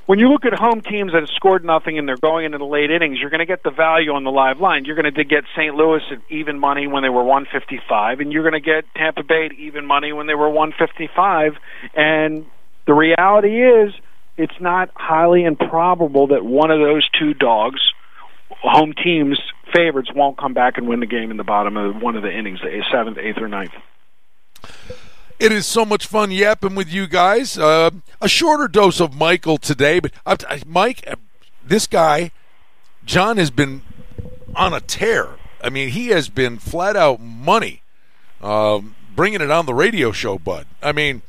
When 0.05 0.19
you 0.19 0.27
look 0.27 0.43
at 0.43 0.51
home 0.51 0.81
teams 0.81 1.13
that 1.13 1.21
have 1.21 1.29
scored 1.33 1.63
nothing 1.63 1.97
and 1.97 2.05
they're 2.05 2.17
going 2.17 2.43
into 2.43 2.57
the 2.57 2.65
late 2.65 2.91
innings, 2.91 3.19
you're 3.21 3.29
going 3.29 3.39
to 3.39 3.45
get 3.45 3.63
the 3.63 3.71
value 3.71 4.11
on 4.11 4.25
the 4.25 4.31
live 4.31 4.59
line. 4.59 4.83
You're 4.83 5.01
going 5.01 5.13
to 5.13 5.23
get 5.23 5.45
St. 5.55 5.73
Louis 5.73 6.01
at 6.11 6.17
even 6.29 6.59
money 6.59 6.87
when 6.87 7.03
they 7.03 7.09
were 7.09 7.23
155, 7.23 8.19
and 8.19 8.33
you're 8.33 8.43
going 8.43 8.51
to 8.51 8.59
get 8.59 8.83
Tampa 8.97 9.23
Bay 9.23 9.45
at 9.45 9.53
even 9.53 9.85
money 9.85 10.11
when 10.11 10.27
they 10.27 10.35
were 10.35 10.49
155. 10.49 11.53
And 11.95 12.45
the 12.85 12.93
reality 12.93 13.63
is, 13.63 13.93
it's 14.37 14.59
not 14.59 14.89
highly 14.95 15.43
improbable 15.43 16.27
that 16.27 16.43
one 16.43 16.71
of 16.71 16.79
those 16.79 17.07
two 17.19 17.33
dogs, 17.33 17.79
home 18.49 18.93
teams, 18.93 19.39
favorites, 19.73 20.09
won't 20.13 20.37
come 20.37 20.53
back 20.53 20.77
and 20.77 20.87
win 20.87 20.99
the 20.99 21.05
game 21.05 21.31
in 21.31 21.37
the 21.37 21.43
bottom 21.43 21.77
of 21.77 22.01
one 22.01 22.15
of 22.15 22.23
the 22.23 22.31
innings, 22.31 22.59
the 22.61 22.83
seventh, 22.91 23.17
eighth, 23.17 23.37
or 23.37 23.47
ninth. 23.47 23.73
It 25.39 25.51
is 25.51 25.65
so 25.65 25.83
much 25.83 26.07
fun 26.07 26.31
yapping 26.31 26.75
with 26.75 26.89
you 26.89 27.07
guys. 27.07 27.57
Uh, 27.57 27.91
a 28.21 28.27
shorter 28.27 28.67
dose 28.67 28.99
of 28.99 29.13
Michael 29.13 29.57
today, 29.57 29.99
but 29.99 30.13
Mike, 30.65 31.03
uh, 31.07 31.15
this 31.65 31.85
guy, 31.85 32.31
John, 33.05 33.37
has 33.37 33.51
been 33.51 33.81
on 34.55 34.73
a 34.73 34.79
tear. 34.79 35.29
I 35.61 35.69
mean, 35.69 35.89
he 35.89 36.07
has 36.07 36.29
been 36.29 36.57
flat 36.59 36.95
out 36.95 37.19
money, 37.19 37.81
um, 38.41 38.95
bringing 39.15 39.41
it 39.41 39.51
on 39.51 39.65
the 39.65 39.73
radio 39.73 40.11
show, 40.11 40.37
bud. 40.37 40.65
I 40.81 40.91
mean, 40.91 41.21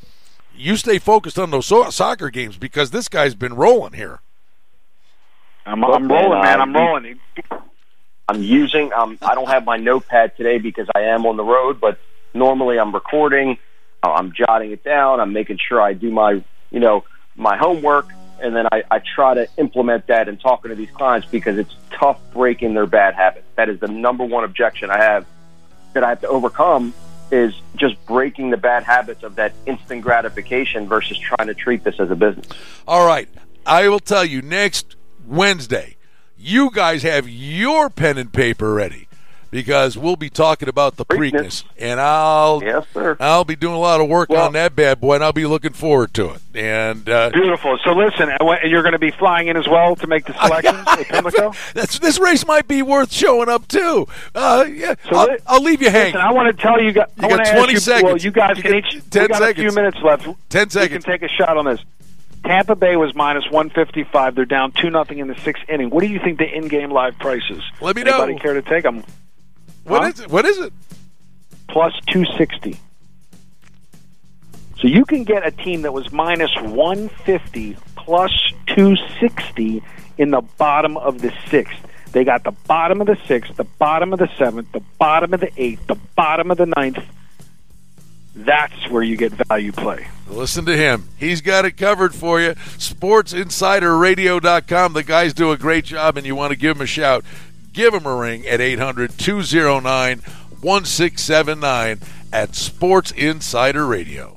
you 0.57 0.77
stay 0.77 0.99
focused 0.99 1.39
on 1.39 1.51
those 1.51 1.67
so- 1.67 1.91
soccer 1.91 2.31
games 2.31 2.57
because 2.57 2.91
this 2.91 3.09
guy's 3.09 3.35
been 3.35 3.55
rolling 3.55 3.93
here. 3.93 4.21
I'm, 5.67 5.83
I'm 5.85 6.09
rolling, 6.09 6.43
man. 6.43 6.61
I'm 6.61 6.75
rolling. 6.75 7.21
I'm 8.29 8.43
using. 8.43 8.93
Um, 8.93 9.19
I 9.23 9.35
don't 9.35 9.49
have 9.49 9.65
my 9.65 9.77
notepad 9.77 10.37
today 10.37 10.59
because 10.59 10.89
I 10.95 11.03
am 11.03 11.27
on 11.27 11.37
the 11.37 11.45
road, 11.45 11.81
but 11.81 11.99
normally 12.35 12.79
I'm 12.79 12.95
recording. 12.95 13.59
Uh, 14.03 14.13
I'm 14.13 14.33
jotting 14.33 14.73
it 14.73 14.85
down. 14.85 15.21
I'm 15.21 15.33
making 15.33 15.59
sure 15.67 15.81
I 15.81 15.95
do 15.95 16.11
my, 16.11 16.43
you 16.71 16.81
know, 16.81 17.05
my 17.37 17.57
homework, 17.57 18.09
and 18.43 18.55
then 18.55 18.67
I, 18.71 18.83
I 18.91 19.01
try 19.15 19.35
to 19.35 19.49
implement 19.57 20.07
that 20.09 20.29
in 20.29 20.37
talking 20.37 20.69
to 20.69 20.75
these 20.75 20.91
clients 20.91 21.27
because 21.27 21.59
it's 21.59 21.75
tough 21.91 22.21
breaking 22.33 22.75
their 22.75 22.87
bad 22.87 23.15
habits. 23.15 23.47
That 23.57 23.69
is 23.69 23.81
the 23.81 23.89
number 23.89 24.25
one 24.25 24.45
objection 24.45 24.91
I 24.91 24.99
have 24.99 25.27
that 25.95 26.05
I 26.05 26.11
have 26.11 26.21
to 26.23 26.29
overcome 26.29 26.93
is 27.35 27.61
just 27.74 28.05
breaking 28.07 28.51
the 28.51 28.57
bad 28.57 28.85
habits 28.85 29.24
of 29.24 29.35
that 29.35 29.53
instant 29.66 30.03
gratification 30.03 30.87
versus 30.87 31.18
trying 31.18 31.49
to 31.49 31.55
treat 31.55 31.82
this 31.82 31.99
as 31.99 32.11
a 32.11 32.14
business. 32.14 32.47
All 32.87 33.05
right. 33.05 33.28
I 33.66 33.89
will 33.89 34.01
tell 34.01 34.24
you 34.24 34.41
next 34.41 34.95
Wednesday, 35.26 35.97
you 36.39 36.70
guys 36.70 37.03
have 37.03 37.28
your 37.28 37.91
pen 37.91 38.18
and 38.18 38.32
paper 38.32 38.72
ready 38.72 39.04
because 39.55 39.97
we'll 39.97 40.17
be 40.17 40.29
talking 40.29 40.69
about 40.69 40.97
the 40.97 41.05
Preakness, 41.05 41.63
and 41.79 42.01
I'll 42.01 42.61
yes, 42.61 42.85
sir. 42.93 43.17
I'll 43.21 43.45
be 43.45 43.55
doing 43.55 43.77
a 43.77 43.79
lot 43.79 44.01
of 44.01 44.09
work 44.09 44.29
well, 44.29 44.47
on 44.47 44.53
that 44.55 44.75
bad 44.75 45.01
boy, 45.01 45.15
and 45.15 45.23
I'll 45.23 45.33
be 45.33 45.47
looking 45.47 45.73
forward 45.73 46.13
to 46.15 46.31
it. 46.31 46.43
And 46.57 47.09
uh, 47.09 47.31
beautiful. 47.31 47.79
So 47.85 47.93
listen, 47.93 48.31
you're 48.65 48.83
going 48.83 48.95
to 48.95 48.99
be 48.99 49.13
flying 49.13 49.47
in 49.47 49.57
as 49.57 49.69
well 49.69 49.95
to 49.95 50.09
make 50.09 50.27
the 50.27 50.33
selection. 50.43 51.53
That's 51.73 52.01
this 52.01 52.19
race 52.19 52.45
might 52.45 52.67
be 52.67 52.83
worth 52.83 53.13
showing 53.13 53.49
up 53.49 53.69
too. 53.69 54.09
Uh, 54.35 54.67
yeah, 54.69 54.97
so 55.09 55.19
I'll, 55.19 55.37
I'll, 55.47 55.63
leave 55.63 55.81
you 55.81 55.89
hanging. 55.89 56.15
Listen, 56.15 56.27
I 56.27 56.33
want 56.33 56.55
to 56.55 56.61
tell 56.61 56.83
you 56.83 56.91
guys. 56.91 57.07
You 57.23 57.29
got 57.29 57.47
20 57.47 57.73
you, 57.73 57.79
seconds. 57.79 58.05
Well, 58.05 58.17
you 58.17 58.31
guys 58.33 58.57
you 58.57 58.63
can 58.65 58.75
each. 58.75 59.11
Ten 59.11 59.29
got 59.29 59.39
seconds. 59.39 59.59
A 59.59 59.71
few 59.71 59.73
minutes 59.73 59.99
left. 60.03 60.27
Ten 60.51 60.69
seconds. 60.69 60.91
You 60.91 60.99
can 61.01 61.21
take 61.21 61.23
a 61.23 61.33
shot 61.33 61.57
on 61.57 61.67
this. 61.67 61.81
Tampa 62.45 62.75
Bay 62.75 62.97
was 62.97 63.15
minus 63.15 63.45
155. 63.45 64.35
They're 64.35 64.45
down 64.45 64.73
2 64.73 64.91
nothing 64.91 65.19
in 65.19 65.29
the 65.29 65.37
sixth 65.37 65.63
inning. 65.69 65.91
What 65.91 66.01
do 66.01 66.09
you 66.09 66.19
think 66.19 66.39
the 66.39 66.53
in-game 66.53 66.91
live 66.91 67.17
price 67.19 67.49
is? 67.49 67.63
Let 67.81 67.95
me 67.95 68.03
Anybody 68.03 68.05
know. 68.05 68.25
Anybody 68.25 68.43
care 68.43 68.55
to 68.55 68.63
take 68.63 68.83
them? 68.83 69.05
What 69.85 70.03
huh? 70.03 70.09
is 70.09 70.20
it? 70.20 70.30
What 70.30 70.45
is 70.45 70.59
it? 70.59 70.72
Plus 71.68 71.93
260. 72.11 72.78
So 74.80 74.89
you 74.89 75.05
can 75.05 75.24
get 75.24 75.47
a 75.47 75.51
team 75.51 75.82
that 75.82 75.93
was 75.93 76.11
minus 76.12 76.55
150 76.57 77.76
plus 77.97 78.32
260 78.66 79.82
in 80.18 80.30
the 80.30 80.43
bottom 80.59 80.97
of 80.97 81.20
the 81.20 81.32
sixth. 81.49 81.78
They 82.12 82.24
got 82.24 82.45
the 82.45 82.53
bottom 82.66 83.01
of 83.01 83.07
the 83.07 83.18
sixth, 83.26 83.57
the 83.57 83.64
bottom 83.64 84.12
of 84.12 84.18
the 84.18 84.28
seventh, 84.37 84.72
the 84.72 84.82
bottom 84.99 85.32
of 85.35 85.41
the 85.41 85.51
eighth, 85.57 85.87
the 85.87 85.97
bottom 86.14 86.51
of 86.51 86.59
the 86.59 86.66
ninth. 86.66 87.03
That's 88.37 88.91
where 88.91 89.03
you 89.03 89.16
get 89.16 89.32
value 89.32 89.72
play. 89.72 90.07
Listen 90.28 90.66
to 90.66 90.76
him. 90.76 91.09
He's 91.16 91.41
got 91.41 91.64
it 91.64 91.76
covered 91.76 92.14
for 92.14 92.41
you. 92.41 92.55
SportsInsiderRadio.com. 92.55 94.93
The 94.93 95.03
guys 95.03 95.35
do 95.35 95.51
a 95.51 95.57
great 95.57 95.85
job, 95.85 96.16
and 96.16 96.26
you 96.26 96.35
want 96.35 96.51
to 96.51 96.57
give 96.57 96.76
them 96.76 96.82
a 96.82 96.87
shout 96.87 97.24
give 97.75 97.93
him 97.93 98.07
a 98.07 98.14
ring 98.16 98.47
at 98.47 98.61
800 98.61 99.18
209 99.18 100.20
1679 100.62 102.01
at 102.33 102.55
Sports 102.55 103.11
Insider 103.11 103.85
Radio. 103.85 104.37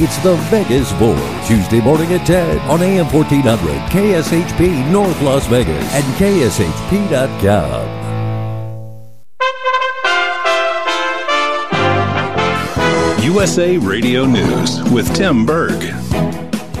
It's 0.00 0.16
the 0.18 0.36
Vegas 0.48 0.92
Bowl, 0.92 1.18
Tuesday 1.44 1.80
morning 1.80 2.12
at 2.12 2.24
10 2.24 2.60
on 2.70 2.82
AM 2.82 3.06
1400, 3.12 3.90
KSHP 3.90 4.88
North 4.92 5.20
Las 5.22 5.48
Vegas, 5.48 5.92
and 5.92 6.04
KSHP.com. 6.14 7.98
USA 13.24 13.76
Radio 13.76 14.24
News 14.24 14.80
with 14.92 15.12
Tim 15.16 15.44
Berg. 15.44 16.07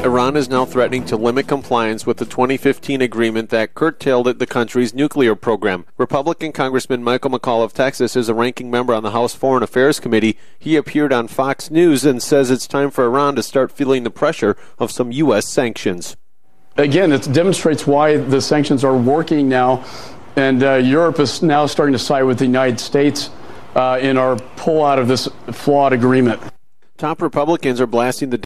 Iran 0.08 0.38
is 0.38 0.48
now 0.48 0.64
threatening 0.64 1.04
to 1.04 1.18
limit 1.18 1.46
compliance 1.46 2.06
with 2.06 2.16
the 2.16 2.24
2015 2.24 3.02
agreement 3.02 3.50
that 3.50 3.74
curtailed 3.74 4.38
the 4.38 4.46
country's 4.46 4.94
nuclear 4.94 5.34
program. 5.34 5.84
Republican 5.98 6.50
Congressman 6.50 7.04
Michael 7.04 7.30
McCaul 7.30 7.62
of 7.62 7.74
Texas 7.74 8.16
is 8.16 8.30
a 8.30 8.32
ranking 8.32 8.70
member 8.70 8.94
on 8.94 9.02
the 9.02 9.10
House 9.10 9.34
Foreign 9.34 9.62
Affairs 9.62 10.00
Committee. 10.00 10.38
He 10.58 10.76
appeared 10.76 11.12
on 11.12 11.28
Fox 11.28 11.70
News 11.70 12.06
and 12.06 12.22
says 12.22 12.50
it's 12.50 12.66
time 12.66 12.90
for 12.90 13.04
Iran 13.04 13.36
to 13.36 13.42
start 13.42 13.70
feeling 13.70 14.02
the 14.02 14.10
pressure 14.10 14.56
of 14.78 14.90
some 14.90 15.12
U.S. 15.12 15.46
sanctions. 15.46 16.16
Again, 16.78 17.12
it 17.12 17.30
demonstrates 17.30 17.86
why 17.86 18.16
the 18.16 18.40
sanctions 18.40 18.84
are 18.84 18.96
working 18.96 19.46
now, 19.46 19.84
and 20.36 20.62
uh, 20.62 20.76
Europe 20.76 21.20
is 21.20 21.42
now 21.42 21.66
starting 21.66 21.92
to 21.92 21.98
side 21.98 22.22
with 22.22 22.38
the 22.38 22.46
United 22.46 22.80
States 22.80 23.28
uh, 23.74 23.98
in 24.00 24.16
our 24.16 24.36
pull 24.56 24.82
out 24.82 24.98
of 24.98 25.06
this 25.06 25.28
flawed 25.52 25.92
agreement. 25.92 26.40
Top 26.98 27.22
Republicans 27.22 27.80
are 27.80 27.86
blasting 27.86 28.30
the 28.30 28.36